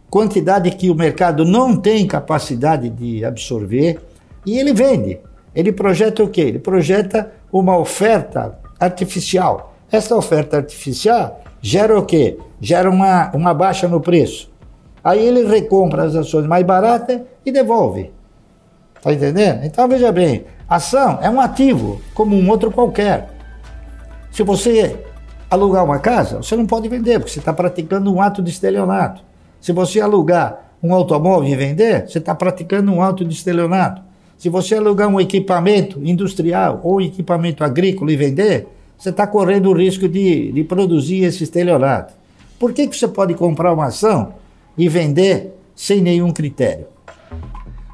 quantidade 0.09 0.71
que 0.71 0.91
o 0.91 0.95
mercado 0.95 1.45
não 1.45 1.77
tem 1.77 2.07
capacidade 2.07 2.89
de 2.89 3.25
absorver, 3.25 3.99
e 4.47 4.61
ele 4.61 4.73
vende. 4.73 5.19
Ele 5.57 5.73
projeta 5.73 6.23
o 6.23 6.29
quê? 6.29 6.43
Ele 6.43 6.61
projeta 6.61 7.33
uma 7.53 7.77
oferta 7.77 8.61
artificial. 8.79 9.75
Essa 9.91 10.17
oferta 10.17 10.57
artificial 10.57 11.41
gera 11.61 11.99
o 11.99 12.05
quê? 12.05 12.39
Gera 12.61 12.91
uma, 12.91 13.31
uma 13.33 13.55
baixa 13.55 13.87
no 13.87 14.01
preço. 14.01 14.51
Aí 15.03 15.25
ele 15.25 15.47
recompra 15.47 16.05
as 16.05 16.15
ações 16.17 16.47
mais 16.47 16.67
baratas 16.67 17.21
e 17.45 17.53
devolve. 17.53 18.13
Está 18.97 19.13
entendendo? 19.13 19.65
Então 19.65 19.89
veja 19.89 20.11
bem, 20.11 20.45
ação 20.69 21.19
é 21.23 21.31
um 21.31 21.41
ativo, 21.41 22.01
como 22.13 22.35
um 22.35 22.51
outro 22.51 22.73
qualquer. 22.73 23.31
Se 24.33 24.43
você 24.43 25.05
alugar 25.49 25.85
uma 25.85 26.01
casa, 26.01 26.39
você 26.39 26.57
não 26.57 26.67
pode 26.67 26.89
vender, 26.89 27.21
porque 27.21 27.33
você 27.33 27.39
está 27.39 27.53
praticando 27.53 28.13
um 28.13 28.21
ato 28.21 28.43
de 28.43 28.51
estelionato. 28.51 29.23
Se 29.61 29.73
você 29.73 30.01
alugar 30.01 30.73
um 30.83 30.93
automóvel 30.93 31.49
e 31.49 31.57
vender, 31.57 32.09
você 32.09 32.19
está 32.19 32.35
praticando 32.35 32.93
um 32.93 33.01
auto 33.01 33.25
de 33.25 33.35
estelionato. 33.35 34.03
Se 34.37 34.49
você 34.49 34.75
alugar 34.75 35.09
um 35.09 35.21
equipamento 35.21 36.01
industrial 36.05 36.81
ou 36.83 37.01
equipamento 37.01 37.65
agrícola 37.65 38.13
e 38.13 38.17
vender, 38.17 38.69
você 38.99 39.11
está 39.11 39.27
correndo 39.27 39.71
o 39.71 39.75
risco 39.75 40.09
de, 40.09 40.53
de 40.53 40.65
produzir 40.65 41.25
esse 41.25 41.45
estelionato. 41.45 42.15
Por 42.59 42.73
que, 42.73 42.87
que 42.87 42.97
você 42.97 43.07
pode 43.07 43.35
comprar 43.35 43.73
uma 43.73 43.87
ação 43.87 44.35
e 44.77 44.89
vender 44.89 45.55
sem 45.75 46.01
nenhum 46.01 46.33
critério? 46.33 46.87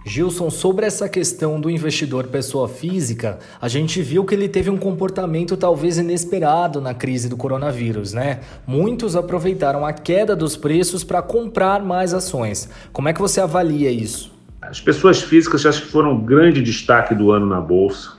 Gilson, 0.05 0.51
sobre 0.51 0.85
essa 0.85 1.09
questão 1.09 1.61
do 1.61 1.71
investidor 1.71 2.27
pessoa 2.27 2.69
física, 2.69 3.39
a 3.61 3.69
gente 3.69 4.03
viu 4.03 4.25
que 4.25 4.35
ele 4.35 4.49
teve 4.49 4.69
um 4.69 4.77
comportamento 4.77 5.57
talvez 5.57 5.97
inesperado 5.97 6.81
na 6.81 6.93
crise 6.93 7.29
do 7.29 7.37
coronavírus, 7.37 8.13
né? 8.13 8.41
Muitos 8.67 9.15
aproveitaram 9.15 9.87
a 9.87 9.93
queda 9.93 10.35
dos 10.35 10.57
preços 10.57 11.05
para 11.05 11.23
comprar 11.23 11.85
mais 11.85 12.13
ações. 12.13 12.69
Como 12.93 13.09
é 13.09 13.13
que 13.13 13.21
você 13.21 13.41
avalia 13.41 13.91
isso? 13.91 14.33
As 14.61 14.81
pessoas 14.81 15.23
físicas 15.23 15.65
acho 15.67 15.83
que 15.83 15.89
foram 15.89 16.15
um 16.15 16.21
grande 16.21 16.63
destaque 16.63 17.15
do 17.15 17.31
ano 17.31 17.47
na 17.47 17.61
bolsa, 17.61 18.13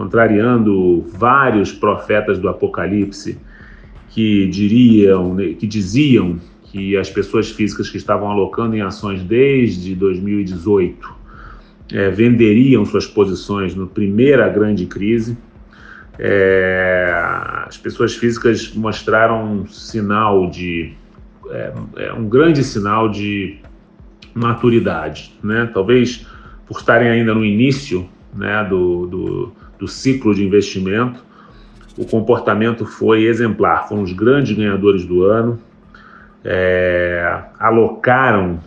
contrariando 0.00 1.04
vários 1.12 1.72
profetas 1.72 2.38
do 2.38 2.48
apocalipse 2.48 3.36
que 4.08 4.46
diriam, 4.46 5.36
que 5.36 5.66
diziam 5.66 6.40
que 6.64 6.96
as 6.96 7.10
pessoas 7.10 7.50
físicas 7.50 7.90
que 7.90 7.98
estavam 7.98 8.30
alocando 8.30 8.74
em 8.74 8.80
ações 8.80 9.22
desde 9.22 9.94
2018 9.94 11.14
é, 11.92 12.08
venderiam 12.08 12.82
suas 12.86 13.06
posições 13.06 13.74
na 13.74 13.84
primeira 13.84 14.48
grande 14.48 14.86
crise. 14.86 15.36
É, 16.18 17.12
as 17.66 17.76
pessoas 17.76 18.14
físicas 18.14 18.72
mostraram 18.72 19.52
um 19.52 19.66
sinal 19.66 20.48
de 20.48 20.94
é, 21.50 21.72
é, 21.96 22.12
um 22.14 22.26
grande 22.26 22.64
sinal 22.64 23.06
de 23.10 23.58
maturidade, 24.32 25.34
né? 25.42 25.70
Talvez 25.74 26.26
por 26.66 26.78
estarem 26.78 27.10
ainda 27.10 27.34
no 27.34 27.44
início, 27.44 28.08
né, 28.34 28.64
do, 28.64 29.06
do, 29.06 29.52
do 29.80 29.88
ciclo 29.88 30.34
de 30.34 30.44
investimento, 30.44 31.24
o 31.96 32.04
comportamento 32.04 32.84
foi 32.84 33.24
exemplar. 33.24 33.88
Foram 33.88 34.02
os 34.02 34.12
grandes 34.12 34.56
ganhadores 34.56 35.04
do 35.06 35.24
ano, 35.24 35.58
é, 36.44 37.42
alocaram 37.58 38.60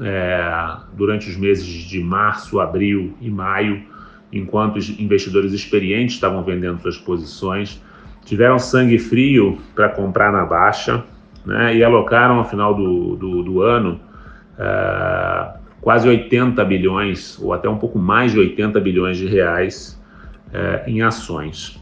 é, 0.00 0.76
durante 0.94 1.30
os 1.30 1.36
meses 1.36 1.64
de 1.64 2.00
março, 2.00 2.60
abril 2.60 3.14
e 3.20 3.30
maio, 3.30 3.82
enquanto 4.32 4.76
os 4.76 4.88
investidores 4.98 5.52
experientes 5.52 6.16
estavam 6.16 6.42
vendendo 6.42 6.80
suas 6.80 6.98
posições, 6.98 7.80
tiveram 8.24 8.58
sangue 8.58 8.98
frio 8.98 9.58
para 9.74 9.88
comprar 9.88 10.32
na 10.32 10.44
baixa 10.44 11.04
né, 11.44 11.76
e 11.76 11.84
alocaram 11.84 12.36
ao 12.36 12.44
final 12.48 12.74
do, 12.74 13.16
do, 13.16 13.42
do 13.42 13.62
ano 13.62 14.00
é, 14.58 15.48
quase 15.80 16.08
80 16.08 16.64
bilhões, 16.64 17.38
ou 17.40 17.52
até 17.52 17.68
um 17.68 17.76
pouco 17.76 17.98
mais 17.98 18.32
de 18.32 18.38
80 18.38 18.80
bilhões 18.80 19.16
de 19.16 19.26
reais 19.26 20.00
é, 20.52 20.84
em 20.86 21.02
ações. 21.02 21.80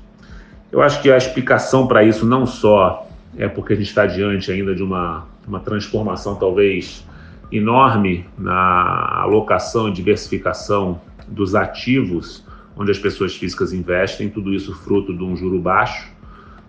Eu 0.70 0.82
acho 0.82 1.02
que 1.02 1.10
a 1.10 1.16
explicação 1.16 1.86
para 1.86 2.04
isso 2.04 2.24
não 2.24 2.46
só 2.46 3.06
é 3.36 3.48
porque 3.48 3.72
a 3.72 3.76
gente 3.76 3.88
está 3.88 4.06
diante 4.06 4.50
ainda 4.50 4.74
de 4.74 4.82
uma, 4.82 5.26
uma 5.46 5.60
transformação 5.60 6.34
talvez 6.36 7.06
enorme 7.50 8.26
na 8.38 9.22
alocação 9.22 9.88
e 9.88 9.92
diversificação 9.92 11.00
dos 11.28 11.54
ativos 11.54 12.44
onde 12.76 12.90
as 12.90 12.98
pessoas 12.98 13.36
físicas 13.36 13.72
investem, 13.74 14.30
tudo 14.30 14.54
isso 14.54 14.74
fruto 14.74 15.14
de 15.14 15.22
um 15.22 15.36
juro 15.36 15.60
baixo. 15.60 16.10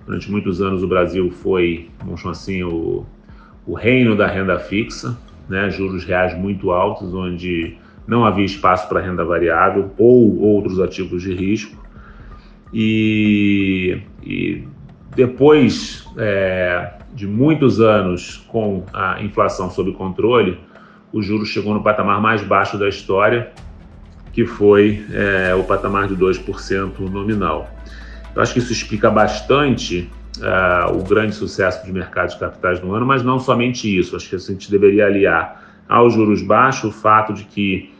Durante 0.05 0.29
muitos 0.29 0.61
anos 0.61 0.83
o 0.83 0.87
Brasil 0.87 1.31
foi, 1.31 1.89
vamos 2.03 2.19
chamar 2.19 2.33
assim, 2.33 2.63
o, 2.63 3.05
o 3.65 3.73
reino 3.73 4.15
da 4.15 4.27
renda 4.27 4.59
fixa, 4.59 5.17
né? 5.47 5.69
juros 5.69 6.03
reais 6.03 6.37
muito 6.37 6.71
altos, 6.71 7.13
onde 7.13 7.77
não 8.05 8.25
havia 8.25 8.43
espaço 8.43 8.89
para 8.89 8.99
renda 8.99 9.23
variável 9.23 9.91
ou 9.97 10.37
outros 10.39 10.81
ativos 10.81 11.21
de 11.21 11.33
risco. 11.33 11.80
E, 12.73 14.01
e 14.23 14.67
depois 15.15 16.05
é, 16.17 16.93
de 17.13 17.27
muitos 17.27 17.81
anos 17.81 18.37
com 18.47 18.85
a 18.93 19.21
inflação 19.21 19.69
sob 19.69 19.91
controle, 19.93 20.59
o 21.11 21.21
juro 21.21 21.45
chegou 21.45 21.73
no 21.73 21.83
patamar 21.83 22.21
mais 22.21 22.41
baixo 22.41 22.77
da 22.77 22.87
história, 22.87 23.51
que 24.31 24.45
foi 24.45 25.05
é, 25.11 25.53
o 25.55 25.63
patamar 25.63 26.07
de 26.07 26.15
2% 26.15 26.99
nominal. 26.99 27.69
Eu 28.33 28.41
acho 28.41 28.53
que 28.53 28.59
isso 28.59 28.71
explica 28.71 29.09
bastante 29.09 30.09
uh, 30.39 30.97
o 30.97 31.03
grande 31.03 31.35
sucesso 31.35 31.83
dos 31.83 31.91
mercados 31.91 32.33
de 32.33 32.39
capitais 32.39 32.81
no 32.81 32.93
ano, 32.93 33.05
mas 33.05 33.23
não 33.23 33.39
somente 33.39 33.97
isso. 33.97 34.15
Acho 34.15 34.29
que 34.29 34.35
a 34.35 34.39
gente 34.39 34.71
deveria 34.71 35.05
aliar 35.05 35.61
aos 35.89 36.13
juros 36.13 36.41
baixos 36.41 36.85
o 36.85 36.91
fato 36.91 37.33
de 37.33 37.43
que 37.43 37.93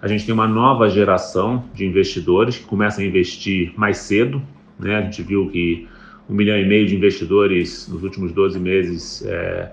a 0.00 0.08
gente 0.08 0.24
tem 0.26 0.34
uma 0.34 0.46
nova 0.46 0.88
geração 0.88 1.64
de 1.74 1.86
investidores 1.86 2.58
que 2.58 2.64
começam 2.64 3.02
a 3.02 3.06
investir 3.06 3.72
mais 3.76 3.98
cedo. 3.98 4.42
Né? 4.78 4.96
A 4.96 5.02
gente 5.02 5.22
viu 5.22 5.48
que 5.48 5.88
um 6.28 6.34
milhão 6.34 6.58
e 6.58 6.66
meio 6.66 6.86
de 6.86 6.94
investidores 6.94 7.88
nos 7.88 8.02
últimos 8.02 8.32
12 8.32 8.58
meses 8.58 9.24
é, 9.24 9.72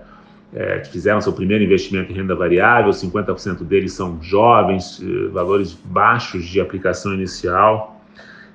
é, 0.53 0.83
fizeram 0.85 1.19
seu 1.19 1.33
primeiro 1.33 1.63
investimento 1.63 2.11
em 2.11 2.15
renda 2.15 2.35
variável, 2.35 2.91
50% 2.91 3.63
deles 3.63 3.93
são 3.93 4.21
jovens, 4.21 5.01
eh, 5.01 5.27
valores 5.29 5.73
baixos 5.73 6.45
de 6.45 6.61
aplicação 6.61 7.13
inicial, 7.13 7.99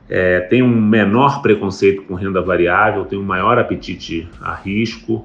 é, 0.09 0.41
tem 0.41 0.63
um 0.63 0.81
menor 0.81 1.43
preconceito 1.43 2.03
com 2.03 2.15
renda 2.15 2.41
variável, 2.41 3.05
tem 3.05 3.19
um 3.19 3.25
maior 3.25 3.59
apetite 3.59 4.29
a 4.41 4.55
risco, 4.55 5.25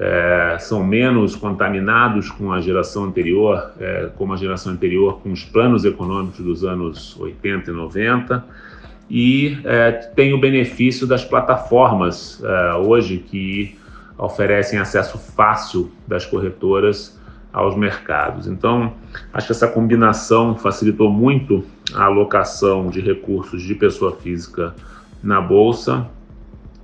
é, 0.00 0.56
são 0.60 0.84
menos 0.84 1.34
contaminados 1.34 2.30
com 2.30 2.52
a 2.52 2.60
geração 2.60 3.04
anterior, 3.04 3.72
é, 3.80 4.08
como 4.16 4.32
a 4.32 4.36
geração 4.36 4.72
anterior, 4.72 5.20
com 5.20 5.32
os 5.32 5.44
planos 5.44 5.84
econômicos 5.84 6.38
dos 6.38 6.64
anos 6.64 7.18
80 7.18 7.70
e 7.70 7.74
90, 7.74 8.44
e 9.10 9.58
é, 9.64 9.90
tem 9.90 10.32
o 10.32 10.38
benefício 10.38 11.06
das 11.06 11.24
plataformas 11.24 12.40
é, 12.44 12.74
hoje 12.74 13.18
que 13.18 13.76
oferecem 14.16 14.78
acesso 14.78 15.18
fácil 15.18 15.90
das 16.06 16.24
corretoras 16.24 17.18
aos 17.52 17.76
mercados. 17.76 18.46
Então, 18.46 18.92
acho 19.32 19.46
que 19.46 19.52
essa 19.52 19.66
combinação 19.66 20.54
facilitou 20.54 21.10
muito 21.10 21.64
a 21.94 22.04
alocação 22.04 22.88
de 22.88 23.00
recursos 23.00 23.62
de 23.62 23.74
pessoa 23.74 24.14
física 24.16 24.74
na 25.22 25.40
bolsa 25.40 26.06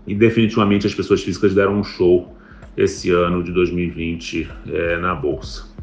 e 0.07 0.15
definitivamente 0.15 0.87
as 0.87 0.95
pessoas 0.95 1.23
físicas 1.23 1.55
deram 1.55 1.75
um 1.79 1.85
show 1.85 2.34
esse 2.77 3.11
ano 3.11 3.43
de 3.43 3.53
2020 3.53 4.51
é, 4.69 4.97
na 4.99 5.15
Bolsa. 5.15 5.75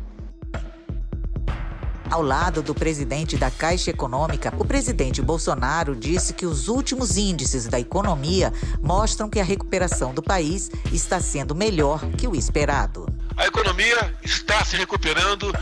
Ao 2.12 2.22
lado 2.22 2.62
do 2.62 2.76
presidente 2.76 3.38
da 3.38 3.50
Caixa 3.50 3.90
Econômica, 3.90 4.54
o 4.60 4.66
presidente 4.66 5.22
Bolsonaro 5.22 5.96
disse 5.96 6.34
que 6.34 6.46
os 6.46 6.68
últimos 6.68 7.16
índices 7.16 7.68
da 7.68 7.80
economia 7.80 8.52
mostram 8.82 9.30
que 9.30 9.40
a 9.40 9.44
recuperação 9.46 10.14
do 10.14 10.22
país 10.22 10.70
está 10.92 11.22
sendo 11.22 11.56
melhor 11.56 12.02
que 12.18 12.28
o 12.28 12.36
esperado. 12.36 13.06
A 13.38 13.48
economia 13.48 14.14
está 14.22 14.66
se 14.66 14.76
recuperando 14.76 15.54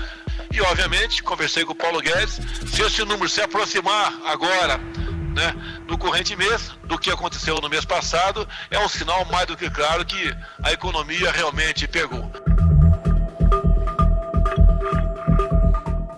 e, 0.51 0.59
obviamente, 0.61 1.21
conversei 1.21 1.63
com 1.63 1.73
o 1.73 1.75
Paulo 1.75 2.01
Guedes, 2.01 2.39
se 2.65 2.81
esse 2.81 3.05
número 3.05 3.29
se 3.29 3.41
aproximar 3.41 4.19
agora 4.25 4.79
né, 5.39 5.55
no 5.87 5.97
corrente 5.97 6.35
mês 6.35 6.71
do 6.83 6.99
que 6.99 7.09
aconteceu 7.09 7.55
no 7.61 7.69
mês 7.69 7.85
passado, 7.85 8.47
é 8.69 8.77
um 8.79 8.89
sinal 8.89 9.25
mais 9.25 9.47
do 9.47 9.55
que 9.55 9.69
claro 9.69 10.05
que 10.05 10.35
a 10.61 10.71
economia 10.71 11.31
realmente 11.31 11.87
pegou. 11.87 12.29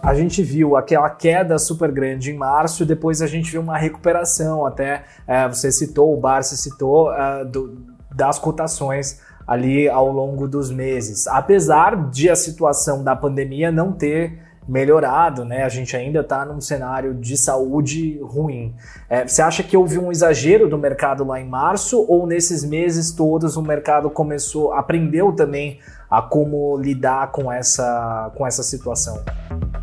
a 0.04 0.16
gente 0.16 0.44
viu 0.44 0.76
aquela 0.76 1.10
queda 1.10 1.58
super 1.58 1.90
grande 1.90 2.32
em 2.32 2.34
março 2.38 2.84
e 2.84 2.86
depois 2.86 3.22
a 3.22 3.28
gente 3.28 3.50
viu 3.50 3.62
uma 3.62 3.78
recuperação. 3.78 4.66
Até 4.66 5.06
é, 5.26 5.48
você 5.48 5.72
citou, 5.72 6.14
o 6.14 6.20
Barça 6.20 6.58
citou 6.58 7.14
é, 7.14 7.46
do, 7.46 7.78
das 8.14 8.38
cotações 8.38 9.22
ali 9.48 9.88
ao 9.88 10.12
longo 10.12 10.48
dos 10.48 10.70
meses. 10.72 11.28
Apesar 11.28 12.10
de 12.10 12.30
a 12.30 12.36
situação 12.36 13.04
da 13.04 13.16
pandemia 13.16 13.72
não 13.72 13.94
ter 13.94 14.41
melhorado, 14.68 15.44
né? 15.44 15.64
A 15.64 15.70
gente 15.70 15.96
ainda 15.96 16.20
está 16.20 16.46
num 16.46 16.62
cenário 16.62 17.14
de 17.14 17.36
saúde 17.36 18.20
ruim. 18.22 18.74
É, 19.10 19.28
você 19.28 19.42
acha 19.42 19.64
que 19.64 19.76
houve 19.76 19.98
um 19.98 20.12
exagero 20.12 20.70
do 20.70 20.78
mercado 20.78 21.24
lá 21.26 21.40
em 21.40 21.48
março 21.48 22.06
ou 22.08 22.28
nesses 22.28 22.64
meses 22.64 23.12
todos 23.12 23.58
o 23.58 23.62
mercado 23.62 24.10
começou, 24.10 24.74
aprendeu 24.74 25.32
também 25.32 25.80
a 26.10 26.22
como 26.22 26.78
lidar 26.78 27.32
com 27.32 27.52
essa, 27.52 28.32
com 28.36 28.46
essa 28.46 28.62
situação? 28.64 29.24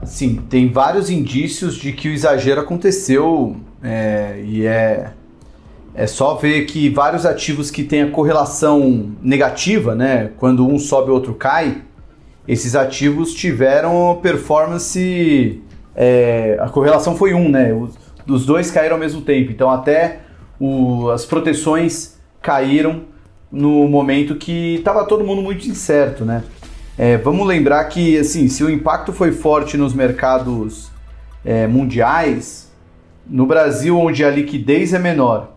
Sim, 0.05 0.37
tem 0.49 0.71
vários 0.71 1.11
indícios 1.11 1.75
de 1.75 1.93
que 1.93 2.09
o 2.09 2.13
exagero 2.13 2.61
aconteceu 2.61 3.57
é, 3.83 4.41
e 4.45 4.67
é, 4.67 5.11
é 5.95 6.07
só 6.07 6.35
ver 6.35 6.67
que 6.67 6.89
vários 6.89 7.27
ativos 7.27 7.71
que 7.71 7.83
têm 7.83 8.03
a 8.03 8.11
correlação 8.11 9.11
negativa, 9.23 9.95
né, 9.95 10.31
quando 10.39 10.67
um 10.67 10.79
sobe 10.79 11.11
o 11.11 11.15
outro 11.15 11.35
cai, 11.35 11.83
esses 12.49 12.75
ativos 12.75 13.35
tiveram 13.35 14.19
performance. 14.23 15.63
É, 15.95 16.57
a 16.59 16.69
correlação 16.71 17.15
foi 17.15 17.35
um, 17.35 17.51
né? 17.51 17.75
Os, 17.75 17.95
os 18.27 18.47
dois 18.47 18.71
caíram 18.71 18.95
ao 18.95 19.01
mesmo 19.01 19.21
tempo. 19.21 19.53
Então 19.53 19.71
até 19.71 20.21
o, 20.59 21.11
as 21.11 21.27
proteções 21.27 22.19
caíram 22.41 23.03
no 23.53 23.87
momento 23.87 24.35
que 24.35 24.77
estava 24.77 25.05
todo 25.05 25.25
mundo 25.25 25.43
muito 25.43 25.69
incerto, 25.69 26.25
né? 26.25 26.43
É, 26.97 27.17
vamos 27.17 27.47
lembrar 27.47 27.85
que, 27.85 28.19
assim, 28.19 28.49
se 28.49 28.65
o 28.65 28.69
impacto 28.69 29.13
foi 29.13 29.31
forte 29.31 29.77
nos 29.77 29.95
mercados 29.95 30.91
é, 31.45 31.67
mundiais, 31.67 32.73
no 33.25 33.47
Brasil, 33.47 33.97
onde 33.97 34.25
a 34.25 34.31
liquidez 34.31 34.93
é 34.93 34.99
menor, 34.99 35.53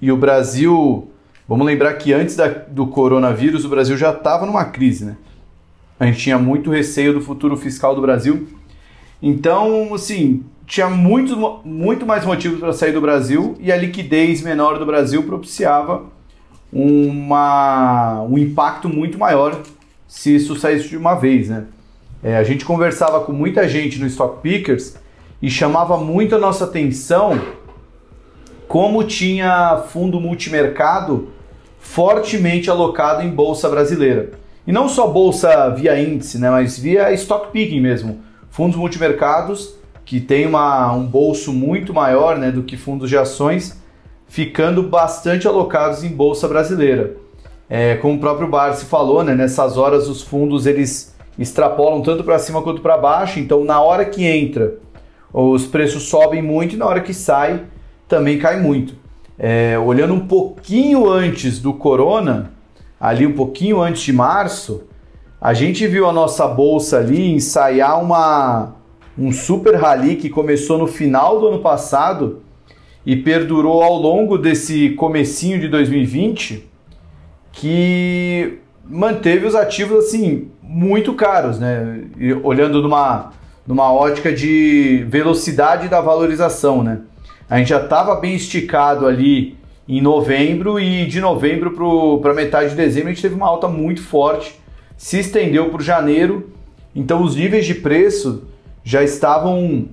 e 0.00 0.12
o 0.12 0.16
Brasil, 0.16 1.10
vamos 1.48 1.66
lembrar 1.66 1.94
que 1.94 2.12
antes 2.12 2.36
da, 2.36 2.46
do 2.46 2.86
coronavírus, 2.86 3.64
o 3.64 3.68
Brasil 3.68 3.96
já 3.96 4.10
estava 4.10 4.46
numa 4.46 4.64
crise, 4.66 5.04
né? 5.04 5.16
A 6.02 6.06
gente 6.06 6.18
tinha 6.18 6.36
muito 6.36 6.68
receio 6.68 7.12
do 7.12 7.20
futuro 7.20 7.56
fiscal 7.56 7.94
do 7.94 8.00
Brasil. 8.00 8.48
Então, 9.22 9.94
assim, 9.94 10.42
tinha 10.66 10.90
muito, 10.90 11.60
muito 11.64 12.04
mais 12.04 12.24
motivos 12.24 12.58
para 12.58 12.72
sair 12.72 12.90
do 12.90 13.00
Brasil 13.00 13.56
e 13.60 13.70
a 13.70 13.76
liquidez 13.76 14.42
menor 14.42 14.80
do 14.80 14.84
Brasil 14.84 15.22
propiciava 15.22 16.06
uma, 16.72 18.20
um 18.22 18.36
impacto 18.36 18.88
muito 18.88 19.16
maior 19.16 19.62
se 20.08 20.34
isso 20.34 20.56
saísse 20.56 20.88
de 20.88 20.96
uma 20.96 21.14
vez, 21.14 21.48
né? 21.48 21.66
É, 22.20 22.36
a 22.36 22.42
gente 22.42 22.64
conversava 22.64 23.20
com 23.20 23.30
muita 23.30 23.68
gente 23.68 24.00
no 24.00 24.06
Stock 24.08 24.42
Pickers 24.42 24.96
e 25.40 25.48
chamava 25.48 25.96
muito 25.98 26.34
a 26.34 26.38
nossa 26.38 26.64
atenção 26.64 27.40
como 28.66 29.04
tinha 29.04 29.84
fundo 29.92 30.18
multimercado 30.20 31.28
fortemente 31.78 32.68
alocado 32.68 33.22
em 33.22 33.30
bolsa 33.30 33.68
brasileira. 33.68 34.41
E 34.66 34.72
não 34.72 34.88
só 34.88 35.06
bolsa 35.06 35.70
via 35.70 36.00
índice, 36.00 36.38
né, 36.38 36.50
mas 36.50 36.78
via 36.78 37.12
stock 37.12 37.50
picking 37.50 37.80
mesmo. 37.80 38.20
Fundos 38.50 38.76
multimercados 38.76 39.74
que 40.04 40.20
tem 40.20 40.46
uma, 40.46 40.92
um 40.92 41.04
bolso 41.04 41.52
muito 41.52 41.94
maior 41.94 42.36
né, 42.38 42.50
do 42.50 42.62
que 42.62 42.76
fundos 42.76 43.08
de 43.08 43.16
ações, 43.16 43.80
ficando 44.26 44.82
bastante 44.82 45.46
alocados 45.46 46.04
em 46.04 46.08
bolsa 46.08 46.48
brasileira. 46.48 47.16
É, 47.68 47.96
como 47.96 48.16
o 48.16 48.20
próprio 48.20 48.48
Barsi 48.48 48.84
falou, 48.84 49.24
né, 49.24 49.34
nessas 49.34 49.76
horas 49.78 50.08
os 50.08 50.22
fundos 50.22 50.66
eles 50.66 51.14
extrapolam 51.38 52.02
tanto 52.02 52.22
para 52.22 52.38
cima 52.38 52.60
quanto 52.60 52.82
para 52.82 52.98
baixo, 52.98 53.38
então 53.38 53.64
na 53.64 53.80
hora 53.80 54.04
que 54.04 54.24
entra 54.24 54.74
os 55.32 55.66
preços 55.66 56.04
sobem 56.04 56.42
muito 56.42 56.74
e 56.74 56.78
na 56.78 56.86
hora 56.86 57.00
que 57.00 57.14
sai 57.14 57.62
também 58.06 58.38
cai 58.38 58.60
muito. 58.60 58.94
É, 59.38 59.78
olhando 59.78 60.12
um 60.12 60.26
pouquinho 60.26 61.08
antes 61.08 61.58
do 61.58 61.72
corona, 61.72 62.51
ali 63.02 63.26
um 63.26 63.32
pouquinho 63.32 63.80
antes 63.82 64.02
de 64.02 64.12
março, 64.12 64.84
a 65.40 65.52
gente 65.52 65.84
viu 65.88 66.08
a 66.08 66.12
nossa 66.12 66.46
bolsa 66.46 66.98
ali 66.98 67.32
ensaiar 67.32 68.00
uma, 68.00 68.76
um 69.18 69.32
super 69.32 69.74
rally 69.74 70.14
que 70.14 70.30
começou 70.30 70.78
no 70.78 70.86
final 70.86 71.40
do 71.40 71.48
ano 71.48 71.58
passado 71.58 72.42
e 73.04 73.16
perdurou 73.16 73.82
ao 73.82 73.96
longo 73.96 74.38
desse 74.38 74.90
comecinho 74.90 75.58
de 75.58 75.66
2020 75.66 76.70
que 77.50 78.60
manteve 78.88 79.46
os 79.46 79.56
ativos 79.56 80.04
assim 80.04 80.48
muito 80.62 81.12
caros, 81.14 81.58
né? 81.58 82.04
E 82.16 82.32
olhando 82.34 82.80
numa, 82.80 83.32
numa 83.66 83.92
ótica 83.92 84.32
de 84.32 85.04
velocidade 85.08 85.88
da 85.88 86.00
valorização, 86.00 86.84
né? 86.84 87.00
A 87.50 87.58
gente 87.58 87.70
já 87.70 87.82
estava 87.82 88.14
bem 88.14 88.36
esticado 88.36 89.08
ali 89.08 89.58
em 89.88 90.00
novembro 90.00 90.78
e 90.78 91.06
de 91.06 91.20
novembro 91.20 92.20
para 92.20 92.34
metade 92.34 92.70
de 92.70 92.76
dezembro 92.76 93.08
a 93.08 93.12
gente 93.12 93.22
teve 93.22 93.34
uma 93.34 93.48
alta 93.48 93.68
muito 93.68 94.02
forte, 94.02 94.58
se 94.96 95.18
estendeu 95.18 95.70
para 95.70 95.82
janeiro, 95.82 96.50
então 96.94 97.22
os 97.22 97.36
níveis 97.36 97.66
de 97.66 97.74
preço 97.74 98.44
já 98.84 99.02
estavam. 99.02 99.88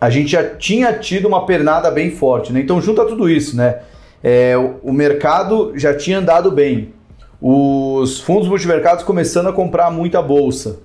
A 0.00 0.10
gente 0.10 0.32
já 0.32 0.44
tinha 0.56 0.92
tido 0.94 1.28
uma 1.28 1.46
pernada 1.46 1.90
bem 1.90 2.10
forte, 2.10 2.52
né? 2.52 2.60
Então 2.60 2.80
junta 2.80 3.04
tudo 3.04 3.28
isso, 3.28 3.56
né? 3.56 3.80
é, 4.22 4.54
o 4.82 4.92
mercado 4.92 5.72
já 5.74 5.94
tinha 5.94 6.18
andado 6.18 6.50
bem, 6.50 6.94
os 7.40 8.20
fundos 8.20 8.46
multimercados 8.46 9.02
começando 9.02 9.48
a 9.48 9.52
comprar 9.52 9.90
muita 9.90 10.22
bolsa, 10.22 10.78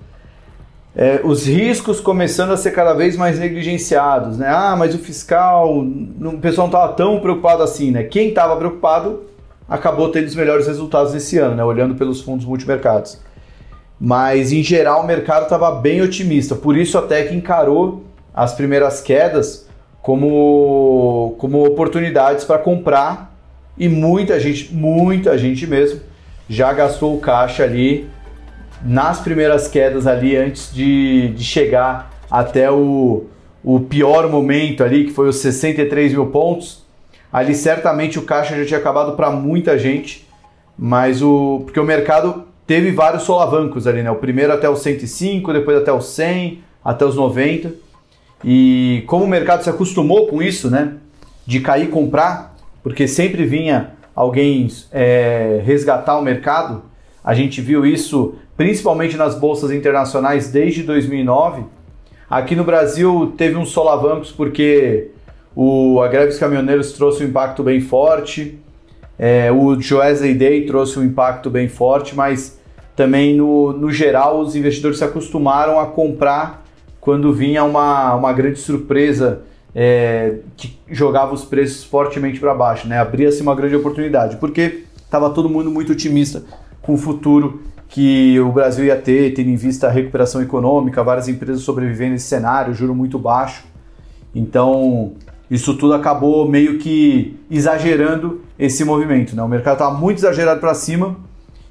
é, 1.00 1.20
os 1.22 1.46
riscos 1.46 2.00
começando 2.00 2.50
a 2.50 2.56
ser 2.56 2.72
cada 2.72 2.92
vez 2.92 3.16
mais 3.16 3.38
negligenciados, 3.38 4.36
né? 4.36 4.48
Ah, 4.48 4.74
mas 4.76 4.96
o 4.96 4.98
fiscal, 4.98 5.78
o 5.78 6.38
pessoal 6.38 6.66
não 6.66 6.74
estava 6.76 6.92
tão 6.94 7.20
preocupado 7.20 7.62
assim, 7.62 7.92
né? 7.92 8.02
Quem 8.02 8.30
estava 8.30 8.56
preocupado 8.56 9.22
acabou 9.68 10.08
tendo 10.08 10.26
os 10.26 10.34
melhores 10.34 10.66
resultados 10.66 11.14
esse 11.14 11.38
ano, 11.38 11.54
né? 11.54 11.62
Olhando 11.62 11.94
pelos 11.94 12.20
fundos 12.20 12.44
multimercados. 12.44 13.20
Mas 14.00 14.50
em 14.50 14.60
geral 14.60 15.04
o 15.04 15.06
mercado 15.06 15.44
estava 15.44 15.70
bem 15.70 16.02
otimista, 16.02 16.56
por 16.56 16.76
isso 16.76 16.98
até 16.98 17.22
que 17.22 17.34
encarou 17.34 18.02
as 18.34 18.54
primeiras 18.54 19.00
quedas 19.00 19.68
como, 20.02 21.36
como 21.38 21.64
oportunidades 21.64 22.44
para 22.44 22.58
comprar 22.58 23.38
e 23.78 23.88
muita 23.88 24.40
gente, 24.40 24.74
muita 24.74 25.38
gente 25.38 25.64
mesmo, 25.64 26.00
já 26.48 26.72
gastou 26.72 27.14
o 27.14 27.20
caixa 27.20 27.62
ali 27.62 28.10
nas 28.84 29.20
primeiras 29.20 29.68
quedas 29.68 30.06
ali 30.06 30.36
antes 30.36 30.72
de, 30.72 31.28
de 31.28 31.44
chegar 31.44 32.10
até 32.30 32.70
o, 32.70 33.26
o 33.64 33.80
pior 33.80 34.28
momento 34.28 34.84
ali, 34.84 35.04
que 35.04 35.12
foi 35.12 35.28
os 35.28 35.36
63 35.36 36.12
mil 36.12 36.26
pontos. 36.26 36.86
Ali 37.32 37.54
certamente 37.54 38.18
o 38.18 38.22
caixa 38.22 38.56
já 38.56 38.64
tinha 38.64 38.80
acabado 38.80 39.12
para 39.12 39.30
muita 39.30 39.78
gente, 39.78 40.26
mas 40.78 41.22
o 41.22 41.62
porque 41.64 41.78
o 41.78 41.84
mercado 41.84 42.44
teve 42.66 42.90
vários 42.90 43.22
solavancos 43.22 43.86
ali, 43.86 44.02
né? 44.02 44.10
O 44.10 44.16
primeiro 44.16 44.52
até 44.52 44.68
os 44.68 44.80
105, 44.80 45.52
depois 45.52 45.76
até 45.78 45.92
os 45.92 46.06
100, 46.06 46.62
até 46.84 47.04
os 47.04 47.16
90. 47.16 47.72
E 48.44 49.02
como 49.06 49.24
o 49.24 49.28
mercado 49.28 49.62
se 49.62 49.70
acostumou 49.70 50.26
com 50.26 50.42
isso, 50.42 50.70
né? 50.70 50.94
De 51.46 51.60
cair 51.60 51.84
e 51.84 51.88
comprar, 51.88 52.54
porque 52.82 53.08
sempre 53.08 53.44
vinha 53.44 53.92
alguém 54.14 54.68
é, 54.92 55.60
resgatar 55.64 56.18
o 56.18 56.22
mercado. 56.22 56.82
A 57.28 57.34
gente 57.34 57.60
viu 57.60 57.84
isso 57.84 58.36
principalmente 58.56 59.14
nas 59.14 59.34
bolsas 59.34 59.70
internacionais 59.70 60.50
desde 60.50 60.82
2009. 60.82 61.62
Aqui 62.30 62.56
no 62.56 62.64
Brasil 62.64 63.34
teve 63.36 63.54
uns 63.54 63.68
solavancos 63.68 64.32
porque 64.32 65.10
o, 65.54 66.00
a 66.00 66.08
greve 66.08 66.28
dos 66.28 66.38
caminhoneiros 66.38 66.92
trouxe 66.92 67.22
um 67.22 67.26
impacto 67.26 67.62
bem 67.62 67.82
forte, 67.82 68.58
é, 69.18 69.52
o 69.52 69.78
Joesley 69.78 70.32
Day 70.32 70.64
trouxe 70.64 70.98
um 70.98 71.04
impacto 71.04 71.50
bem 71.50 71.68
forte, 71.68 72.16
mas 72.16 72.58
também 72.96 73.36
no, 73.36 73.74
no 73.74 73.92
geral 73.92 74.40
os 74.40 74.56
investidores 74.56 74.96
se 74.96 75.04
acostumaram 75.04 75.78
a 75.78 75.84
comprar 75.84 76.64
quando 76.98 77.30
vinha 77.30 77.62
uma, 77.62 78.14
uma 78.14 78.32
grande 78.32 78.58
surpresa 78.58 79.42
é, 79.74 80.36
que 80.56 80.78
jogava 80.88 81.34
os 81.34 81.44
preços 81.44 81.84
fortemente 81.84 82.40
para 82.40 82.54
baixo, 82.54 82.88
né? 82.88 82.98
Abria-se 82.98 83.42
uma 83.42 83.54
grande 83.54 83.76
oportunidade, 83.76 84.38
porque 84.38 84.84
estava 84.96 85.28
todo 85.28 85.46
mundo 85.46 85.70
muito 85.70 85.92
otimista 85.92 86.42
com 86.88 86.94
o 86.94 86.96
futuro 86.96 87.60
que 87.86 88.40
o 88.40 88.50
Brasil 88.50 88.86
ia 88.86 88.96
ter, 88.96 89.34
tendo 89.34 89.50
em 89.50 89.56
vista 89.56 89.88
a 89.88 89.90
recuperação 89.90 90.40
econômica, 90.40 91.04
várias 91.04 91.28
empresas 91.28 91.62
sobrevivendo 91.62 92.12
nesse 92.12 92.26
cenário, 92.26 92.72
juro 92.72 92.94
muito 92.94 93.18
baixo. 93.18 93.64
Então, 94.34 95.12
isso 95.50 95.74
tudo 95.76 95.92
acabou 95.92 96.48
meio 96.48 96.78
que 96.78 97.38
exagerando 97.50 98.40
esse 98.58 98.86
movimento. 98.86 99.36
Né? 99.36 99.42
O 99.42 99.48
mercado 99.48 99.74
estava 99.74 99.94
muito 99.94 100.16
exagerado 100.16 100.60
para 100.60 100.72
cima 100.72 101.16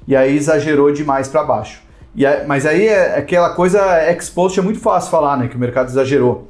e 0.06 0.14
aí 0.14 0.36
exagerou 0.36 0.92
demais 0.92 1.26
para 1.26 1.42
baixo. 1.42 1.82
E 2.14 2.24
aí, 2.24 2.46
mas 2.46 2.64
aí 2.64 2.86
é 2.86 3.18
aquela 3.18 3.50
coisa 3.50 3.80
expost 4.12 4.56
é 4.56 4.62
muito 4.62 4.78
fácil 4.78 5.10
falar, 5.10 5.36
né, 5.36 5.48
que 5.48 5.56
o 5.56 5.58
mercado 5.58 5.88
exagerou. 5.88 6.48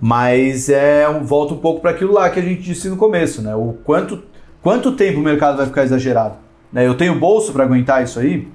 Mas 0.00 0.68
é 0.68 1.08
um, 1.08 1.24
volta 1.24 1.54
um 1.54 1.58
pouco 1.58 1.80
para 1.80 1.92
aquilo 1.92 2.14
lá 2.14 2.28
que 2.30 2.40
a 2.40 2.42
gente 2.42 2.62
disse 2.62 2.88
no 2.88 2.96
começo, 2.96 3.40
né? 3.42 3.54
O 3.54 3.74
quanto 3.84 4.22
quanto 4.60 4.92
tempo 4.92 5.20
o 5.20 5.22
mercado 5.22 5.56
vai 5.56 5.66
ficar 5.66 5.84
exagerado? 5.84 6.43
Né? 6.74 6.84
Eu 6.86 6.96
tenho 6.96 7.18
bolso 7.18 7.52
para 7.52 7.62
aguentar 7.62 8.02
isso 8.02 8.18
aí? 8.18 8.48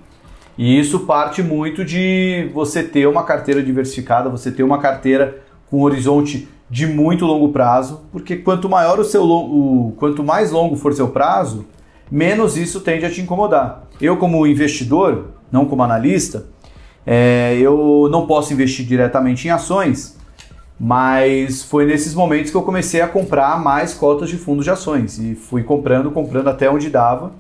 E 0.58 0.78
isso 0.78 1.00
parte 1.00 1.42
muito 1.42 1.86
de 1.86 2.52
você 2.54 2.84
ter 2.84 3.08
uma 3.08 3.24
carteira 3.24 3.64
diversificada, 3.64 4.30
você 4.30 4.52
ter 4.52 4.62
uma 4.62 4.78
carteira 4.78 5.42
com 5.72 5.82
horizonte 5.82 6.50
de 6.70 6.86
muito 6.86 7.26
longo 7.26 7.50
prazo, 7.50 8.02
porque 8.12 8.36
quanto 8.36 8.68
maior 8.68 9.00
o 9.00 9.06
seu 9.06 9.24
o, 9.24 9.94
quanto 9.98 10.22
mais 10.22 10.52
longo 10.52 10.76
for 10.76 10.94
seu 10.94 11.08
prazo, 11.08 11.66
menos 12.12 12.58
isso 12.58 12.82
tende 12.82 13.06
a 13.06 13.10
te 13.10 13.22
incomodar. 13.22 13.88
Eu 14.02 14.18
como 14.18 14.46
investidor, 14.46 15.30
não 15.50 15.66
como 15.66 15.82
analista, 15.82 16.46
é, 17.08 17.58
eu 17.60 18.10
não 18.12 18.28
posso 18.28 18.54
investir 18.54 18.86
diretamente 18.86 19.48
em 19.48 19.52
ações, 19.52 20.18
mas 20.80 21.64
foi 21.64 21.86
nesses 21.86 22.14
momentos 22.14 22.52
que 22.52 22.58
eu 22.58 22.64
comecei 22.64 23.02
a 23.02 23.08
comprar 23.08 23.60
mais 23.62 23.94
cotas 23.94 24.30
de 24.30 24.38
fundos 24.38 24.66
de 24.66 24.72
ações 24.72 25.18
e 25.18 25.36
fui 25.36 25.64
comprando, 25.64 26.12
comprando 26.12 26.50
até 26.50 26.70
onde 26.70 26.90
dava. 26.90 27.32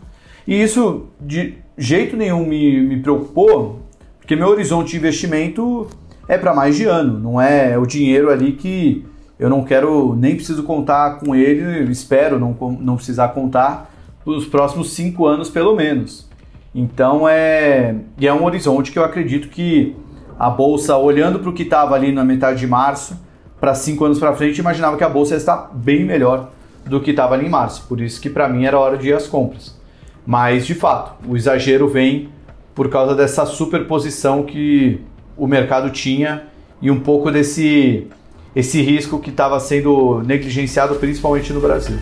E 0.49 0.63
isso 0.63 1.05
de 1.21 1.59
jeito 1.77 2.17
nenhum 2.17 2.43
me, 2.43 2.81
me 2.81 2.99
preocupou, 3.03 3.81
porque 4.17 4.35
meu 4.35 4.47
horizonte 4.47 4.89
de 4.89 4.97
investimento 4.97 5.85
é 6.27 6.39
para 6.39 6.55
mais 6.55 6.75
de 6.75 6.85
ano, 6.85 7.19
não 7.19 7.39
é 7.39 7.77
o 7.77 7.85
dinheiro 7.85 8.31
ali 8.31 8.53
que 8.53 9.05
eu 9.37 9.47
não 9.47 9.63
quero, 9.63 10.15
nem 10.15 10.35
preciso 10.35 10.63
contar 10.63 11.19
com 11.19 11.35
ele, 11.35 11.91
espero 11.91 12.39
não, 12.39 12.57
não 12.81 12.95
precisar 12.95 13.27
contar 13.27 13.93
os 14.25 14.47
próximos 14.47 14.89
cinco 14.93 15.27
anos 15.27 15.51
pelo 15.51 15.75
menos. 15.75 16.27
Então 16.73 17.29
é, 17.29 17.97
é 18.19 18.33
um 18.33 18.43
horizonte 18.43 18.91
que 18.91 18.97
eu 18.97 19.03
acredito 19.03 19.49
que 19.49 19.95
a 20.39 20.49
bolsa, 20.49 20.97
olhando 20.97 21.37
para 21.37 21.49
o 21.51 21.53
que 21.53 21.61
estava 21.61 21.93
ali 21.93 22.11
na 22.11 22.25
metade 22.25 22.59
de 22.59 22.65
março, 22.65 23.15
para 23.59 23.75
cinco 23.75 24.03
anos 24.03 24.17
para 24.17 24.33
frente, 24.33 24.57
imaginava 24.57 24.97
que 24.97 25.03
a 25.03 25.09
bolsa 25.09 25.35
ia 25.35 25.37
estar 25.37 25.69
bem 25.75 26.03
melhor 26.03 26.49
do 26.87 26.99
que 26.99 27.11
estava 27.11 27.35
ali 27.35 27.45
em 27.45 27.49
março. 27.49 27.85
Por 27.87 28.01
isso 28.01 28.19
que 28.19 28.31
para 28.31 28.49
mim 28.49 28.65
era 28.65 28.79
hora 28.79 28.97
de 28.97 29.09
ir 29.09 29.13
às 29.13 29.27
compras. 29.27 29.77
Mas 30.29 30.67
de 30.67 30.75
fato, 30.75 31.27
o 31.27 31.35
exagero 31.35 31.87
vem 31.87 32.29
por 32.75 32.87
causa 32.87 33.15
dessa 33.15 33.47
superposição 33.47 34.43
que 34.43 35.01
o 35.35 35.47
mercado 35.47 35.89
tinha 35.89 36.43
e 36.79 36.91
um 36.91 36.99
pouco 36.99 37.31
desse 37.31 38.05
esse 38.55 38.79
risco 38.79 39.17
que 39.17 39.31
estava 39.31 39.59
sendo 39.59 40.21
negligenciado 40.21 40.93
principalmente 40.97 41.51
no 41.51 41.59
Brasil. 41.59 41.97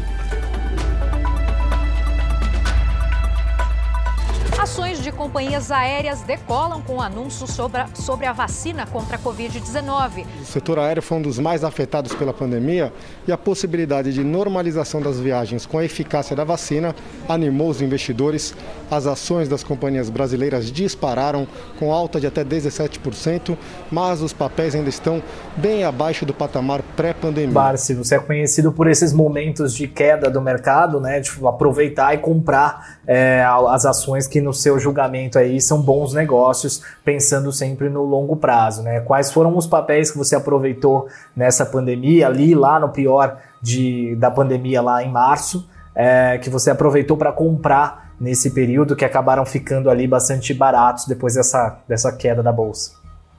Companhias 5.18 5.72
aéreas 5.72 6.22
decolam 6.22 6.82
com 6.82 7.02
anúncios 7.02 7.50
sobre 7.50 7.82
a, 7.82 7.88
sobre 7.96 8.28
a 8.28 8.32
vacina 8.32 8.86
contra 8.86 9.18
a 9.18 9.20
Covid-19. 9.20 10.26
O 10.42 10.46
setor 10.46 10.78
aéreo 10.80 11.02
foi 11.02 11.18
um 11.18 11.22
dos 11.22 11.40
mais 11.40 11.64
afetados 11.64 12.14
pela 12.14 12.32
pandemia 12.32 12.94
e 13.28 13.32
a 13.32 13.38
possibilidade 13.38 14.14
de 14.14 14.24
normalização 14.24 15.02
das 15.02 15.20
viagens 15.20 15.66
com 15.66 15.80
a 15.80 15.84
eficácia 15.84 16.36
da 16.36 16.44
vacina 16.44 16.96
animou 17.28 17.70
os 17.70 17.82
investidores. 17.82 18.56
As 18.90 19.08
ações 19.08 19.50
das 19.50 19.64
companhias 19.64 20.10
brasileiras 20.10 20.72
dispararam 20.72 21.48
com 21.80 21.92
alta 21.92 22.20
de 22.20 22.28
até 22.28 22.46
17%, 22.46 23.58
mas 23.92 24.22
os 24.22 24.32
papéis 24.32 24.76
ainda 24.76 24.88
estão 24.88 25.22
bem 25.58 25.84
abaixo 25.84 26.26
do 26.26 26.34
patamar 26.34 26.82
pré-pandemia. 26.96 27.54
Barsi, 27.54 27.96
você 27.96 28.16
é 28.16 28.20
conhecido 28.20 28.72
por 28.72 28.88
esses 28.88 29.12
momentos 29.12 29.74
de 29.74 29.88
queda 29.88 30.30
do 30.30 30.42
mercado, 30.42 31.02
né? 31.02 31.20
De 31.20 31.32
aproveitar 31.46 32.14
e 32.14 32.20
comprar 32.20 32.97
é, 33.08 33.42
as 33.70 33.86
ações 33.86 34.28
que 34.28 34.42
no 34.42 34.54
seu 34.54 34.78
julgamento 34.78 35.40
aí 35.40 35.62
são 35.62 35.82
bons 35.82 36.14
negócios, 36.14 36.82
pensando 37.06 37.54
sempre 37.54 37.90
no 37.90 38.04
longo 38.04 38.36
prazo, 38.36 38.84
né? 38.84 39.00
Quais 39.00 39.32
foram 39.32 39.56
os 39.56 39.66
papéis 39.66 40.12
que 40.12 40.18
você 40.18 40.36
aproveitou 40.36 41.08
nessa 41.34 41.66
pandemia, 41.66 42.28
ali 42.28 42.54
lá 42.54 42.78
no 42.78 42.90
pior 42.90 43.38
de, 43.62 44.14
da 44.18 44.30
pandemia 44.30 44.82
lá 44.82 45.02
em 45.02 45.10
março, 45.10 45.68
é, 45.96 46.38
que 46.38 46.50
você 46.50 46.70
aproveitou 46.70 47.16
para 47.16 47.32
comprar 47.32 48.12
nesse 48.20 48.52
período 48.52 48.96
que 48.96 49.06
acabaram 49.06 49.46
ficando 49.46 49.90
ali 49.90 50.06
bastante 50.06 50.54
baratos 50.54 51.06
depois 51.06 51.36
dessa, 51.36 51.80
dessa 51.88 52.12
queda 52.12 52.44
da 52.44 52.52
bolsa? 52.52 52.92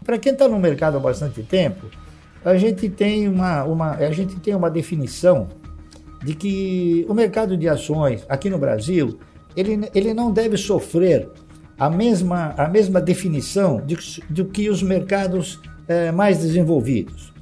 Para 0.02 0.16
quem 0.16 0.32
está 0.32 0.48
no 0.48 0.58
mercado 0.58 0.96
há 0.96 1.00
bastante 1.00 1.42
tempo, 1.42 1.86
a 2.42 2.56
gente 2.56 2.88
tem 2.88 3.28
uma, 3.28 3.64
uma, 3.64 3.90
a 3.90 4.10
gente 4.12 4.36
tem 4.36 4.54
uma 4.54 4.70
definição 4.70 5.48
de 6.24 6.34
que 6.34 7.04
o 7.08 7.12
mercado 7.12 7.56
de 7.56 7.68
ações 7.68 8.24
aqui 8.28 8.48
no 8.48 8.58
Brasil 8.58 9.18
ele, 9.58 9.90
ele 9.92 10.14
não 10.14 10.30
deve 10.30 10.56
sofrer 10.56 11.28
a 11.76 11.90
mesma, 11.90 12.54
a 12.56 12.68
mesma 12.68 13.00
definição 13.00 13.82
de, 13.84 13.96
do 14.30 14.44
que 14.44 14.70
os 14.70 14.82
mercados 14.82 15.60
é, 15.88 16.12
mais 16.12 16.38
desenvolvidos. 16.38 17.32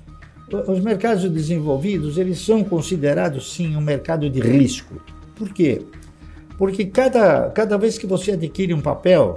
Os 0.69 0.81
mercados 0.81 1.29
desenvolvidos, 1.29 2.17
eles 2.17 2.39
são 2.39 2.63
considerados, 2.65 3.53
sim, 3.53 3.77
um 3.77 3.81
mercado 3.81 4.31
de 4.31 4.41
risco. 4.41 4.95
Por 5.35 5.53
quê? 5.53 5.83
Porque 6.57 6.87
cada, 6.87 7.51
cada 7.51 7.77
vez 7.77 7.99
que 7.99 8.07
você 8.07 8.33
adquire 8.33 8.73
um 8.73 8.81
papel, 8.81 9.35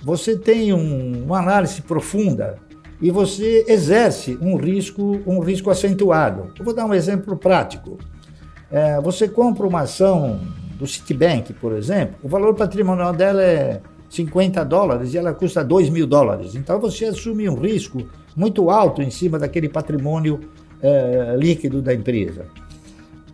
você 0.00 0.36
tem 0.36 0.72
um, 0.72 1.24
uma 1.24 1.38
análise 1.38 1.82
profunda 1.82 2.56
e 3.00 3.10
você 3.10 3.64
exerce 3.66 4.38
um 4.40 4.56
risco, 4.56 5.20
um 5.26 5.40
risco 5.40 5.70
acentuado. 5.70 6.52
Eu 6.56 6.64
vou 6.64 6.74
dar 6.74 6.84
um 6.84 6.94
exemplo 6.94 7.36
prático. 7.36 7.98
É, 8.70 9.00
você 9.00 9.26
compra 9.26 9.66
uma 9.66 9.80
ação 9.80 10.40
do 10.82 10.86
Citibank, 10.88 11.52
por 11.52 11.74
exemplo, 11.74 12.16
o 12.24 12.28
valor 12.28 12.54
patrimonial 12.56 13.12
dela 13.12 13.40
é 13.40 13.80
50 14.10 14.64
dólares 14.64 15.14
e 15.14 15.18
ela 15.18 15.32
custa 15.32 15.62
2 15.62 15.88
mil 15.90 16.08
dólares. 16.08 16.56
Então 16.56 16.80
você 16.80 17.04
assume 17.04 17.48
um 17.48 17.54
risco 17.54 18.04
muito 18.34 18.68
alto 18.68 19.00
em 19.00 19.08
cima 19.08 19.38
daquele 19.38 19.68
patrimônio 19.68 20.40
é, 20.82 21.36
líquido 21.38 21.80
da 21.80 21.94
empresa. 21.94 22.46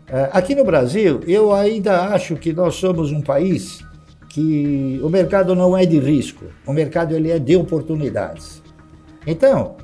É, 0.07 0.29
aqui 0.31 0.55
no 0.55 0.63
Brasil, 0.63 1.21
eu 1.27 1.55
ainda 1.55 2.13
acho 2.13 2.37
que 2.37 2.53
nós 2.53 2.75
somos 2.75 3.13
um 3.13 3.23
país 3.23 3.83
que 4.29 5.01
o 5.03 5.09
mercado 5.09 5.55
não 5.55 5.75
é 5.75 5.87
de 5.87 5.99
risco, 5.99 6.45
o 6.67 6.73
mercado 6.75 7.15
ele 7.15 7.31
é 7.31 7.39
de 7.39 7.57
oportunidades. 7.57 8.63
Então, 9.27 9.77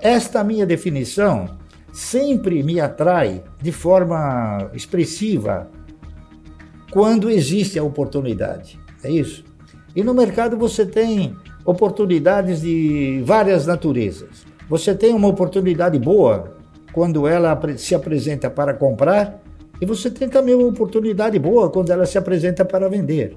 esta 0.00 0.44
minha 0.44 0.64
definição 0.64 1.50
sempre 1.92 2.62
me 2.62 2.78
atrai 2.80 3.42
de 3.60 3.72
forma 3.72 4.70
expressiva 4.72 5.68
quando 6.96 7.28
existe 7.28 7.78
a 7.78 7.82
oportunidade. 7.82 8.80
É 9.04 9.10
isso. 9.10 9.44
E 9.94 10.02
no 10.02 10.14
mercado 10.14 10.56
você 10.56 10.86
tem 10.86 11.36
oportunidades 11.62 12.62
de 12.62 13.20
várias 13.22 13.66
naturezas. 13.66 14.46
Você 14.66 14.94
tem 14.94 15.12
uma 15.12 15.28
oportunidade 15.28 15.98
boa 15.98 16.56
quando 16.94 17.28
ela 17.28 17.60
se 17.76 17.94
apresenta 17.94 18.48
para 18.48 18.72
comprar, 18.72 19.42
e 19.78 19.84
você 19.84 20.10
tem 20.10 20.26
também 20.26 20.54
uma 20.54 20.68
oportunidade 20.68 21.38
boa 21.38 21.68
quando 21.68 21.90
ela 21.90 22.06
se 22.06 22.16
apresenta 22.16 22.64
para 22.64 22.88
vender. 22.88 23.36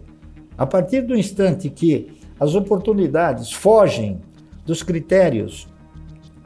A 0.57 0.65
partir 0.65 1.01
do 1.01 1.13
instante 1.13 1.69
que 1.69 2.17
as 2.39 2.55
oportunidades 2.55 3.51
fogem 3.51 4.21
dos 4.65 4.83
critérios 4.83 5.67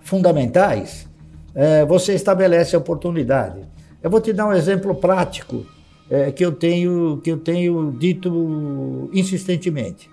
fundamentais, 0.01 1.07
é, 1.53 1.85
você 1.85 2.15
estabelece 2.15 2.75
a 2.75 2.79
oportunidade. 2.79 3.61
Eu 4.01 4.09
vou 4.09 4.19
te 4.19 4.33
dar 4.33 4.47
um 4.47 4.53
exemplo 4.53 4.95
prático 4.95 5.63
é, 6.13 6.31
que, 6.31 6.45
eu 6.45 6.51
tenho, 6.51 7.19
que 7.23 7.31
eu 7.31 7.37
tenho 7.39 7.91
dito 7.97 9.09
insistentemente. 9.11 10.11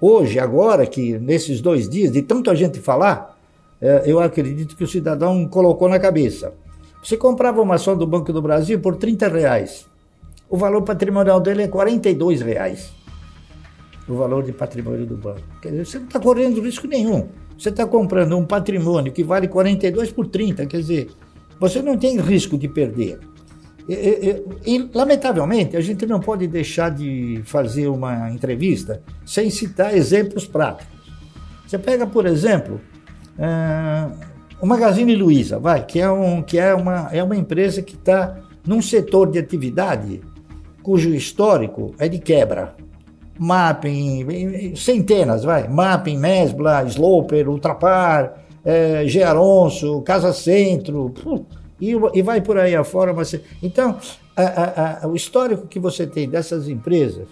Hoje, 0.00 0.38
agora, 0.38 0.86
que 0.86 1.18
nesses 1.18 1.60
dois 1.60 1.86
dias, 1.86 2.10
de 2.10 2.22
tanta 2.22 2.56
gente 2.56 2.80
falar, 2.80 3.38
é, 3.78 4.04
eu 4.06 4.20
acredito 4.20 4.74
que 4.74 4.82
o 4.82 4.88
cidadão 4.88 5.46
colocou 5.46 5.86
na 5.86 5.98
cabeça. 5.98 6.54
Você 7.02 7.18
comprava 7.18 7.60
uma 7.60 7.74
ação 7.74 7.94
do 7.94 8.06
Banco 8.06 8.32
do 8.32 8.40
Brasil 8.40 8.80
por 8.80 8.96
30 8.96 9.28
reais. 9.28 9.86
O 10.48 10.56
valor 10.56 10.80
patrimonial 10.80 11.38
dele 11.40 11.64
é 11.64 11.68
42 11.68 12.40
reais. 12.40 12.90
O 14.08 14.14
valor 14.14 14.44
de 14.44 14.52
patrimônio 14.52 15.04
do 15.04 15.16
banco. 15.18 15.42
Quer 15.60 15.72
dizer, 15.72 15.84
você 15.84 15.98
não 15.98 16.06
está 16.06 16.20
correndo 16.20 16.62
risco 16.62 16.86
nenhum. 16.86 17.28
Você 17.58 17.68
está 17.68 17.86
comprando 17.86 18.34
um 18.34 18.46
patrimônio 18.46 19.12
que 19.12 19.22
vale 19.22 19.46
42 19.46 20.10
por 20.10 20.26
30, 20.26 20.64
quer 20.64 20.78
dizer, 20.78 21.10
você 21.60 21.82
não 21.82 21.98
tem 21.98 22.18
risco 22.18 22.56
de 22.56 22.66
perder. 22.66 23.20
E, 23.88 24.42
e, 24.66 24.90
lamentavelmente, 24.94 25.76
a 25.76 25.80
gente 25.80 26.06
não 26.06 26.20
pode 26.20 26.46
deixar 26.46 26.90
de 26.90 27.42
fazer 27.44 27.88
uma 27.88 28.30
entrevista 28.30 29.02
sem 29.26 29.50
citar 29.50 29.94
exemplos 29.94 30.46
práticos. 30.46 30.94
Você 31.66 31.78
pega, 31.78 32.06
por 32.06 32.26
exemplo, 32.26 32.80
uh, 33.38 34.16
o 34.60 34.66
Magazine 34.66 35.14
Luiza, 35.14 35.58
vai, 35.58 35.84
que 35.84 36.00
é, 36.00 36.10
um, 36.10 36.42
que 36.42 36.58
é, 36.58 36.74
uma, 36.74 37.10
é 37.12 37.22
uma 37.22 37.36
empresa 37.36 37.82
que 37.82 37.94
está 37.94 38.38
num 38.66 38.80
setor 38.80 39.30
de 39.30 39.38
atividade 39.38 40.22
cujo 40.82 41.14
histórico 41.14 41.94
é 41.98 42.08
de 42.08 42.18
quebra. 42.18 42.74
Mapping, 43.38 44.76
centenas, 44.76 45.42
vai. 45.42 45.66
Mapping, 45.68 46.16
Mesbla, 46.16 46.84
Sloper, 46.84 47.48
Ultrapar, 47.48 48.44
é, 48.64 49.06
Gearonso, 49.06 50.00
Casa 50.02 50.32
Centro, 50.32 51.12
e, 51.80 51.92
e, 52.14 52.22
vai 52.22 52.40
por 52.40 52.58
aí 52.58 52.74
afora. 52.74 53.12
Mas, 53.12 53.34
então, 53.62 53.98
a, 54.36 54.42
a, 54.42 55.04
a, 55.04 55.08
o 55.08 55.16
histórico 55.16 55.66
que 55.66 55.78
você 55.78 56.06
tem 56.06 56.28
dessas 56.28 56.68
empresas 56.68 57.26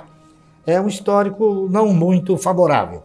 é 0.67 0.81
um 0.81 0.89
histórico 0.89 1.69
não 1.71 1.93
muito 1.93 2.37
favorável. 2.37 3.03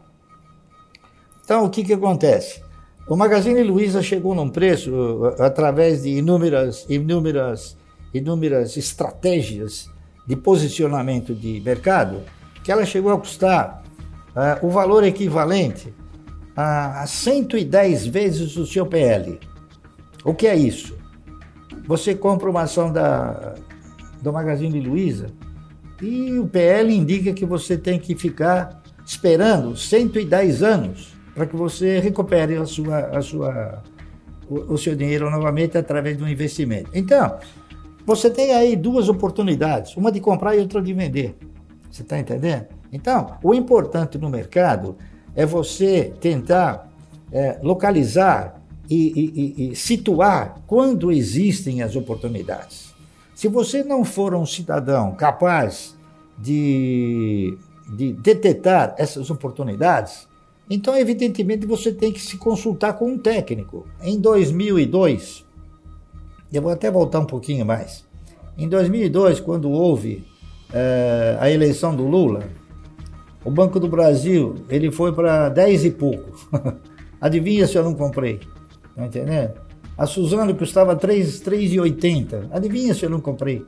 Então, 1.44 1.66
o 1.66 1.70
que, 1.70 1.84
que 1.84 1.94
acontece? 1.94 2.62
O 3.08 3.16
Magazine 3.16 3.64
Luiza 3.64 4.02
chegou 4.02 4.36
num 4.36 4.50
preço, 4.50 4.92
através 5.40 6.04
de 6.04 6.10
inúmeras, 6.10 6.86
inúmeras, 6.90 7.78
inúmeras 8.14 8.76
estratégias 8.76 9.90
de 10.28 10.36
posicionamento 10.36 11.34
de 11.34 11.62
mercado, 11.62 12.22
que 12.64 12.72
ela 12.72 12.86
chegou 12.86 13.14
a 13.14 13.18
custar 13.18 13.82
uh, 14.36 14.66
o 14.66 14.70
valor 14.70 15.06
equivalente 15.06 15.94
a 16.54 17.06
110 17.08 18.08
vezes 18.08 18.58
o 18.58 18.66
seu 18.66 18.86
PL. 18.86 19.40
O 20.26 20.34
que 20.34 20.48
é 20.48 20.56
isso? 20.56 20.97
Você 21.88 22.14
compra 22.14 22.50
uma 22.50 22.64
ação 22.64 22.92
da, 22.92 23.56
do 24.22 24.34
Magazine 24.34 24.80
Luiza 24.80 25.28
e 26.02 26.38
o 26.38 26.46
PL 26.46 26.94
indica 26.94 27.34
que 27.34 27.46
você 27.46 27.78
tem 27.78 27.98
que 27.98 28.14
ficar 28.14 28.84
esperando 29.06 29.76
110 29.76 30.62
anos 30.62 31.16
para 31.34 31.46
que 31.46 31.56
você 31.56 32.00
recupere 32.00 32.58
a 32.58 32.66
sua, 32.66 33.00
a 33.08 33.22
sua, 33.22 33.84
o, 34.50 34.74
o 34.74 34.78
seu 34.78 34.96
dinheiro 34.96 35.30
novamente 35.32 35.78
através 35.78 36.18
de 36.18 36.24
um 36.24 36.28
investimento. 36.28 36.90
Então, 36.94 37.38
você 38.06 38.30
tem 38.30 38.54
aí 38.54 38.76
duas 38.76 39.08
oportunidades, 39.08 39.96
uma 39.96 40.12
de 40.12 40.20
comprar 40.20 40.56
e 40.56 40.60
outra 40.60 40.82
de 40.82 40.94
vender. 40.94 41.38
Você 41.90 42.02
está 42.02 42.20
entendendo? 42.20 42.66
Então, 42.92 43.38
o 43.44 43.54
importante 43.54 44.18
no 44.18 44.30
mercado 44.30 44.98
é 45.36 45.46
você 45.46 46.14
tentar 46.20 46.90
é, 47.32 47.60
localizar 47.62 48.62
e, 48.90 49.56
e, 49.58 49.72
e 49.72 49.76
situar 49.76 50.62
quando 50.68 51.12
existem 51.12 51.82
as 51.82 51.96
oportunidades. 51.96 52.94
Se 53.36 53.48
você 53.48 53.84
não 53.84 54.04
for 54.04 54.34
um 54.34 54.46
cidadão 54.46 55.14
capaz 55.14 55.96
de, 56.38 57.58
de 57.90 58.14
detectar 58.14 58.96
essas 58.98 59.30
oportunidades, 59.30 60.28
então, 60.70 60.98
evidentemente, 60.98 61.66
você 61.66 61.94
tem 61.94 62.12
que 62.12 62.20
se 62.20 62.38
consultar 62.38 62.94
com 62.94 63.12
um 63.12 63.18
técnico. 63.18 63.88
Em 64.02 64.20
2002, 64.20 65.46
eu 66.52 66.62
vou 66.62 66.72
até 66.72 66.92
voltar 66.92 67.20
um 67.20 67.26
pouquinho 67.26 67.66
mais. 67.66 68.06
Em 68.58 68.68
2002, 68.68 69.40
quando 69.40 69.70
houve 69.70 70.26
é, 70.74 71.38
a 71.40 71.50
eleição 71.50 71.96
do 71.96 72.06
Lula, 72.06 72.50
o 73.46 73.52
Banco 73.52 73.80
do 73.80 73.88
Brasil, 73.88 74.56
ele 74.70 74.92
foi 74.92 75.14
para 75.14 75.48
10 75.48 75.86
e 75.86 75.92
pouco. 75.92 76.38
Adivinha 77.22 77.66
se 77.66 77.78
eu 77.78 77.84
não 77.84 77.94
comprei? 77.94 78.42
Tá 78.98 79.06
entendendo? 79.06 79.54
A 79.96 80.08
Suzano 80.08 80.56
custava 80.56 80.96
3,80. 80.96 82.48
Adivinha 82.52 82.96
se 82.96 83.06
eu 83.06 83.12
não 83.12 83.22
comprei? 83.22 83.64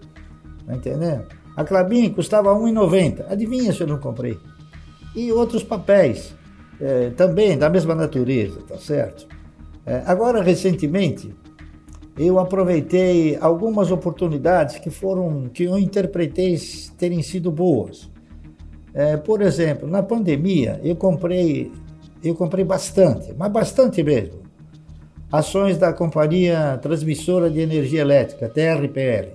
Tá 0.66 0.76
entendendo? 0.76 1.28
A 1.56 1.64
Clabin 1.64 2.10
custava 2.10 2.52
1,90. 2.56 3.26
Adivinha 3.30 3.72
se 3.72 3.82
eu 3.82 3.88
não 3.88 4.00
comprei? 4.00 4.40
E 5.16 5.32
outros 5.32 5.64
papéis 5.64 6.34
é, 6.82 7.12
também 7.12 7.56
da 7.56 7.70
mesma 7.70 7.94
natureza, 7.94 8.60
tá 8.68 8.78
certo? 8.80 9.28
É, 9.86 10.02
agora, 10.08 10.42
recentemente, 10.42 11.32
eu 12.18 12.40
aproveitei 12.40 13.38
algumas 13.40 13.92
oportunidades 13.92 14.80
que 14.80 14.90
foram, 14.90 15.48
que 15.54 15.66
eu 15.66 15.78
interpretei 15.78 16.58
terem 16.98 17.22
sido 17.22 17.52
boas. 17.52 18.10
É, 18.96 19.16
por 19.16 19.44
exemplo, 19.44 19.88
na 19.88 20.02
pandemia 20.02 20.82
eu 20.84 20.96
comprei, 20.96 21.72
eu 22.24 22.34
comprei 22.34 22.66
bastante, 22.66 23.32
mas 23.38 23.52
bastante 23.52 24.02
mesmo, 24.02 24.39
ações 25.32 25.78
da 25.78 25.94
companhia 25.94 26.80
transmissora 26.82 27.50
de 27.50 27.60
energia 27.60 28.02
elétrica, 28.02 28.50
TRPL, 28.50 29.34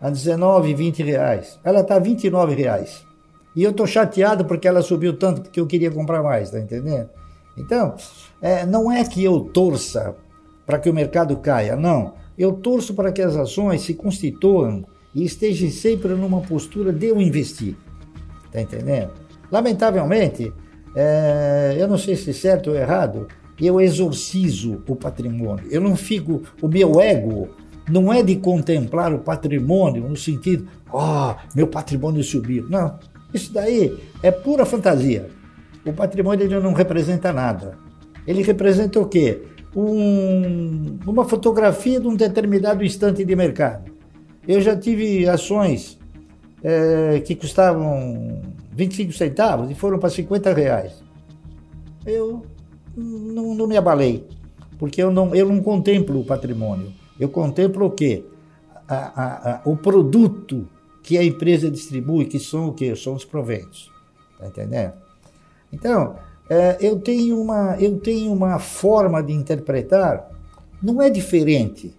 a 0.00 0.10
19, 0.10 0.74
20 0.74 1.02
reais. 1.02 1.58
Ela 1.64 1.80
está 1.80 1.96
a 1.96 2.00
29 2.00 2.54
reais. 2.54 3.04
E 3.54 3.62
eu 3.62 3.70
estou 3.70 3.86
chateado 3.86 4.44
porque 4.44 4.66
ela 4.66 4.82
subiu 4.82 5.16
tanto 5.16 5.42
porque 5.42 5.60
eu 5.60 5.66
queria 5.66 5.90
comprar 5.90 6.22
mais, 6.22 6.50
tá 6.50 6.58
entendendo? 6.58 7.08
Então, 7.56 7.94
é, 8.42 8.66
não 8.66 8.90
é 8.90 9.04
que 9.04 9.22
eu 9.22 9.40
torça 9.40 10.16
para 10.66 10.78
que 10.78 10.90
o 10.90 10.94
mercado 10.94 11.36
caia, 11.36 11.76
não. 11.76 12.14
Eu 12.36 12.52
torço 12.52 12.94
para 12.94 13.12
que 13.12 13.22
as 13.22 13.36
ações 13.36 13.82
se 13.82 13.94
constituam 13.94 14.84
e 15.14 15.24
estejam 15.24 15.70
sempre 15.70 16.14
numa 16.14 16.40
postura 16.40 16.92
de 16.92 17.06
eu 17.06 17.20
investir. 17.20 17.76
Tá 18.50 18.60
entendendo? 18.60 19.12
Lamentavelmente, 19.52 20.52
é, 20.96 21.76
eu 21.78 21.86
não 21.86 21.96
sei 21.96 22.16
se 22.16 22.30
é 22.30 22.32
certo 22.32 22.70
ou 22.70 22.76
errado, 22.76 23.28
eu 23.60 23.80
exorcizo 23.80 24.82
o 24.86 24.96
patrimônio. 24.96 25.66
Eu 25.70 25.80
não 25.80 25.96
fico. 25.96 26.42
O 26.60 26.68
meu 26.68 27.00
ego 27.00 27.48
não 27.88 28.12
é 28.12 28.22
de 28.22 28.36
contemplar 28.36 29.12
o 29.12 29.18
patrimônio 29.18 30.08
no 30.08 30.16
sentido, 30.16 30.66
ó, 30.90 31.32
oh, 31.32 31.56
meu 31.56 31.66
patrimônio 31.66 32.22
subiu. 32.24 32.66
Não. 32.68 32.98
Isso 33.32 33.52
daí 33.52 33.96
é 34.22 34.30
pura 34.30 34.64
fantasia. 34.64 35.28
O 35.84 35.92
patrimônio 35.92 36.46
ele 36.46 36.60
não 36.60 36.72
representa 36.72 37.32
nada. 37.32 37.76
Ele 38.26 38.42
representa 38.42 38.98
o 38.98 39.06
quê? 39.06 39.42
Um, 39.76 40.98
uma 41.06 41.24
fotografia 41.24 42.00
de 42.00 42.06
um 42.06 42.14
determinado 42.14 42.84
instante 42.84 43.24
de 43.24 43.36
mercado. 43.36 43.92
Eu 44.46 44.60
já 44.60 44.76
tive 44.76 45.28
ações 45.28 45.98
é, 46.62 47.20
que 47.20 47.34
custavam 47.34 48.40
25 48.72 49.12
centavos 49.12 49.70
e 49.70 49.74
foram 49.74 49.98
para 49.98 50.08
50 50.08 50.54
reais. 50.54 51.02
Eu 52.06 52.46
não, 52.96 53.54
não 53.54 53.66
me 53.66 53.76
abalei, 53.76 54.26
porque 54.78 55.02
eu 55.02 55.10
não, 55.10 55.34
eu 55.34 55.48
não 55.48 55.60
contemplo 55.60 56.20
o 56.20 56.24
patrimônio. 56.24 56.92
Eu 57.18 57.28
contemplo 57.28 57.86
o 57.86 57.90
quê? 57.90 58.24
A, 58.88 58.94
a, 58.96 59.54
a, 59.56 59.62
o 59.64 59.76
produto 59.76 60.68
que 61.02 61.16
a 61.18 61.24
empresa 61.24 61.70
distribui, 61.70 62.26
que 62.26 62.38
são 62.38 62.68
o 62.68 62.72
quê? 62.72 62.94
São 62.96 63.14
os 63.14 63.24
proventos. 63.24 63.90
Tá 64.38 64.46
entendendo? 64.46 64.94
Então, 65.72 66.16
é, 66.48 66.76
eu, 66.80 66.98
tenho 66.98 67.40
uma, 67.40 67.76
eu 67.80 67.98
tenho 67.98 68.32
uma 68.32 68.58
forma 68.58 69.22
de 69.22 69.32
interpretar, 69.32 70.30
não 70.82 71.00
é 71.00 71.08
diferente 71.08 71.94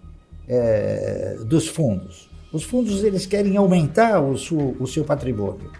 é, 0.48 1.38
dos 1.44 1.66
fundos. 1.66 2.28
Os 2.52 2.62
fundos 2.62 3.02
eles 3.02 3.26
querem 3.26 3.56
aumentar 3.56 4.20
o, 4.22 4.32
o 4.32 4.86
seu 4.86 5.04
patrimônio. 5.04 5.70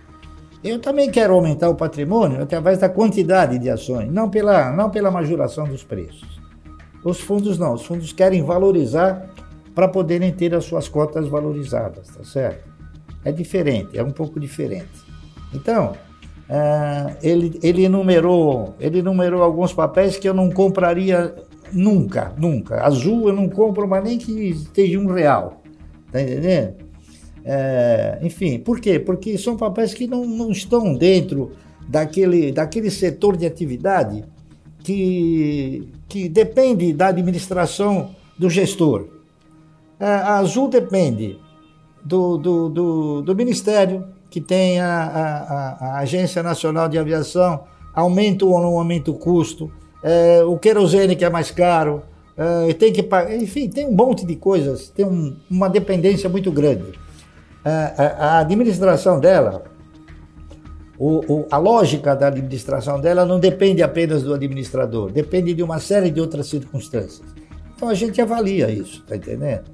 Eu 0.63 0.81
também 0.81 1.11
quero 1.11 1.35
aumentar 1.35 1.69
o 1.69 1.75
patrimônio 1.75 2.43
através 2.43 2.79
da 2.79 2.89
quantidade 2.89 3.59
de 3.59 3.71
ações, 3.71 4.11
não 4.11 4.29
pela, 4.29 4.73
não 4.73 4.91
pela 4.91 5.11
majoração 5.11 5.65
dos 5.65 5.85
preços. 5.85 6.41
Os 7.05 7.21
fundos 7.21 7.59
não, 7.59 7.75
os 7.75 7.85
fundos 7.85 8.13
querem 8.13 8.43
valorizar 8.43 9.31
para 9.75 9.87
poderem 9.87 10.33
ter 10.33 10.55
as 10.55 10.65
suas 10.65 10.89
cotas 10.89 11.29
valorizadas, 11.29 12.09
tá 12.09 12.25
certo? 12.25 12.67
É 13.25 13.31
diferente, 13.31 13.97
é 13.97 14.03
um 14.03 14.11
pouco 14.11 14.41
diferente. 14.41 15.05
Então, 15.55 15.93
uh, 16.49 17.17
ele, 17.23 17.59
ele, 17.63 17.85
enumerou, 17.85 18.75
ele 18.81 19.01
enumerou 19.01 19.43
alguns 19.43 19.73
papéis 19.73 20.17
que 20.17 20.29
eu 20.29 20.35
não 20.35 20.51
compraria 20.51 21.35
nunca, 21.73 22.33
nunca. 22.39 22.83
Azul 22.83 23.29
eu 23.29 23.35
não 23.35 23.49
compro, 23.49 23.87
mas 23.87 24.03
nem 24.03 24.19
que 24.19 24.33
esteja 24.33 24.99
um 24.99 25.13
real. 25.13 25.63
Tá 26.11 26.21
entendendo? 26.21 26.86
É, 27.49 28.19
enfim, 28.23 28.59
por 28.59 28.81
quê? 28.81 28.99
Porque 28.99 29.39
são 29.39 29.57
papéis 29.57 29.95
que 29.95 30.09
não, 30.09 30.27
não 30.27 30.51
estão 30.51 30.93
dentro 30.93 31.53
daquele, 31.87 32.51
daquele 32.51 32.91
setor 32.91 33.37
de 33.37 33.47
atividade 33.47 34.25
que, 34.81 35.89
que 36.09 36.29
depende 36.29 36.93
da 36.93 37.07
administração 37.07 38.11
do 38.37 38.51
gestor. 38.51 39.07
É, 40.01 40.07
a 40.07 40.39
Azul 40.39 40.69
depende 40.69 41.39
do, 42.05 42.37
do, 42.37 42.69
do, 42.69 43.23
do 43.23 43.37
Ministério, 43.37 44.05
que 44.29 44.41
tem 44.41 44.81
a, 44.81 45.05
a, 45.05 45.87
a, 45.87 45.99
Agência 46.01 46.43
Nacional 46.43 46.89
de 46.89 46.99
Aviação, 46.99 47.61
aumenta 47.95 48.45
ou 48.45 48.61
não 48.61 48.77
aumenta 48.77 49.13
o 49.13 49.15
custo, 49.15 49.71
é, 50.03 50.43
o 50.43 50.59
querosene 50.59 51.15
que 51.15 51.25
é 51.25 51.31
mais 51.31 51.53
caro, 51.53 52.03
é, 52.37 52.73
tem 52.75 52.93
que 52.93 53.09
enfim, 53.41 53.69
tem 53.69 53.87
um 53.87 53.93
monte 53.93 54.27
de 54.27 54.35
coisas, 54.35 54.89
tem 54.89 55.07
um, 55.07 55.37
uma 55.49 55.69
dependência 55.69 56.29
muito 56.29 56.51
grande 56.51 57.06
a, 57.69 58.39
administração 58.39 59.19
dela, 59.19 59.65
o, 60.99 61.21
o, 61.33 61.47
a 61.51 61.59
lógica 61.59 62.15
da 62.15 62.29
administração 62.29 63.01
dela 63.01 63.27
não 63.27 63.41
depende 63.41 63.83
apenas 63.83 64.23
do 64.23 64.33
administrador, 64.33 65.11
depende 65.11 65.53
de 65.53 65.63
uma 65.63 65.79
série 65.79 66.11
de 66.11 66.21
outras 66.21 66.47
circunstâncias. 66.47 67.23
Então 67.75 67.89
a 67.89 67.95
gente 67.95 68.21
avalia 68.21 68.71
isso, 68.71 69.03
tá 69.05 69.17
entendendo? 69.17 69.65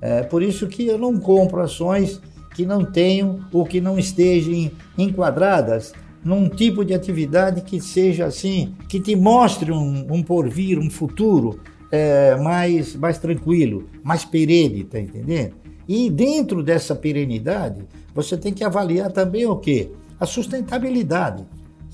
É 0.00 0.22
por 0.22 0.42
isso 0.42 0.66
que 0.66 0.86
eu 0.86 0.98
não 0.98 1.20
compro 1.20 1.60
ações 1.60 2.20
que 2.54 2.66
não 2.66 2.84
tenham 2.84 3.40
ou 3.52 3.64
que 3.64 3.80
não 3.80 3.98
estejam 3.98 4.70
enquadradas 4.98 5.92
num 6.24 6.48
tipo 6.48 6.84
de 6.84 6.94
atividade 6.94 7.62
que 7.62 7.80
seja 7.80 8.26
assim, 8.26 8.74
que 8.88 9.00
te 9.00 9.14
mostre 9.14 9.70
um, 9.70 10.06
um 10.10 10.22
porvir, 10.22 10.78
um 10.78 10.90
futuro 10.90 11.60
é, 11.90 12.36
mais, 12.36 12.96
mais 12.96 13.18
tranquilo, 13.18 13.86
mais 14.02 14.24
perene, 14.24 14.84
tá 14.84 14.98
entendendo? 14.98 15.61
E 15.92 16.08
dentro 16.08 16.62
dessa 16.62 16.94
perenidade, 16.94 17.84
você 18.14 18.36
tem 18.36 18.54
que 18.54 18.64
avaliar 18.64 19.12
também 19.12 19.44
o 19.44 19.56
quê? 19.56 19.90
a 20.22 20.26
sustentabilidade. 20.26 21.44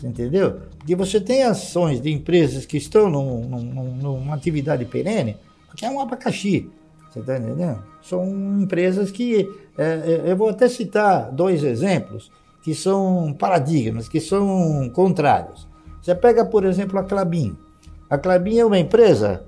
Entendeu? 0.04 0.60
Porque 0.76 0.94
você 0.94 1.18
tem 1.18 1.42
ações 1.44 2.00
de 2.00 2.12
empresas 2.12 2.66
que 2.66 2.76
estão 2.76 3.08
num, 3.08 3.40
num, 3.48 3.96
numa 3.96 4.34
atividade 4.34 4.84
perene, 4.84 5.36
que 5.74 5.86
é 5.86 5.90
um 5.90 5.98
abacaxi. 5.98 6.70
Você 7.10 7.20
está 7.20 7.38
entendendo? 7.38 7.82
São 8.02 8.26
empresas 8.60 9.10
que. 9.10 9.48
É, 9.78 10.24
eu 10.26 10.36
vou 10.36 10.50
até 10.50 10.68
citar 10.68 11.32
dois 11.32 11.64
exemplos 11.64 12.30
que 12.62 12.74
são 12.74 13.34
paradigmas, 13.36 14.08
que 14.08 14.20
são 14.20 14.90
contrários. 14.90 15.66
Você 16.02 16.14
pega, 16.14 16.44
por 16.44 16.64
exemplo, 16.64 16.98
a 16.98 17.02
Clabin. 17.02 17.56
A 18.10 18.18
Clabin 18.18 18.58
é 18.58 18.64
uma 18.64 18.78
empresa 18.78 19.44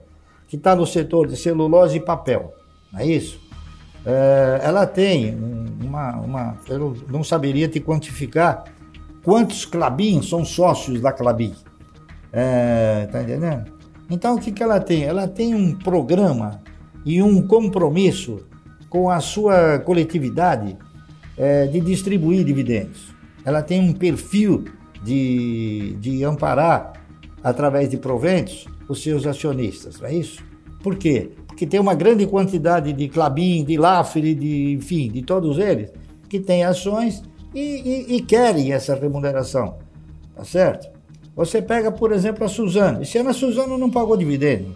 que 0.48 0.56
está 0.56 0.74
no 0.74 0.86
setor 0.86 1.28
de 1.28 1.36
celulose 1.36 1.98
e 1.98 2.00
papel, 2.00 2.54
não 2.92 3.00
é 3.00 3.06
isso? 3.06 3.49
É, 4.04 4.60
ela 4.62 4.86
tem 4.86 5.36
uma, 5.82 6.16
uma. 6.16 6.56
Eu 6.68 6.96
não 7.08 7.22
saberia 7.22 7.68
te 7.68 7.80
quantificar 7.80 8.64
quantos 9.22 9.64
Clabin 9.64 10.22
são 10.22 10.44
sócios 10.44 11.00
da 11.00 11.12
Clabin. 11.12 11.54
É, 12.32 13.08
tá 13.10 13.22
entendendo? 13.22 13.72
Então, 14.08 14.36
o 14.36 14.40
que, 14.40 14.52
que 14.52 14.62
ela 14.62 14.80
tem? 14.80 15.04
Ela 15.04 15.28
tem 15.28 15.54
um 15.54 15.74
programa 15.74 16.60
e 17.04 17.22
um 17.22 17.46
compromisso 17.46 18.46
com 18.88 19.08
a 19.08 19.20
sua 19.20 19.78
coletividade 19.78 20.76
é, 21.36 21.66
de 21.66 21.80
distribuir 21.80 22.44
dividendos. 22.44 23.14
Ela 23.44 23.62
tem 23.62 23.80
um 23.80 23.92
perfil 23.92 24.64
de, 25.02 25.96
de 26.00 26.24
amparar, 26.24 26.92
através 27.42 27.88
de 27.88 27.96
proventos, 27.96 28.66
os 28.88 29.02
seus 29.02 29.26
acionistas, 29.26 30.00
não 30.00 30.08
é 30.08 30.14
isso? 30.14 30.42
Por 30.82 30.96
quê? 30.96 31.30
Porque 31.60 31.72
tem 31.72 31.78
uma 31.78 31.94
grande 31.94 32.26
quantidade 32.26 32.90
de 32.90 33.06
Clabin, 33.06 33.62
de 33.64 33.76
Lafre, 33.76 34.34
de, 34.34 34.72
enfim, 34.72 35.10
de 35.10 35.20
todos 35.20 35.58
eles, 35.58 35.92
que 36.26 36.40
têm 36.40 36.64
ações 36.64 37.22
e, 37.54 37.60
e, 37.60 38.16
e 38.16 38.22
querem 38.22 38.72
essa 38.72 38.94
remuneração, 38.94 39.76
tá 40.34 40.42
certo? 40.42 40.88
Você 41.36 41.60
pega, 41.60 41.92
por 41.92 42.12
exemplo, 42.12 42.46
a 42.46 42.48
Suzano. 42.48 43.02
Esse 43.02 43.18
ano 43.18 43.28
a 43.28 43.34
Suzano 43.34 43.76
não 43.76 43.90
pagou 43.90 44.16
dividendo, 44.16 44.74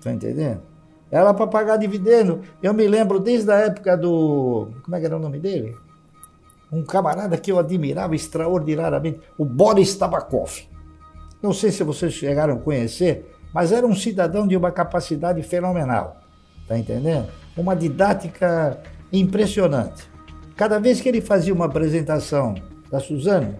tá 0.00 0.12
entendendo? 0.12 0.62
Ela 1.10 1.34
para 1.34 1.48
pagar 1.48 1.76
dividendo, 1.76 2.42
eu 2.62 2.72
me 2.72 2.86
lembro 2.86 3.18
desde 3.18 3.50
a 3.50 3.56
época 3.56 3.96
do. 3.96 4.68
Como 4.84 4.94
é 4.94 5.00
que 5.00 5.06
era 5.06 5.16
o 5.16 5.20
nome 5.20 5.40
dele? 5.40 5.74
Um 6.70 6.84
camarada 6.84 7.36
que 7.36 7.50
eu 7.50 7.58
admirava 7.58 8.14
extraordinariamente, 8.14 9.18
o 9.36 9.44
Boris 9.44 9.96
Tabakov. 9.96 10.68
Não 11.42 11.52
sei 11.52 11.72
se 11.72 11.82
vocês 11.82 12.12
chegaram 12.12 12.54
a 12.54 12.58
conhecer, 12.60 13.31
mas 13.52 13.72
era 13.72 13.86
um 13.86 13.94
cidadão 13.94 14.46
de 14.46 14.56
uma 14.56 14.70
capacidade 14.70 15.42
fenomenal. 15.42 16.20
Tá 16.66 16.78
entendendo? 16.78 17.28
Uma 17.56 17.74
didática 17.74 18.80
impressionante. 19.12 20.10
Cada 20.56 20.78
vez 20.78 21.00
que 21.00 21.08
ele 21.08 21.20
fazia 21.20 21.52
uma 21.52 21.66
apresentação 21.66 22.54
da 22.90 23.00
Suzano, 23.00 23.56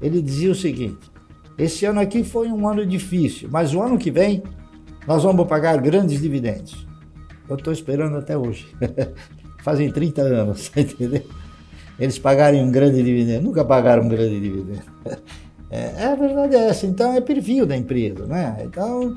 ele 0.00 0.20
dizia 0.20 0.50
o 0.50 0.54
seguinte: 0.54 1.10
esse 1.56 1.84
ano 1.84 2.00
aqui 2.00 2.24
foi 2.24 2.48
um 2.48 2.68
ano 2.68 2.84
difícil, 2.84 3.48
mas 3.50 3.74
o 3.74 3.82
ano 3.82 3.98
que 3.98 4.10
vem 4.10 4.42
nós 5.06 5.22
vamos 5.22 5.46
pagar 5.46 5.76
grandes 5.78 6.20
dividendos. 6.20 6.86
Eu 7.48 7.56
estou 7.56 7.72
esperando 7.72 8.16
até 8.16 8.36
hoje. 8.36 8.68
Fazem 9.62 9.90
30 9.90 10.22
anos, 10.22 10.68
tá 10.68 10.80
entendeu? 10.80 11.22
Eles 11.98 12.18
pagarem 12.18 12.62
um 12.62 12.70
grande 12.70 13.02
dividendo. 13.02 13.44
Nunca 13.44 13.64
pagaram 13.64 14.04
um 14.04 14.08
grande 14.08 14.40
dividendo. 14.40 14.82
É, 15.72 16.02
é, 16.02 16.04
a 16.06 16.16
verdade 16.16 16.56
é 16.56 16.66
essa. 16.66 16.84
Então 16.84 17.14
é 17.14 17.20
perfil 17.20 17.64
da 17.64 17.76
empresa, 17.76 18.26
né? 18.26 18.60
Então, 18.64 19.16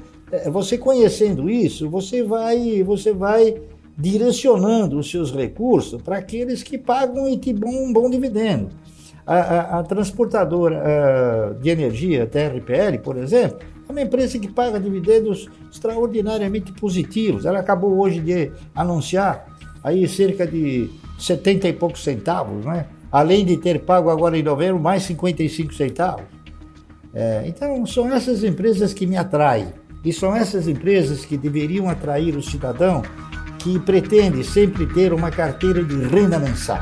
você 0.52 0.78
conhecendo 0.78 1.50
isso, 1.50 1.90
você 1.90 2.24
vai, 2.24 2.84
você 2.84 3.14
vai 3.14 3.56
direcionando 3.98 4.98
os 4.98 5.10
seus 5.10 5.32
recursos 5.32 6.02
para 6.02 6.18
aqueles 6.18 6.64
que 6.64 6.78
pagam 6.78 7.30
e 7.30 7.38
te 7.38 7.54
dão 7.54 7.70
um 7.70 7.94
bom 7.94 8.10
dividendo. 8.10 8.70
A, 9.26 9.36
a, 9.36 9.80
a 9.80 9.84
transportadora 9.84 10.82
a, 10.82 11.54
de 11.54 11.70
energia, 11.70 12.24
a 12.24 12.28
TRPL, 12.28 13.00
por 13.04 13.18
exemplo, 13.18 13.60
é 13.88 13.92
uma 13.92 14.02
empresa 14.02 14.40
que 14.40 14.48
paga 14.48 14.80
dividendos 14.80 15.50
extraordinariamente 15.72 16.72
positivos. 16.74 17.46
Ela 17.46 17.60
acabou 17.60 18.00
hoje 18.00 18.20
de 18.20 18.52
anunciar 18.76 19.48
aí 19.84 20.08
cerca 20.08 20.48
de 20.48 20.90
70 21.20 21.68
e 21.68 21.74
poucos 21.74 22.04
centavos, 22.04 22.66
né? 22.66 22.88
além 23.12 23.46
de 23.46 23.58
ter 23.58 23.82
pago 23.82 24.10
agora 24.10 24.38
em 24.38 24.44
novembro 24.44 24.82
mais 24.82 25.04
55 25.04 25.74
centavos. 25.74 26.26
É, 27.14 27.44
então, 27.46 27.86
são 27.86 28.12
essas 28.12 28.44
empresas 28.44 28.92
que 28.94 29.06
me 29.06 29.16
atraem. 29.16 29.68
E 30.04 30.12
são 30.12 30.36
essas 30.36 30.68
empresas 30.68 31.24
que 31.24 31.38
deveriam 31.38 31.90
atrair 31.90 32.36
o 32.36 32.44
cidadão 32.44 33.02
que 33.60 33.80
pretende 33.80 34.44
sempre 34.44 34.86
ter 34.86 35.14
uma 35.14 35.32
carteira 35.32 35.82
de 35.84 35.96
renda 35.96 36.38
mensal. 36.38 36.82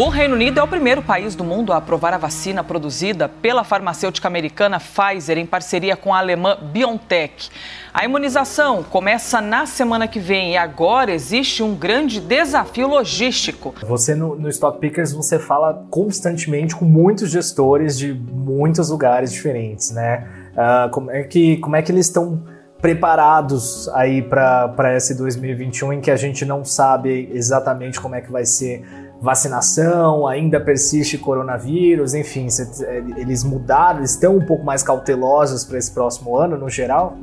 O 0.00 0.08
Reino 0.08 0.34
Unido 0.34 0.58
é 0.58 0.62
o 0.62 0.66
primeiro 0.66 1.02
país 1.02 1.34
do 1.34 1.44
mundo 1.44 1.74
a 1.74 1.76
aprovar 1.76 2.14
a 2.14 2.16
vacina 2.16 2.64
produzida 2.64 3.28
pela 3.28 3.62
farmacêutica 3.62 4.26
americana 4.26 4.80
Pfizer 4.80 5.36
em 5.36 5.44
parceria 5.44 5.94
com 5.94 6.14
a 6.14 6.18
alemã 6.18 6.56
BioNTech. 6.72 7.50
A 7.92 8.02
imunização 8.06 8.82
começa 8.82 9.42
na 9.42 9.66
semana 9.66 10.08
que 10.08 10.18
vem 10.18 10.52
e 10.52 10.56
agora 10.56 11.12
existe 11.12 11.62
um 11.62 11.74
grande 11.74 12.18
desafio 12.18 12.88
logístico. 12.88 13.74
Você 13.86 14.14
no, 14.14 14.34
no 14.36 14.48
Stock 14.48 14.78
Pickers 14.78 15.12
você 15.12 15.38
fala 15.38 15.84
constantemente 15.90 16.74
com 16.74 16.86
muitos 16.86 17.28
gestores 17.28 17.98
de 17.98 18.14
muitos 18.14 18.88
lugares 18.88 19.30
diferentes, 19.30 19.90
né? 19.90 20.26
Uh, 20.52 20.90
como 20.92 21.10
é 21.10 21.24
que 21.24 21.58
como 21.58 21.76
é 21.76 21.82
que 21.82 21.92
eles 21.92 22.06
estão 22.06 22.42
preparados 22.80 23.86
aí 23.90 24.22
para 24.22 24.96
esse 24.96 25.14
2021 25.14 25.92
em 25.92 26.00
que 26.00 26.10
a 26.10 26.16
gente 26.16 26.46
não 26.46 26.64
sabe 26.64 27.28
exatamente 27.34 28.00
como 28.00 28.14
é 28.14 28.22
que 28.22 28.32
vai 28.32 28.46
ser 28.46 29.09
vacinação, 29.20 30.26
ainda 30.26 30.58
persiste 30.58 31.18
coronavírus, 31.18 32.14
enfim, 32.14 32.46
é, 32.82 33.02
eles 33.16 33.44
mudaram, 33.44 34.02
estão 34.02 34.36
um 34.36 34.44
pouco 34.44 34.64
mais 34.64 34.82
cautelosos 34.82 35.64
para 35.64 35.78
esse 35.78 35.90
próximo 35.92 36.36
ano, 36.36 36.56
no 36.56 36.70
geral? 36.70 37.16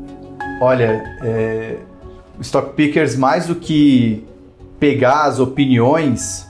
Olha, 0.61 1.03
é, 1.23 1.77
Stock 2.39 2.73
Pickers, 2.73 3.15
mais 3.15 3.47
do 3.47 3.55
que 3.55 4.27
pegar 4.79 5.23
as 5.23 5.39
opiniões, 5.39 6.47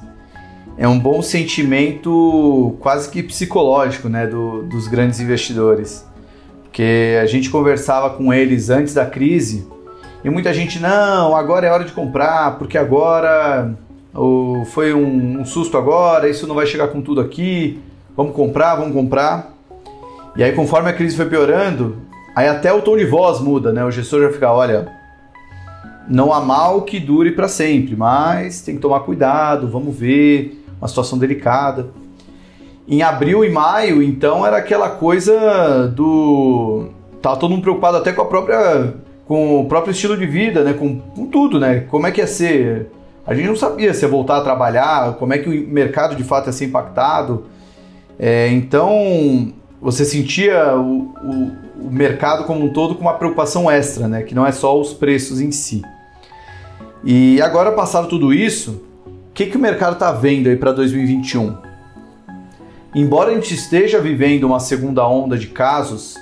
é 0.78 0.88
um 0.88 1.00
bom 1.00 1.22
sentimento 1.22 2.76
quase 2.82 3.10
que 3.10 3.24
psicológico 3.24 4.10
né, 4.10 4.28
do, 4.28 4.64
dos 4.64 4.88
grandes 4.88 5.20
investidores. 5.20 6.06
Porque 6.64 7.18
a 7.22 7.26
gente 7.26 7.50
conversava 7.50 8.12
com 8.12 8.34
eles 8.34 8.70
antes 8.70 8.94
da 8.94 9.06
crise 9.06 9.66
e 10.24 10.30
muita 10.30 10.54
gente, 10.54 10.80
não, 10.80 11.36
agora 11.36 11.66
é 11.66 11.72
hora 11.72 11.86
de 11.86 11.94
comprar, 11.94 12.58
porque 12.58 12.78
agora 12.78 13.74
ou 14.14 14.66
foi 14.66 14.94
um, 14.94 15.42
um, 15.42 15.46
susto 15.46 15.78
agora, 15.78 16.30
isso 16.30 16.48
não 16.48 16.56
vai 16.56 16.66
chegar 16.66 16.88
com 16.88 17.02
tudo 17.02 17.22
aqui, 17.22 17.80
vamos 18.16 18.36
comprar, 18.36 18.76
vamos 18.76 18.94
comprar. 18.94 19.54
E 20.36 20.44
aí, 20.44 20.52
conforme 20.54 20.90
a 20.90 20.94
crise 20.94 21.16
foi 21.16 21.26
piorando, 21.26 21.98
aí 22.36 22.48
até 22.48 22.72
o 22.72 22.82
tom 22.82 22.98
de 22.98 23.06
voz 23.06 23.40
muda, 23.40 23.72
né? 23.72 23.84
O 23.84 23.92
gestor 23.92 24.22
já 24.22 24.32
fica, 24.32 24.52
olha, 24.52 24.92
não 26.08 26.34
há 26.34 26.40
mal 26.40 26.84
que 26.84 27.00
dure 27.00 27.32
para 27.32 27.48
sempre, 27.48 27.96
mas 27.96 28.62
tem 28.62 28.76
que 28.76 28.82
tomar 28.82 29.02
cuidado, 29.02 29.68
vamos 29.68 29.96
ver, 29.96 30.64
uma 30.80 30.88
situação 30.88 31.18
delicada. 31.18 31.88
Em 32.88 33.02
abril 33.02 33.44
e 33.44 33.50
maio, 33.50 34.02
então, 34.02 34.46
era 34.46 34.58
aquela 34.58 34.90
coisa 34.90 35.88
do. 35.88 36.88
Tava 37.22 37.36
todo 37.36 37.52
mundo 37.52 37.62
preocupado 37.62 37.98
até 37.98 38.14
com 38.14 38.22
a 38.22 38.26
própria. 38.26 38.94
com 39.26 39.60
o 39.62 39.66
próprio 39.66 39.92
estilo 39.92 40.16
de 40.16 40.26
vida, 40.26 40.64
né? 40.64 40.74
Com, 40.74 40.98
com 40.98 41.26
tudo, 41.26 41.60
né? 41.60 41.82
Como 41.90 42.08
é 42.08 42.12
que 42.12 42.22
ia 42.22 42.28
ser 42.28 42.90
a 43.28 43.36
gente 43.36 43.46
não 43.46 43.58
sabia 43.58 43.94
se 43.94 44.06
ia 44.06 44.10
voltar 44.10 44.38
a 44.38 44.42
trabalhar, 44.42 45.16
como 45.16 45.34
é 45.34 45.38
que 45.38 45.50
o 45.50 45.68
mercado 45.68 46.16
de 46.16 46.24
fato 46.24 46.48
ia 46.48 46.54
ser 46.54 46.64
impactado. 46.66 47.44
É, 48.18 48.48
então, 48.48 49.54
você 49.82 50.06
sentia 50.06 50.78
o, 50.78 51.14
o, 51.22 51.88
o, 51.88 51.92
mercado 51.92 52.46
como 52.46 52.64
um 52.64 52.72
todo 52.72 52.96
com 52.96 53.02
uma 53.02 53.16
preocupação 53.16 53.70
extra, 53.70 54.08
né? 54.08 54.24
que 54.24 54.34
não 54.34 54.48
é 54.48 54.54
só 54.54 54.80
os 54.80 54.94
preços 54.94 55.42
em 55.42 55.52
si. 55.52 55.82
E 57.04 57.42
agora, 57.42 57.74
passado 57.74 58.08
tudo 58.08 58.34
isso, 58.34 58.82
o 59.06 59.34
que, 59.34 59.48
que 59.48 59.58
o 59.58 59.60
mercado 59.60 59.94
está 59.94 60.14
vendo 60.14 60.48
aí 60.48 60.56
para 60.56 60.72
2021? 60.72 61.58
Embora 62.96 63.32
a 63.32 63.34
gente 63.34 63.54
esteja 63.54 64.00
vivendo 64.00 64.46
uma 64.46 64.62
segunda 64.62 65.06
onda 65.06 65.38
de 65.38 65.48
casos 65.48 66.16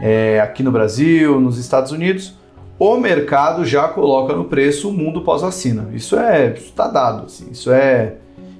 é, 0.00 0.40
aqui 0.40 0.62
no 0.62 0.70
Brasil, 0.70 1.40
nos 1.40 1.58
Estados 1.58 1.90
Unidos, 1.90 2.34
o 2.78 2.96
mercado 2.96 3.64
já 3.64 3.88
coloca 3.88 4.34
no 4.34 4.44
preço 4.44 4.90
o 4.90 4.92
mundo 4.92 5.22
pós-vacina. 5.22 5.88
Isso 5.92 6.18
é 6.18 6.52
está 6.52 6.88
dado, 6.88 7.26
assim, 7.26 7.48
isso 7.50 7.70
é 7.70 8.16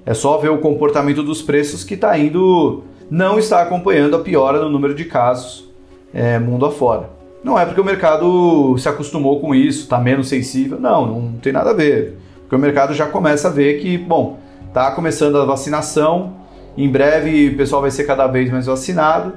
é 0.06 0.14
só 0.14 0.38
ver 0.38 0.50
o 0.50 0.58
comportamento 0.58 1.20
dos 1.20 1.42
preços 1.42 1.82
que 1.82 1.94
está 1.94 2.16
indo, 2.16 2.84
não 3.10 3.40
está 3.40 3.60
acompanhando 3.60 4.14
a 4.14 4.20
piora 4.20 4.60
no 4.60 4.70
número 4.70 4.94
de 4.94 5.04
casos 5.04 5.68
é, 6.14 6.38
mundo 6.38 6.64
afora. 6.64 7.10
Não 7.42 7.58
é 7.58 7.66
porque 7.66 7.80
o 7.80 7.84
mercado 7.84 8.76
se 8.78 8.88
acostumou 8.88 9.40
com 9.40 9.52
isso, 9.52 9.82
está 9.82 9.98
menos 9.98 10.28
sensível, 10.28 10.78
não, 10.80 11.06
não 11.06 11.32
tem 11.38 11.52
nada 11.52 11.70
a 11.70 11.74
ver. 11.74 12.16
Porque 12.42 12.54
o 12.54 12.58
mercado 12.58 12.94
já 12.94 13.06
começa 13.06 13.48
a 13.48 13.50
ver 13.50 13.80
que, 13.80 13.98
bom, 13.98 14.38
está 14.68 14.92
começando 14.92 15.36
a 15.38 15.44
vacinação, 15.44 16.34
em 16.78 16.88
breve 16.88 17.48
o 17.48 17.56
pessoal 17.56 17.82
vai 17.82 17.90
ser 17.90 18.04
cada 18.04 18.28
vez 18.28 18.50
mais 18.50 18.66
vacinado, 18.66 19.32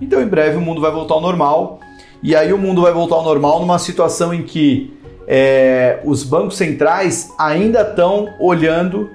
então 0.00 0.22
em 0.22 0.26
breve 0.26 0.56
o 0.56 0.60
mundo 0.62 0.80
vai 0.80 0.90
voltar 0.90 1.14
ao 1.14 1.20
normal 1.20 1.78
e 2.22 2.34
aí 2.34 2.52
o 2.52 2.58
mundo 2.58 2.82
vai 2.82 2.92
voltar 2.92 3.16
ao 3.16 3.24
normal 3.24 3.60
numa 3.60 3.78
situação 3.78 4.32
em 4.32 4.42
que 4.42 4.92
é, 5.26 6.00
os 6.04 6.22
bancos 6.22 6.56
centrais 6.56 7.32
ainda 7.38 7.82
estão 7.82 8.28
olhando 8.38 9.10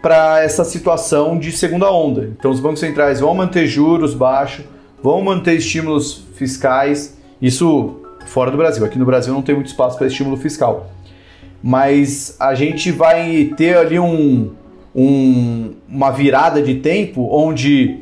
para 0.00 0.42
essa 0.42 0.64
situação 0.64 1.38
de 1.38 1.52
segunda 1.52 1.90
onda. 1.90 2.32
Então, 2.36 2.50
os 2.50 2.58
bancos 2.58 2.80
centrais 2.80 3.20
vão 3.20 3.34
manter 3.34 3.66
juros 3.66 4.14
baixos, 4.14 4.64
vão 5.02 5.22
manter 5.22 5.54
estímulos 5.54 6.24
fiscais, 6.34 7.16
isso 7.40 8.00
fora 8.26 8.50
do 8.50 8.56
Brasil. 8.56 8.84
Aqui 8.84 8.98
no 8.98 9.04
Brasil 9.04 9.32
não 9.32 9.42
tem 9.42 9.54
muito 9.54 9.68
espaço 9.68 9.96
para 9.96 10.06
estímulo 10.06 10.36
fiscal. 10.36 10.90
Mas 11.62 12.36
a 12.40 12.54
gente 12.54 12.90
vai 12.90 13.52
ter 13.56 13.76
ali 13.76 13.98
um, 13.98 14.50
um, 14.94 15.72
uma 15.88 16.10
virada 16.10 16.60
de 16.60 16.76
tempo 16.76 17.28
onde 17.30 18.00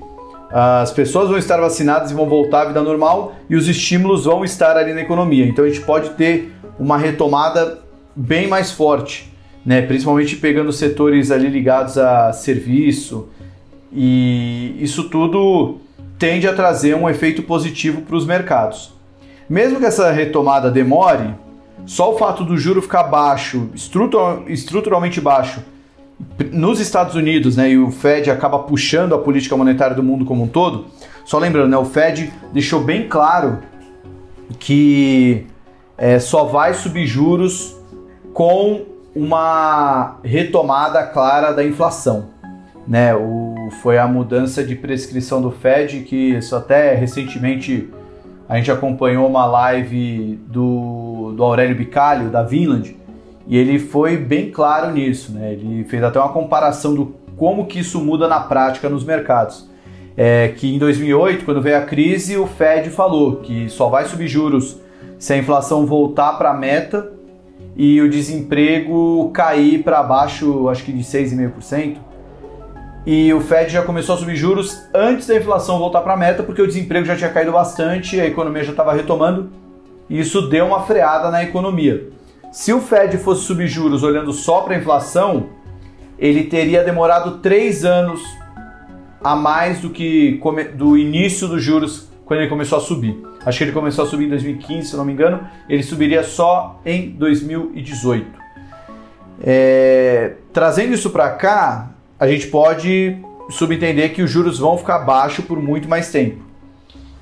as 0.52 0.90
pessoas 0.92 1.28
vão 1.28 1.38
estar 1.38 1.58
vacinadas 1.58 2.10
e 2.10 2.14
vão 2.14 2.28
voltar 2.28 2.62
à 2.62 2.64
vida 2.66 2.82
normal 2.82 3.34
e 3.48 3.54
os 3.54 3.68
estímulos 3.68 4.24
vão 4.24 4.44
estar 4.44 4.76
ali 4.76 4.92
na 4.92 5.00
economia. 5.00 5.46
Então 5.46 5.64
a 5.64 5.68
gente 5.68 5.82
pode 5.82 6.10
ter 6.10 6.52
uma 6.78 6.98
retomada 6.98 7.78
bem 8.16 8.48
mais 8.48 8.72
forte, 8.72 9.32
né? 9.64 9.82
principalmente 9.82 10.36
pegando 10.36 10.72
setores 10.72 11.30
ali 11.30 11.48
ligados 11.48 11.96
a 11.96 12.32
serviço 12.32 13.28
e 13.92 14.76
isso 14.80 15.08
tudo 15.08 15.78
tende 16.18 16.48
a 16.48 16.52
trazer 16.52 16.94
um 16.96 17.08
efeito 17.08 17.42
positivo 17.42 18.02
para 18.02 18.16
os 18.16 18.26
mercados. 18.26 18.92
Mesmo 19.48 19.78
que 19.78 19.86
essa 19.86 20.10
retomada 20.10 20.70
demore, 20.70 21.34
só 21.86 22.12
o 22.14 22.18
fato 22.18 22.44
do 22.44 22.56
juro 22.56 22.82
ficar 22.82 23.04
baixo, 23.04 23.70
estruturalmente 24.46 25.20
baixo, 25.20 25.60
nos 26.52 26.80
Estados 26.80 27.14
Unidos, 27.14 27.56
né, 27.56 27.70
e 27.70 27.78
o 27.78 27.90
Fed 27.90 28.30
acaba 28.30 28.58
puxando 28.60 29.14
a 29.14 29.18
política 29.18 29.56
monetária 29.56 29.94
do 29.94 30.02
mundo 30.02 30.24
como 30.24 30.44
um 30.44 30.48
todo. 30.48 30.86
Só 31.24 31.38
lembrando, 31.38 31.70
né, 31.70 31.76
o 31.76 31.84
Fed 31.84 32.32
deixou 32.52 32.82
bem 32.82 33.08
claro 33.08 33.58
que 34.58 35.46
é, 35.96 36.18
só 36.18 36.44
vai 36.44 36.74
subir 36.74 37.06
juros 37.06 37.76
com 38.32 38.82
uma 39.14 40.18
retomada 40.24 41.02
clara 41.04 41.52
da 41.52 41.64
inflação. 41.64 42.28
Né, 42.86 43.14
o, 43.14 43.68
foi 43.82 43.98
a 43.98 44.08
mudança 44.08 44.64
de 44.64 44.74
prescrição 44.74 45.40
do 45.40 45.50
Fed, 45.50 46.00
que 46.00 46.34
isso 46.36 46.56
até 46.56 46.94
recentemente 46.94 47.88
a 48.48 48.56
gente 48.56 48.70
acompanhou 48.70 49.28
uma 49.28 49.46
live 49.46 50.40
do, 50.48 51.32
do 51.36 51.44
Aurélio 51.44 51.76
Bicalho, 51.76 52.30
da 52.30 52.42
Vinland, 52.42 52.96
e 53.46 53.56
ele 53.56 53.78
foi 53.78 54.16
bem 54.16 54.50
claro 54.50 54.92
nisso, 54.92 55.32
né? 55.32 55.52
Ele 55.52 55.84
fez 55.84 56.02
até 56.02 56.18
uma 56.18 56.32
comparação 56.32 56.94
do 56.94 57.14
como 57.36 57.66
que 57.66 57.78
isso 57.80 58.00
muda 58.00 58.28
na 58.28 58.40
prática 58.40 58.88
nos 58.88 59.04
mercados. 59.04 59.68
É 60.16 60.48
que 60.48 60.74
em 60.74 60.78
2008, 60.78 61.44
quando 61.44 61.62
veio 61.62 61.78
a 61.78 61.82
crise, 61.82 62.36
o 62.36 62.46
Fed 62.46 62.90
falou 62.90 63.36
que 63.36 63.68
só 63.68 63.88
vai 63.88 64.04
subir 64.04 64.28
juros 64.28 64.78
se 65.18 65.32
a 65.32 65.36
inflação 65.36 65.86
voltar 65.86 66.34
para 66.34 66.50
a 66.50 66.54
meta 66.54 67.12
e 67.76 68.00
o 68.00 68.10
desemprego 68.10 69.30
cair 69.32 69.82
para 69.82 70.02
baixo, 70.02 70.68
acho 70.68 70.84
que 70.84 70.92
de 70.92 71.02
6,5%. 71.02 71.96
E 73.06 73.32
o 73.32 73.40
Fed 73.40 73.72
já 73.72 73.82
começou 73.82 74.14
a 74.14 74.18
subir 74.18 74.36
juros 74.36 74.82
antes 74.94 75.26
da 75.26 75.36
inflação 75.36 75.78
voltar 75.78 76.02
para 76.02 76.12
a 76.12 76.16
meta, 76.16 76.42
porque 76.42 76.60
o 76.60 76.66
desemprego 76.66 77.06
já 77.06 77.16
tinha 77.16 77.30
caído 77.30 77.52
bastante, 77.52 78.20
a 78.20 78.26
economia 78.26 78.62
já 78.62 78.72
estava 78.72 78.92
retomando, 78.92 79.50
e 80.08 80.20
isso 80.20 80.42
deu 80.48 80.66
uma 80.66 80.82
freada 80.82 81.30
na 81.30 81.42
economia. 81.42 82.10
Se 82.50 82.72
o 82.72 82.80
Fed 82.80 83.16
fosse 83.18 83.44
subir 83.44 83.68
juros 83.68 84.02
olhando 84.02 84.32
só 84.32 84.62
para 84.62 84.74
a 84.74 84.78
inflação, 84.78 85.50
ele 86.18 86.44
teria 86.44 86.82
demorado 86.82 87.38
três 87.38 87.84
anos 87.84 88.20
a 89.22 89.36
mais 89.36 89.80
do 89.80 89.90
que 89.90 90.40
do 90.74 90.98
início 90.98 91.46
dos 91.46 91.62
juros 91.62 92.08
quando 92.24 92.40
ele 92.40 92.48
começou 92.48 92.78
a 92.78 92.80
subir. 92.80 93.16
Acho 93.46 93.58
que 93.58 93.64
ele 93.64 93.72
começou 93.72 94.04
a 94.04 94.08
subir 94.08 94.26
em 94.26 94.30
2015, 94.30 94.88
se 94.88 94.96
não 94.96 95.04
me 95.04 95.12
engano, 95.12 95.46
ele 95.68 95.82
subiria 95.82 96.24
só 96.24 96.80
em 96.84 97.10
2018. 97.10 98.26
É, 99.42 100.34
trazendo 100.52 100.92
isso 100.92 101.10
para 101.10 101.30
cá, 101.30 101.90
a 102.18 102.26
gente 102.26 102.48
pode 102.48 103.16
subentender 103.48 104.12
que 104.12 104.22
os 104.22 104.30
juros 104.30 104.58
vão 104.58 104.76
ficar 104.76 104.98
baixos 105.00 105.44
por 105.44 105.62
muito 105.62 105.88
mais 105.88 106.10
tempo. 106.10 106.42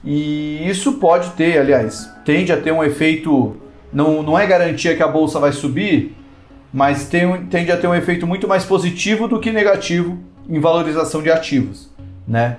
E 0.03 0.67
isso 0.69 0.95
pode 0.95 1.31
ter, 1.31 1.59
aliás, 1.59 2.11
tende 2.25 2.51
a 2.53 2.57
ter 2.57 2.73
um 2.73 2.83
efeito 2.83 3.57
não, 3.93 4.23
não 4.23 4.39
é 4.39 4.47
garantia 4.47 4.97
que 4.97 5.03
a 5.03 5.09
bolsa 5.09 5.39
vai 5.39 5.53
subir, 5.53 6.15
mas 6.73 7.09
tem, 7.09 7.47
tende 7.47 7.73
a 7.73 7.77
ter 7.77 7.87
um 7.87 7.95
efeito 7.95 8.27
muito 8.27 8.47
mais 8.47 8.65
positivo 8.65 9.27
do 9.27 9.41
que 9.41 9.51
negativo 9.51 10.19
em 10.49 10.61
valorização 10.61 11.23
de 11.23 11.31
ativos, 11.31 11.91
né? 12.27 12.59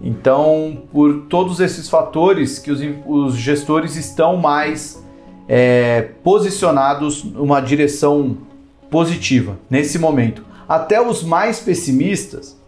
Então, 0.00 0.82
por 0.92 1.26
todos 1.28 1.60
esses 1.60 1.88
fatores 1.88 2.58
que 2.58 2.70
os, 2.70 2.80
os 3.06 3.36
gestores 3.36 3.94
estão 3.96 4.36
mais 4.36 5.02
é, 5.48 6.08
posicionados 6.24 7.22
numa 7.22 7.60
direção 7.60 8.36
positiva 8.90 9.58
nesse 9.70 9.98
momento. 9.98 10.44
Até 10.68 11.00
os 11.00 11.22
mais 11.22 11.60
pessimistas, 11.60 12.60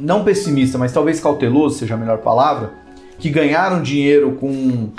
não 0.00 0.24
pessimista, 0.24 0.78
mas 0.78 0.92
talvez 0.92 1.20
cauteloso 1.20 1.78
seja 1.78 1.94
a 1.94 1.98
melhor 1.98 2.18
palavra, 2.18 2.72
que 3.18 3.28
ganharam 3.28 3.82
dinheiro 3.82 4.32
com 4.32 4.90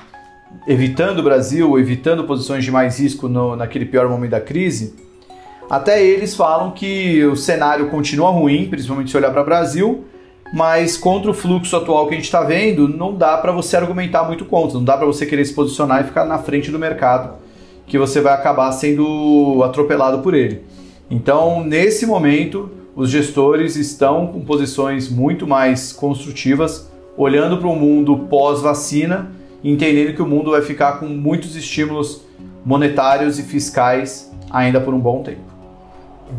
evitando 0.68 1.20
o 1.20 1.24
Brasil, 1.24 1.78
evitando 1.78 2.24
posições 2.24 2.64
de 2.64 2.72
mais 2.72 3.00
risco 3.00 3.28
no, 3.28 3.56
naquele 3.56 3.86
pior 3.86 4.08
momento 4.10 4.32
da 4.32 4.42
crise, 4.42 4.96
até 5.70 6.04
eles 6.04 6.36
falam 6.36 6.72
que 6.72 7.24
o 7.26 7.36
cenário 7.36 7.90
continua 7.90 8.30
ruim, 8.30 8.68
principalmente 8.70 9.12
se 9.12 9.18
olhar 9.18 9.32
para 9.32 9.42
o 9.42 9.46
Brasil, 9.46 10.06
mas 10.54 10.98
contra 10.98 11.32
o 11.32 11.34
fluxo 11.34 11.76
atual 11.76 12.06
que 12.08 12.14
a 12.14 12.16
gente 12.16 12.26
está 12.26 12.44
vendo, 12.44 12.88
não 12.88 13.16
dá 13.16 13.38
para 13.38 13.52
você 13.52 13.76
argumentar 13.76 14.24
muito 14.24 14.46
contra, 14.46 14.78
não 14.78 14.84
dá 14.84 14.96
para 14.96 15.06
você 15.06 15.26
querer 15.26 15.44
se 15.46 15.54
posicionar 15.54 16.02
e 16.02 16.08
ficar 16.08 16.26
na 16.26 16.38
frente 16.38 16.70
do 16.70 16.78
mercado, 16.78 17.36
que 17.88 17.98
você 17.98 18.22
vai 18.22 18.34
acabar 18.34 18.72
sendo 18.72 19.64
atropelado 19.64 20.20
por 20.20 20.34
ele. 20.34 20.62
Então, 21.10 21.64
nesse 21.64 22.06
momento, 22.06 22.70
os 22.96 23.10
gestores 23.10 23.76
estão 23.76 24.28
com 24.28 24.42
posições 24.42 25.10
muito 25.10 25.48
mais 25.48 25.92
construtivas, 25.92 26.92
olhando 27.18 27.58
para 27.58 27.68
o 27.68 27.76
mundo 27.76 28.28
pós-vacina 28.30 29.32
entendendo 29.64 30.16
que 30.16 30.22
o 30.22 30.28
mundo 30.28 30.52
vai 30.52 30.62
ficar 30.62 31.00
com 31.00 31.06
muitos 31.06 31.56
estímulos 31.56 32.26
monetários 32.66 33.40
e 33.40 33.44
fiscais 33.44 34.32
ainda 34.52 34.80
por 34.80 34.94
um 34.94 35.00
bom 35.00 35.24
tempo. 35.24 35.42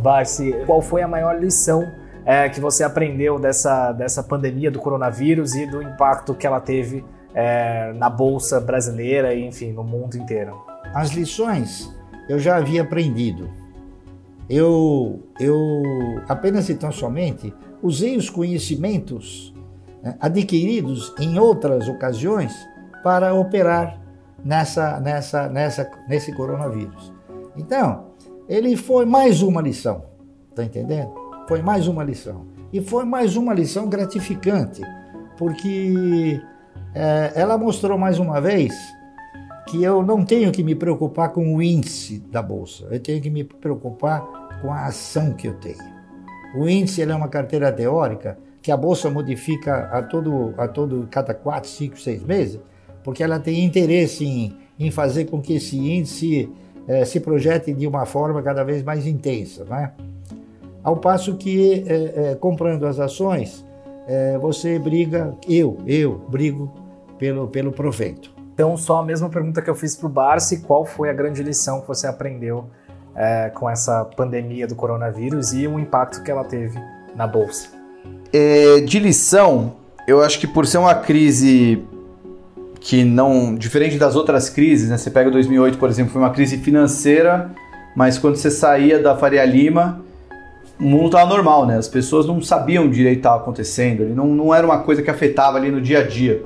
Barsi, 0.03 0.55
qual 0.66 0.83
foi 0.83 1.03
a 1.03 1.09
maior 1.09 1.39
lição 1.39 1.85
é, 2.25 2.49
que 2.49 2.61
você 2.61 2.83
aprendeu 2.83 3.39
dessa, 3.39 3.93
dessa 3.93 4.22
pandemia 4.22 4.70
do 4.70 4.79
coronavírus 4.79 5.55
e 5.55 5.66
do 5.66 5.83
impacto 5.83 6.35
que 6.35 6.47
ela 6.47 6.61
teve 6.61 7.05
é, 7.35 7.93
na 7.95 8.09
bolsa 8.09 8.61
brasileira 8.61 9.35
e, 9.35 9.45
enfim, 9.45 9.72
no 9.72 9.85
mundo 9.85 10.16
inteiro? 10.16 10.61
As 10.95 11.11
lições 11.11 11.91
eu 12.29 12.39
já 12.39 12.57
havia 12.57 12.83
aprendido. 12.83 13.51
Eu, 14.49 15.22
eu 15.41 15.83
apenas 16.29 16.68
e 16.68 16.75
tão 16.75 16.93
somente 16.93 17.53
usei 17.83 18.16
os 18.16 18.29
conhecimentos 18.29 19.55
né, 20.03 20.16
adquiridos 20.20 21.14
em 21.18 21.39
outras 21.39 21.89
ocasiões 21.89 22.55
para 23.05 23.34
operar 23.34 24.00
nessa, 24.42 24.98
nessa, 24.98 25.46
nessa, 25.50 25.90
nesse 26.09 26.32
coronavírus. 26.32 27.12
Então, 27.55 28.07
ele 28.48 28.78
foi 28.78 29.05
mais 29.05 29.42
uma 29.42 29.61
lição, 29.61 30.07
tá 30.55 30.64
entendendo? 30.64 31.12
Foi 31.46 31.61
mais 31.61 31.86
uma 31.86 32.02
lição. 32.02 32.46
E 32.72 32.80
foi 32.80 33.05
mais 33.05 33.36
uma 33.36 33.53
lição 33.53 33.88
gratificante, 33.91 34.80
porque 35.37 36.41
é, 36.95 37.33
ela 37.34 37.58
mostrou 37.58 37.99
mais 37.99 38.18
uma 38.18 38.41
vez 38.41 38.74
que 39.68 39.83
eu 39.84 40.03
não 40.03 40.24
tenho 40.24 40.50
que 40.50 40.62
me 40.62 40.74
preocupar 40.74 41.29
com 41.29 41.54
o 41.54 41.62
índice 41.62 42.18
da 42.18 42.42
bolsa, 42.42 42.87
eu 42.91 43.00
tenho 43.00 43.20
que 43.20 43.30
me 43.30 43.45
preocupar 43.45 44.22
com 44.62 44.72
a 44.72 44.87
ação 44.87 45.34
que 45.34 45.46
eu 45.46 45.54
tenho. 45.54 45.95
O 46.57 46.66
índice 46.66 47.03
é 47.03 47.14
uma 47.14 47.29
carteira 47.29 47.70
teórica 47.70 48.38
que 48.62 48.72
a 48.72 48.76
bolsa 48.76 49.11
modifica 49.11 49.91
a 49.92 50.03
todo, 50.03 50.54
a 50.57 50.66
todo 50.66 51.07
cada 51.11 51.34
4, 51.34 51.68
5, 51.68 52.00
6 52.00 52.22
meses 52.22 52.61
porque 53.05 53.22
ela 53.22 53.39
tem 53.39 53.63
interesse 53.63 54.25
em, 54.25 54.57
em 54.81 54.91
fazer 54.91 55.26
com 55.26 55.41
que 55.41 55.55
esse 55.55 55.79
índice 55.79 56.51
eh, 56.89 57.05
se 57.05 57.21
projete 57.21 57.72
de 57.72 57.87
uma 57.87 58.05
forma 58.07 58.43
cada 58.43 58.64
vez 58.64 58.83
mais 58.83 59.07
intensa. 59.07 59.64
Né? 59.64 59.93
Ao 60.83 60.97
passo 60.97 61.37
que, 61.37 61.85
eh, 61.87 62.13
eh, 62.17 62.37
comprando 62.41 62.87
as 62.87 62.99
ações, 62.99 63.64
você 64.39 64.79
briga, 64.79 65.35
eu, 65.49 65.79
eu 65.87 66.21
brigo 66.29 66.71
pelo, 67.18 67.49
pelo 67.49 67.72
proveito. 67.72 68.35
Então, 68.53 68.76
só 68.76 68.99
a 68.99 69.03
mesma 69.03 69.31
pergunta 69.31 69.63
que 69.63 69.71
eu 69.71 69.75
fiz 69.75 69.97
para 69.97 70.07
o 70.07 70.11
Barsi, 70.11 70.61
qual 70.61 70.85
foi 70.85 71.09
a 71.09 71.13
grande 71.14 71.43
lição 71.43 71.81
que 71.81 71.89
você 71.89 72.07
aprendeu 72.07 72.67
com 73.55 73.71
essa 73.71 74.05
pandemia 74.05 74.67
do 74.67 74.75
coronavírus 74.75 75.55
e 75.55 75.67
o 75.67 75.79
impacto 75.79 76.22
que 76.22 76.31
ela 76.31 76.45
teve 76.45 76.79
na 77.17 77.26
Bolsa? 77.26 77.68
É, 78.31 78.81
de 78.81 78.99
lição, 78.99 79.72
eu 80.07 80.21
acho 80.21 80.39
que 80.39 80.47
por 80.47 80.67
ser 80.67 80.76
uma 80.76 80.95
crise 80.95 81.83
que 82.84 83.02
não, 83.02 83.54
diferente 83.54 83.96
das 83.96 84.14
outras 84.14 84.50
crises, 84.50 84.90
né? 84.90 84.98
Você 84.98 85.11
pega 85.11 85.30
2008, 85.30 85.78
por 85.78 85.88
exemplo, 85.88 86.12
foi 86.12 86.20
uma 86.20 86.28
crise 86.28 86.58
financeira, 86.58 87.50
mas 87.96 88.18
quando 88.18 88.36
você 88.36 88.50
saía 88.50 88.98
da 88.98 89.16
Faria 89.16 89.42
Lima, 89.46 90.02
o 90.78 90.84
mundo 90.84 91.06
estava 91.06 91.26
normal, 91.26 91.64
né? 91.64 91.78
As 91.78 91.88
pessoas 91.88 92.26
não 92.26 92.42
sabiam 92.42 92.90
direito 92.90 93.12
o 93.12 93.16
que 93.16 93.20
estava 93.20 93.40
acontecendo, 93.40 94.02
ele 94.02 94.12
não, 94.12 94.26
não 94.26 94.54
era 94.54 94.66
uma 94.66 94.80
coisa 94.80 95.00
que 95.00 95.11
afetava 95.11 95.56
ali 95.56 95.70
no 95.70 95.80
dia 95.80 96.00
a 96.00 96.02
dia, 96.06 96.44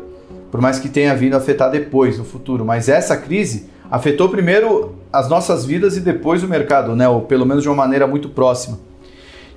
por 0.48 0.60
mais 0.60 0.78
que 0.78 0.89
tenha 0.89 1.12
vindo 1.16 1.35
a 1.35 1.39
afetar 1.39 1.73
depois, 1.73 2.16
no 2.16 2.24
futuro. 2.24 2.65
Mas 2.65 2.89
essa 2.89 3.16
crise 3.16 3.69
afetou 3.90 4.28
primeiro 4.28 4.94
as 5.12 5.28
nossas 5.28 5.65
vidas 5.65 5.97
e 5.97 6.01
depois 6.01 6.44
o 6.44 6.47
mercado, 6.47 6.94
né? 6.94 7.09
Ou 7.09 7.23
pelo 7.23 7.44
menos 7.44 7.65
de 7.65 7.69
uma 7.69 7.74
maneira 7.74 8.06
muito 8.06 8.28
próxima. 8.28 8.78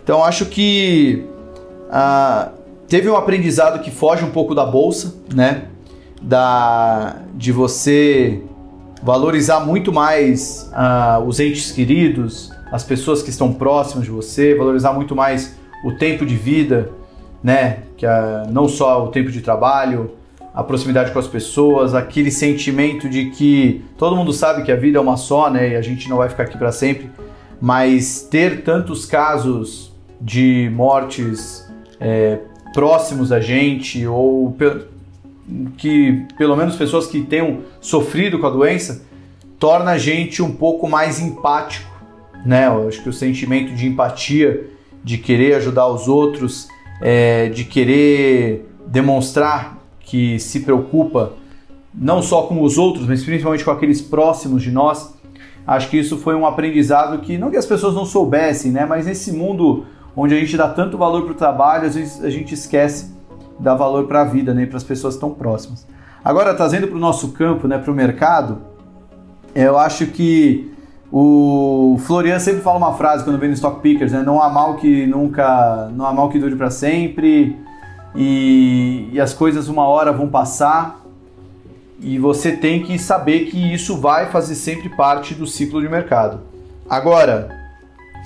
Então 0.03 0.23
acho 0.23 0.47
que 0.47 1.27
ah, 1.91 2.49
teve 2.87 3.07
um 3.07 3.15
aprendizado 3.15 3.83
que 3.83 3.91
foge 3.91 4.25
um 4.25 4.31
pouco 4.31 4.55
da 4.55 4.65
bolsa, 4.65 5.13
né? 5.31 5.65
Da, 6.21 7.17
de 7.33 7.51
você 7.51 8.43
valorizar 9.01 9.61
muito 9.61 9.91
mais 9.91 10.69
ah, 10.73 11.21
os 11.25 11.39
entes 11.39 11.71
queridos, 11.71 12.51
as 12.71 12.83
pessoas 12.83 13.23
que 13.23 13.29
estão 13.29 13.51
próximas 13.51 14.05
de 14.05 14.11
você, 14.11 14.55
valorizar 14.55 14.93
muito 14.93 15.15
mais 15.15 15.55
o 15.83 15.93
tempo 15.93 16.25
de 16.25 16.35
vida, 16.35 16.89
né? 17.43 17.79
Que 17.97 18.05
é 18.05 18.43
não 18.49 18.67
só 18.67 19.03
o 19.03 19.07
tempo 19.09 19.31
de 19.31 19.41
trabalho, 19.41 20.11
a 20.53 20.63
proximidade 20.63 21.11
com 21.11 21.19
as 21.19 21.27
pessoas, 21.27 21.95
aquele 21.95 22.29
sentimento 22.29 23.09
de 23.09 23.29
que 23.31 23.83
todo 23.97 24.15
mundo 24.15 24.33
sabe 24.33 24.63
que 24.63 24.71
a 24.71 24.75
vida 24.75 24.97
é 24.97 25.01
uma 25.01 25.17
só, 25.17 25.49
né? 25.49 25.71
E 25.71 25.75
a 25.75 25.81
gente 25.81 26.09
não 26.09 26.17
vai 26.17 26.29
ficar 26.29 26.43
aqui 26.43 26.57
para 26.57 26.71
sempre, 26.71 27.09
mas 27.59 28.27
ter 28.29 28.63
tantos 28.63 29.05
casos 29.05 29.91
de 30.19 30.69
mortes 30.73 31.67
é, 31.99 32.39
próximos 32.73 33.31
a 33.31 33.39
gente 33.39 34.05
ou 34.05 34.55
que 35.77 36.25
pelo 36.37 36.55
menos 36.55 36.75
pessoas 36.75 37.07
que 37.07 37.21
tenham 37.21 37.59
sofrido 37.79 38.39
com 38.39 38.47
a 38.47 38.49
doença 38.49 39.03
torna 39.59 39.91
a 39.91 39.97
gente 39.97 40.41
um 40.41 40.51
pouco 40.51 40.87
mais 40.87 41.19
empático, 41.19 41.91
né? 42.45 42.67
Eu 42.67 42.87
acho 42.87 43.01
que 43.03 43.09
o 43.09 43.13
sentimento 43.13 43.73
de 43.73 43.87
empatia, 43.87 44.67
de 45.03 45.17
querer 45.17 45.55
ajudar 45.55 45.87
os 45.87 46.07
outros, 46.07 46.67
é, 47.01 47.49
de 47.49 47.63
querer 47.63 48.67
demonstrar 48.87 49.77
que 49.99 50.39
se 50.39 50.61
preocupa 50.61 51.33
não 51.93 52.21
só 52.21 52.43
com 52.43 52.61
os 52.61 52.77
outros, 52.77 53.05
mas 53.07 53.23
principalmente 53.23 53.63
com 53.63 53.71
aqueles 53.71 54.01
próximos 54.01 54.63
de 54.63 54.71
nós. 54.71 55.13
Acho 55.67 55.89
que 55.89 55.97
isso 55.97 56.17
foi 56.17 56.35
um 56.35 56.45
aprendizado 56.45 57.19
que 57.19 57.37
não 57.37 57.51
que 57.51 57.57
as 57.57 57.65
pessoas 57.65 57.93
não 57.93 58.05
soubessem, 58.05 58.71
né? 58.71 58.85
Mas 58.85 59.05
nesse 59.05 59.31
mundo 59.31 59.85
onde 60.15 60.35
a 60.35 60.39
gente 60.39 60.57
dá 60.57 60.67
tanto 60.67 60.97
valor 60.97 61.23
para 61.23 61.31
o 61.31 61.35
trabalho, 61.35 61.87
às 61.87 61.95
vezes 61.95 62.23
a 62.23 62.29
gente 62.29 62.53
esquece 62.53 63.11
dar 63.61 63.75
valor 63.75 64.07
para 64.07 64.21
a 64.21 64.25
vida, 64.25 64.53
né? 64.53 64.65
Para 64.65 64.77
as 64.77 64.83
pessoas 64.83 65.15
tão 65.15 65.31
próximas. 65.31 65.87
Agora, 66.23 66.53
trazendo 66.53 66.87
para 66.87 66.97
o 66.97 66.99
nosso 66.99 67.31
campo, 67.31 67.67
né? 67.67 67.77
Para 67.77 67.91
o 67.91 67.95
mercado, 67.95 68.59
eu 69.55 69.77
acho 69.77 70.07
que 70.07 70.71
o 71.11 71.97
Florian 72.05 72.39
sempre 72.39 72.61
fala 72.61 72.77
uma 72.77 72.93
frase 72.93 73.23
quando 73.23 73.37
vem 73.37 73.49
no 73.49 73.55
Stock 73.55 73.81
Pickers, 73.81 74.11
né? 74.11 74.23
Não 74.23 74.41
há 74.41 74.49
mal 74.49 74.75
que 74.75 75.05
nunca, 75.07 75.89
não 75.93 76.05
há 76.05 76.13
mal 76.13 76.29
que 76.29 76.39
dure 76.39 76.55
para 76.55 76.69
sempre 76.69 77.57
e, 78.15 79.09
e 79.11 79.19
as 79.19 79.33
coisas 79.33 79.67
uma 79.67 79.85
hora 79.85 80.11
vão 80.11 80.27
passar 80.27 81.01
e 81.99 82.17
você 82.17 82.53
tem 82.53 82.81
que 82.81 82.97
saber 82.97 83.45
que 83.45 83.73
isso 83.73 83.97
vai 83.97 84.31
fazer 84.31 84.55
sempre 84.55 84.89
parte 84.89 85.35
do 85.35 85.45
ciclo 85.45 85.81
de 85.81 85.87
mercado. 85.87 86.39
Agora, 86.89 87.49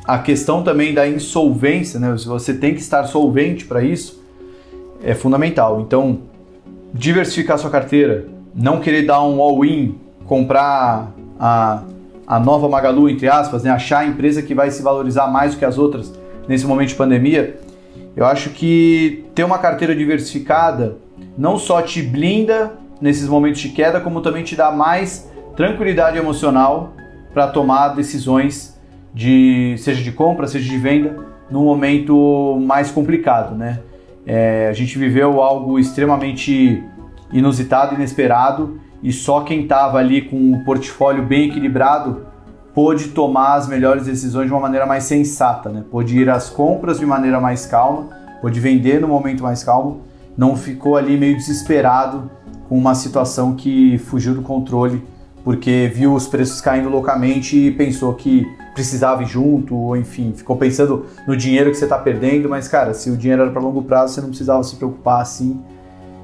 a 0.05 0.19
questão 0.19 0.63
também 0.63 0.93
da 0.93 1.07
insolvência, 1.07 1.99
né? 1.99 2.15
Você 2.25 2.53
tem 2.53 2.73
que 2.73 2.81
estar 2.81 3.05
solvente 3.05 3.65
para 3.65 3.83
isso, 3.83 4.23
é 5.05 5.13
fundamental. 5.13 5.79
Então, 5.81 6.19
diversificar 6.93 7.59
sua 7.59 7.69
carteira, 7.69 8.25
não 8.53 8.79
querer 8.79 9.03
dar 9.03 9.21
um 9.21 9.39
all-in, 9.39 9.95
comprar 10.25 11.11
a, 11.39 11.83
a 12.25 12.39
nova 12.39 12.67
Magalu, 12.67 13.09
entre 13.09 13.27
aspas, 13.27 13.63
né? 13.63 13.69
achar 13.69 13.99
a 13.99 14.05
empresa 14.05 14.41
que 14.41 14.55
vai 14.55 14.71
se 14.71 14.81
valorizar 14.81 15.27
mais 15.27 15.53
do 15.53 15.59
que 15.59 15.65
as 15.65 15.77
outras 15.77 16.11
nesse 16.47 16.65
momento 16.65 16.89
de 16.89 16.95
pandemia, 16.95 17.59
eu 18.15 18.25
acho 18.25 18.49
que 18.49 19.25
ter 19.35 19.43
uma 19.43 19.59
carteira 19.59 19.95
diversificada 19.95 20.97
não 21.37 21.57
só 21.57 21.81
te 21.81 22.01
blinda 22.01 22.73
nesses 22.99 23.27
momentos 23.27 23.61
de 23.61 23.69
queda, 23.69 23.99
como 23.99 24.21
também 24.21 24.43
te 24.43 24.55
dá 24.55 24.71
mais 24.71 25.29
tranquilidade 25.55 26.17
emocional 26.17 26.93
para 27.33 27.47
tomar 27.47 27.89
decisões 27.89 28.79
de 29.13 29.75
seja 29.77 30.01
de 30.01 30.11
compra, 30.11 30.47
seja 30.47 30.69
de 30.69 30.77
venda, 30.77 31.17
num 31.49 31.63
momento 31.63 32.57
mais 32.61 32.89
complicado, 32.89 33.55
né? 33.55 33.79
É, 34.25 34.67
a 34.69 34.73
gente 34.73 34.97
viveu 34.97 35.41
algo 35.41 35.77
extremamente 35.77 36.83
inusitado, 37.31 37.95
inesperado, 37.95 38.79
e 39.03 39.11
só 39.11 39.41
quem 39.41 39.63
estava 39.63 39.99
ali 39.99 40.21
com 40.21 40.53
o 40.53 40.63
portfólio 40.63 41.23
bem 41.23 41.49
equilibrado 41.49 42.25
pôde 42.73 43.09
tomar 43.09 43.55
as 43.55 43.67
melhores 43.67 44.05
decisões 44.05 44.47
de 44.47 44.53
uma 44.53 44.59
maneira 44.59 44.85
mais 44.85 45.05
sensata, 45.05 45.69
né? 45.69 45.83
Pôde 45.89 46.19
ir 46.19 46.29
às 46.29 46.49
compras 46.49 46.99
de 46.99 47.05
maneira 47.05 47.39
mais 47.39 47.65
calma, 47.65 48.09
pôde 48.41 48.59
vender 48.59 48.99
no 48.99 49.07
momento 49.07 49.43
mais 49.43 49.63
calmo, 49.63 50.01
não 50.37 50.57
ficou 50.57 50.97
ali 50.97 51.17
meio 51.17 51.37
desesperado 51.37 52.29
com 52.67 52.77
uma 52.77 52.93
situação 52.93 53.55
que 53.55 53.97
fugiu 53.99 54.33
do 54.33 54.41
controle, 54.41 55.01
porque 55.43 55.89
viu 55.93 56.13
os 56.13 56.27
preços 56.27 56.59
caindo 56.59 56.89
loucamente 56.89 57.55
e 57.57 57.71
pensou 57.71 58.13
que 58.13 58.45
precisava 58.75 59.23
ir 59.23 59.25
junto, 59.25 59.73
ou 59.75 59.97
enfim, 59.97 60.33
ficou 60.35 60.57
pensando 60.57 61.05
no 61.25 61.35
dinheiro 61.35 61.71
que 61.71 61.77
você 61.77 61.85
está 61.85 61.97
perdendo, 61.97 62.49
mas 62.49 62.67
cara, 62.67 62.93
se 62.93 63.09
o 63.09 63.17
dinheiro 63.17 63.41
era 63.43 63.51
para 63.51 63.61
longo 63.61 63.81
prazo, 63.81 64.13
você 64.13 64.21
não 64.21 64.27
precisava 64.27 64.61
se 64.61 64.75
preocupar 64.75 65.21
assim. 65.21 65.59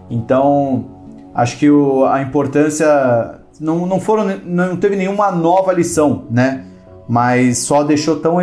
Então, 0.10 0.86
acho 1.34 1.57
que 1.57 1.72
o, 1.72 2.06
a 2.06 2.22
importância 2.22 3.40
não, 3.60 3.86
não 3.86 3.99
foram 3.99 4.40
não 4.44 4.76
teve 4.76 4.98
nenhuma 4.98 5.32
nova 5.32 5.72
lição, 5.72 6.26
né? 6.30 6.65
Mas 7.07 7.60
só 7.60 7.84
deixou 7.84 8.18
tão 8.18 8.38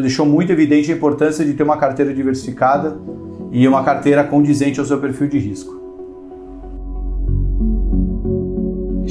deixou 0.00 0.26
muito 0.26 0.52
evidente 0.52 0.92
a 0.92 0.94
importância 0.94 1.44
de 1.44 1.54
ter 1.54 1.62
uma 1.62 1.78
carteira 1.78 2.14
diversificada 2.14 2.98
e 3.50 3.66
uma 3.66 3.82
carteira 3.82 4.22
condizente 4.22 4.78
ao 4.78 4.86
seu 4.86 4.98
perfil 4.98 5.28
de 5.28 5.38
risco. 5.38 5.85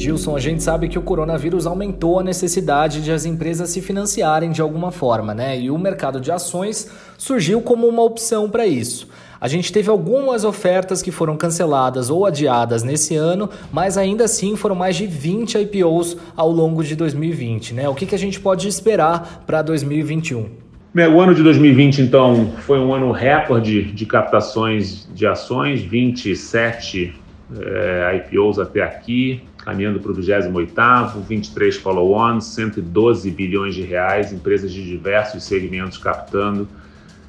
Gilson, 0.05 0.35
a 0.35 0.39
gente 0.39 0.61
sabe 0.61 0.87
que 0.87 0.99
o 0.99 1.01
coronavírus 1.01 1.65
aumentou 1.65 2.19
a 2.19 2.23
necessidade 2.23 3.01
de 3.01 3.11
as 3.11 3.25
empresas 3.25 3.71
se 3.71 3.81
financiarem 3.81 4.51
de 4.51 4.61
alguma 4.61 4.91
forma, 4.91 5.33
né? 5.33 5.59
E 5.59 5.71
o 5.71 5.79
mercado 5.79 6.21
de 6.21 6.31
ações 6.31 6.91
surgiu 7.17 7.59
como 7.59 7.87
uma 7.87 8.03
opção 8.03 8.47
para 8.47 8.67
isso. 8.67 9.07
A 9.41 9.47
gente 9.47 9.73
teve 9.73 9.89
algumas 9.89 10.43
ofertas 10.43 11.01
que 11.01 11.09
foram 11.09 11.35
canceladas 11.35 12.11
ou 12.11 12.23
adiadas 12.23 12.83
nesse 12.83 13.15
ano, 13.15 13.49
mas 13.71 13.97
ainda 13.97 14.25
assim 14.25 14.55
foram 14.55 14.75
mais 14.75 14.95
de 14.95 15.07
20 15.07 15.57
IPOs 15.57 16.15
ao 16.37 16.51
longo 16.51 16.83
de 16.83 16.95
2020, 16.95 17.73
né? 17.73 17.89
O 17.89 17.95
que, 17.95 18.05
que 18.05 18.13
a 18.13 18.19
gente 18.19 18.39
pode 18.39 18.67
esperar 18.67 19.43
para 19.47 19.63
2021? 19.63 20.45
O 20.93 21.19
ano 21.19 21.33
de 21.33 21.41
2020, 21.41 22.03
então, 22.03 22.53
foi 22.59 22.79
um 22.79 22.93
ano 22.93 23.11
recorde 23.11 23.91
de 23.91 24.05
captações 24.05 25.09
de 25.15 25.25
ações, 25.25 25.81
27 25.81 27.25
é, 27.59 28.23
IPOs 28.31 28.59
até 28.59 28.81
aqui, 28.81 29.43
caminhando 29.65 29.99
para 29.99 30.11
o 30.11 30.15
28º, 30.15 31.25
23 31.27 31.75
follow-ons, 31.77 32.45
112 32.45 33.31
bilhões 33.31 33.73
de 33.73 33.81
reais, 33.81 34.31
empresas 34.31 34.71
de 34.71 34.85
diversos 34.85 35.43
segmentos 35.43 35.97
captando. 35.97 36.67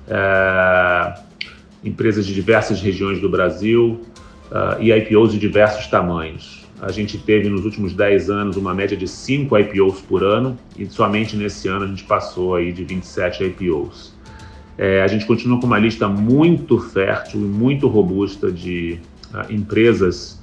É, 0.06 1.14
empresas 1.82 2.26
de 2.26 2.34
diversas 2.34 2.80
regiões 2.80 3.20
do 3.20 3.28
Brasil 3.28 4.00
uh, 4.50 4.80
e 4.80 4.92
IPOs 4.92 5.32
de 5.32 5.38
diversos 5.38 5.86
tamanhos. 5.86 6.66
A 6.80 6.92
gente 6.92 7.16
teve 7.16 7.48
nos 7.48 7.64
últimos 7.64 7.94
10 7.94 8.28
anos 8.28 8.56
uma 8.56 8.74
média 8.74 8.96
de 8.96 9.08
5 9.08 9.56
IPOs 9.56 10.00
por 10.00 10.22
ano 10.22 10.58
e 10.76 10.84
somente 10.86 11.36
nesse 11.36 11.68
ano 11.68 11.84
a 11.84 11.88
gente 11.88 12.04
passou 12.04 12.56
aí 12.56 12.72
de 12.72 12.84
27 12.84 13.44
IPOs. 13.44 14.14
É, 14.76 15.02
a 15.02 15.06
gente 15.06 15.24
continua 15.24 15.58
com 15.58 15.66
uma 15.66 15.78
lista 15.78 16.06
muito 16.06 16.78
fértil 16.78 17.40
e 17.40 17.44
muito 17.44 17.88
robusta 17.88 18.52
de 18.52 18.98
uh, 19.32 19.50
empresas 19.50 20.35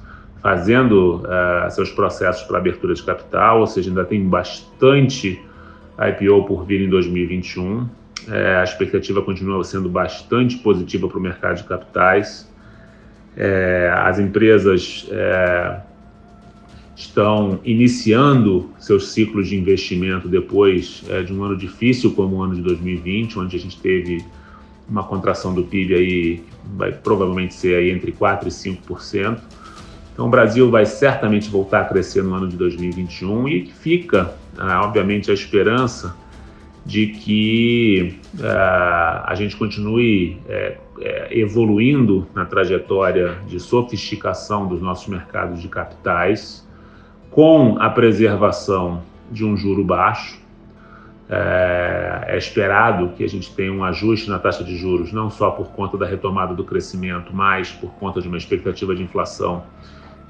fazendo 0.43 1.23
uh, 1.23 1.71
seus 1.71 1.89
processos 1.89 2.43
para 2.43 2.57
abertura 2.57 2.93
de 2.93 3.01
capital, 3.01 3.61
ou 3.61 3.67
seja, 3.67 3.89
ainda 3.89 4.03
tem 4.03 4.21
bastante 4.27 5.41
IPO 5.97 6.43
por 6.45 6.65
vir 6.65 6.81
em 6.81 6.89
2021. 6.89 7.87
É, 8.29 8.57
a 8.57 8.63
expectativa 8.63 9.21
continua 9.21 9.63
sendo 9.63 9.87
bastante 9.87 10.57
positiva 10.57 11.07
para 11.07 11.17
o 11.17 11.21
mercado 11.21 11.57
de 11.57 11.63
capitais. 11.63 12.51
É, 13.37 13.91
as 13.95 14.19
empresas 14.19 15.09
estão 16.95 17.59
iniciando 17.63 18.69
seus 18.79 19.11
ciclos 19.13 19.47
de 19.47 19.57
investimento 19.57 20.27
depois 20.27 21.03
de 21.25 21.33
um 21.33 21.43
ano 21.43 21.57
difícil 21.57 22.13
como 22.13 22.37
o 22.37 22.43
ano 22.43 22.55
de 22.55 22.61
2020, 22.61 23.39
onde 23.39 23.55
a 23.55 23.59
gente 23.59 23.79
teve 23.79 24.23
uma 24.87 25.03
contração 25.03 25.53
do 25.53 25.63
PIB 25.63 25.93
aí 25.95 26.43
vai 26.75 26.91
provavelmente 26.91 27.53
ser 27.53 27.75
aí 27.75 27.89
entre 27.89 28.11
4 28.11 28.47
e 28.47 28.51
5%. 28.51 29.39
Então 30.13 30.27
o 30.27 30.29
Brasil 30.29 30.69
vai 30.69 30.85
certamente 30.85 31.49
voltar 31.49 31.81
a 31.81 31.85
crescer 31.85 32.23
no 32.23 32.35
ano 32.35 32.47
de 32.47 32.55
2021 32.55 33.47
e 33.47 33.65
fica, 33.65 34.33
ah, 34.57 34.83
obviamente, 34.83 35.31
a 35.31 35.33
esperança 35.33 36.15
de 36.85 37.07
que 37.07 38.19
uh, 38.35 39.23
a 39.23 39.33
gente 39.35 39.55
continue 39.55 40.37
é, 40.49 40.77
é, 40.99 41.39
evoluindo 41.39 42.27
na 42.35 42.45
trajetória 42.45 43.37
de 43.47 43.59
sofisticação 43.59 44.67
dos 44.67 44.81
nossos 44.81 45.07
mercados 45.07 45.61
de 45.61 45.67
capitais, 45.69 46.67
com 47.31 47.77
a 47.79 47.89
preservação 47.89 49.01
de 49.31 49.45
um 49.45 49.55
juro 49.57 49.83
baixo. 49.83 50.41
É 51.29 52.35
esperado 52.37 53.09
que 53.17 53.23
a 53.23 53.27
gente 53.27 53.51
tenha 53.55 53.73
um 53.73 53.83
ajuste 53.83 54.29
na 54.29 54.37
taxa 54.37 54.63
de 54.63 54.77
juros, 54.77 55.11
não 55.11 55.31
só 55.31 55.49
por 55.49 55.69
conta 55.69 55.97
da 55.97 56.05
retomada 56.05 56.53
do 56.53 56.63
crescimento, 56.63 57.33
mas 57.33 57.71
por 57.71 57.91
conta 57.93 58.21
de 58.21 58.27
uma 58.27 58.37
expectativa 58.37 58.93
de 58.93 59.01
inflação 59.01 59.63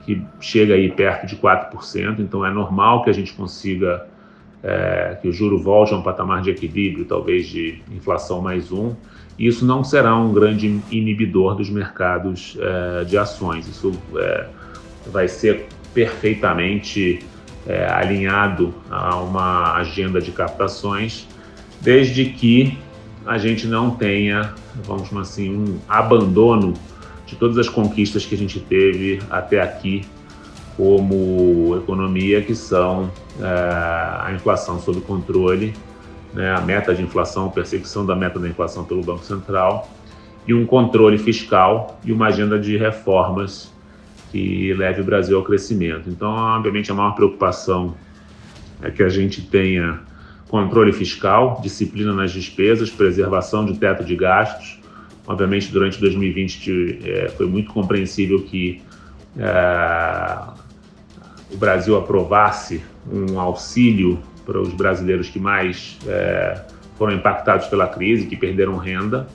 que 0.06 0.22
chega 0.40 0.76
aí 0.76 0.92
perto 0.92 1.26
de 1.28 1.36
4%. 1.36 2.20
Então 2.20 2.46
é 2.46 2.52
normal 2.52 3.04
que 3.04 3.10
a 3.10 3.14
gente 3.14 3.34
consiga 3.34 4.06
é, 4.62 5.18
que 5.22 5.28
o 5.28 5.32
juro 5.32 5.62
volte 5.62 5.94
a 5.94 5.98
um 5.98 6.02
patamar 6.02 6.42
de 6.42 6.50
equilíbrio, 6.50 7.06
talvez 7.06 7.48
de 7.48 7.82
inflação 7.92 8.42
mais 8.42 8.72
um, 8.72 8.96
isso 9.38 9.66
não 9.66 9.84
será 9.84 10.16
um 10.16 10.32
grande 10.32 10.80
inibidor 10.92 11.56
dos 11.56 11.70
mercados 11.70 12.58
é, 12.60 13.04
de 13.04 13.18
ações. 13.18 13.68
Isso 13.68 13.92
é, 14.16 14.48
vai 15.12 15.28
ser 15.28 15.66
perfeitamente 15.94 17.26
é, 17.68 17.86
alinhado 17.86 18.74
a 18.90 19.18
uma 19.18 19.74
agenda 19.76 20.22
de 20.22 20.32
captações, 20.32 21.28
desde 21.82 22.26
que 22.26 22.78
a 23.26 23.38
gente 23.38 23.68
não 23.68 23.92
tenha, 23.92 24.54
vamos 24.86 25.08
chamar 25.08 25.22
assim, 25.22 25.50
um 25.50 25.80
abandono 25.88 26.74
de 27.34 27.40
todas 27.40 27.58
as 27.58 27.68
conquistas 27.68 28.26
que 28.26 28.36
a 28.36 28.38
gente 28.38 28.60
teve 28.60 29.20
até 29.30 29.60
aqui 29.60 30.06
como 30.78 31.76
economia, 31.78 32.42
que 32.42 32.56
são 32.56 33.12
é, 33.40 33.44
a 33.44 34.32
inflação 34.34 34.80
sob 34.80 35.02
controle, 35.02 35.74
né, 36.34 36.52
a 36.56 36.62
meta 36.62 36.94
de 36.96 37.02
inflação, 37.02 37.50
perseguição 37.50 38.06
da 38.06 38.16
meta 38.16 38.40
da 38.40 38.48
inflação 38.48 38.84
pelo 38.84 39.04
Banco 39.04 39.24
Central, 39.24 39.90
e 40.48 40.54
um 40.54 40.66
controle 40.66 41.18
fiscal 41.18 42.00
e 42.04 42.12
uma 42.12 42.28
agenda 42.28 42.60
de 42.60 42.78
reformas 42.78 43.72
que 44.32 44.74
leve 44.74 45.02
o 45.02 45.04
Brasil 45.04 45.38
ao 45.38 45.44
crescimento. 45.44 46.10
Então, 46.10 46.30
obviamente, 46.30 46.92
a 46.92 46.96
maior 46.96 47.14
preocupação 47.16 47.96
é 48.82 48.90
que 48.90 49.04
a 49.04 49.10
gente 49.10 49.42
tenha 49.42 50.02
controle 50.50 50.92
fiscal, 50.92 51.60
disciplina 51.64 52.14
nas 52.14 52.32
despesas, 52.32 52.90
preservação 52.90 53.66
de 53.66 53.78
teto 53.78 54.04
de 54.04 54.16
gastos. 54.16 54.83
Obviamente, 55.26 55.72
durante 55.72 56.00
2020 56.00 57.00
é, 57.04 57.30
foi 57.30 57.48
muito 57.48 57.72
compreensível 57.72 58.44
que 58.44 58.82
é, 59.38 60.38
o 61.52 61.58
Brasil 61.58 61.98
aprovasse 61.98 62.84
um 63.10 63.40
auxílio 63.40 64.20
para 64.46 64.60
os 64.60 64.74
brasileiros 64.74 65.30
que 65.30 65.40
mais 65.40 65.98
é, 66.06 66.62
foram 66.98 67.14
impactados 67.14 67.68
pela 67.68 67.88
crise, 67.88 68.26
que 68.28 68.36
perderam 68.36 68.78
renda. 68.78 69.28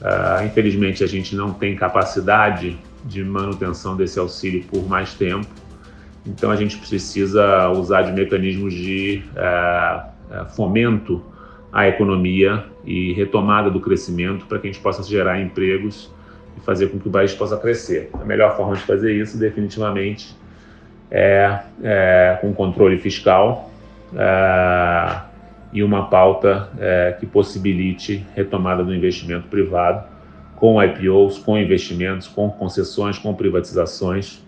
Uh, 0.00 0.44
infelizmente, 0.44 1.02
a 1.02 1.06
gente 1.06 1.34
não 1.34 1.52
tem 1.54 1.74
capacidade 1.74 2.76
de 3.04 3.24
manutenção 3.24 3.96
desse 3.96 4.18
auxílio 4.18 4.62
por 4.64 4.86
mais 4.86 5.14
tempo, 5.14 5.46
então 6.26 6.50
a 6.50 6.56
gente 6.56 6.76
precisa 6.76 7.70
usar 7.70 8.02
de 8.02 8.12
mecanismos 8.12 8.74
de 8.74 9.22
fomento 10.54 11.22
à 11.74 11.88
economia 11.88 12.64
e 12.84 13.12
retomada 13.14 13.68
do 13.68 13.80
crescimento 13.80 14.46
para 14.46 14.60
que 14.60 14.68
a 14.68 14.72
gente 14.72 14.80
possa 14.80 15.02
gerar 15.02 15.40
empregos 15.40 16.08
e 16.56 16.60
fazer 16.60 16.86
com 16.86 17.00
que 17.00 17.08
o 17.08 17.10
país 17.10 17.34
possa 17.34 17.56
crescer. 17.56 18.10
A 18.14 18.24
melhor 18.24 18.56
forma 18.56 18.76
de 18.76 18.82
fazer 18.82 19.12
isso, 19.12 19.36
definitivamente, 19.36 20.36
é, 21.10 21.58
é 21.82 22.38
com 22.40 22.54
controle 22.54 22.96
fiscal 22.98 23.72
é, 24.14 25.20
e 25.72 25.82
uma 25.82 26.08
pauta 26.08 26.70
é, 26.78 27.16
que 27.18 27.26
possibilite 27.26 28.24
retomada 28.36 28.84
do 28.84 28.94
investimento 28.94 29.48
privado 29.48 30.06
com 30.54 30.80
IPOs, 30.80 31.38
com 31.38 31.58
investimentos, 31.58 32.28
com 32.28 32.48
concessões, 32.50 33.18
com 33.18 33.34
privatizações 33.34 34.44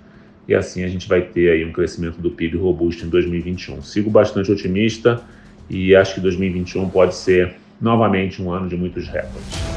e 0.47 0.55
assim 0.55 0.85
a 0.85 0.89
gente 0.89 1.09
vai 1.09 1.23
ter 1.23 1.51
aí 1.51 1.65
um 1.65 1.73
crescimento 1.73 2.21
do 2.21 2.31
PIB 2.31 2.57
robusto 2.57 3.05
em 3.05 3.09
2021. 3.09 3.83
Sigo 3.83 4.11
bastante 4.11 4.53
otimista 4.53 5.21
e 5.69 5.95
acho 5.95 6.15
que 6.15 6.21
2021 6.21 6.89
pode 6.89 7.15
ser 7.15 7.57
novamente 7.81 8.43
um 8.43 8.51
ano 8.51 8.69
de 8.69 8.77
muitos 8.77 9.07
recordes. 9.09 9.77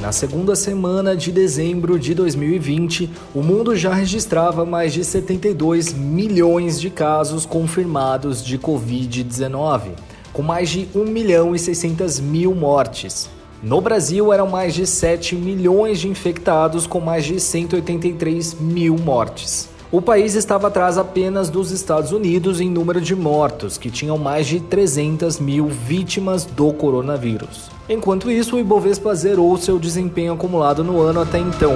Na 0.00 0.12
segunda 0.12 0.54
semana 0.54 1.16
de 1.16 1.32
dezembro 1.32 1.98
de 1.98 2.14
2020, 2.14 3.10
o 3.34 3.42
mundo 3.42 3.74
já 3.74 3.92
registrava 3.92 4.64
mais 4.64 4.92
de 4.92 5.04
72 5.04 5.92
milhões 5.92 6.80
de 6.80 6.88
casos 6.88 7.44
confirmados 7.44 8.42
de 8.44 8.58
Covid-19, 8.58 9.90
com 10.32 10.40
mais 10.40 10.70
de 10.70 10.88
1 10.94 11.04
milhão 11.04 11.54
e 11.54 11.58
600 11.58 12.20
mil 12.20 12.54
mortes. 12.54 13.28
No 13.60 13.80
Brasil, 13.80 14.32
eram 14.32 14.48
mais 14.48 14.72
de 14.72 14.86
7 14.86 15.34
milhões 15.34 15.98
de 15.98 16.08
infectados, 16.08 16.86
com 16.86 17.00
mais 17.00 17.24
de 17.24 17.40
183 17.40 18.54
mil 18.54 18.96
mortes. 18.96 19.68
O 19.90 20.02
país 20.02 20.34
estava 20.34 20.68
atrás 20.68 20.98
apenas 20.98 21.48
dos 21.48 21.70
Estados 21.70 22.12
Unidos 22.12 22.60
em 22.60 22.68
número 22.68 23.00
de 23.00 23.16
mortos, 23.16 23.78
que 23.78 23.90
tinham 23.90 24.18
mais 24.18 24.46
de 24.46 24.60
300 24.60 25.40
mil 25.40 25.66
vítimas 25.66 26.44
do 26.44 26.70
coronavírus. 26.74 27.70
Enquanto 27.88 28.30
isso, 28.30 28.56
o 28.56 28.60
Ibovespa 28.60 29.14
zerou 29.14 29.56
seu 29.56 29.78
desempenho 29.78 30.34
acumulado 30.34 30.84
no 30.84 31.00
ano 31.00 31.22
até 31.22 31.38
então. 31.38 31.74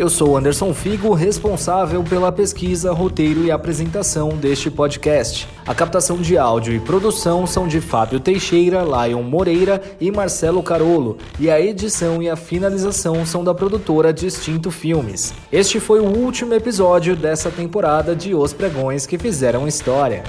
Eu 0.00 0.08
sou 0.08 0.34
Anderson 0.34 0.72
Figo, 0.72 1.12
responsável 1.12 2.02
pela 2.02 2.32
pesquisa, 2.32 2.90
roteiro 2.90 3.44
e 3.44 3.50
apresentação 3.50 4.30
deste 4.30 4.70
podcast. 4.70 5.46
A 5.66 5.74
captação 5.74 6.16
de 6.16 6.38
áudio 6.38 6.72
e 6.72 6.80
produção 6.80 7.46
são 7.46 7.68
de 7.68 7.82
Fábio 7.82 8.18
Teixeira, 8.18 8.82
Lion 8.82 9.22
Moreira 9.22 9.78
e 10.00 10.10
Marcelo 10.10 10.62
Carolo, 10.62 11.18
e 11.38 11.50
a 11.50 11.60
edição 11.60 12.22
e 12.22 12.30
a 12.30 12.34
finalização 12.34 13.26
são 13.26 13.44
da 13.44 13.52
produtora 13.52 14.10
Distinto 14.10 14.70
Filmes. 14.70 15.34
Este 15.52 15.78
foi 15.78 16.00
o 16.00 16.06
último 16.06 16.54
episódio 16.54 17.14
dessa 17.14 17.50
temporada 17.50 18.16
de 18.16 18.34
Os 18.34 18.54
Pregões 18.54 19.04
que 19.04 19.18
Fizeram 19.18 19.68
História. 19.68 20.24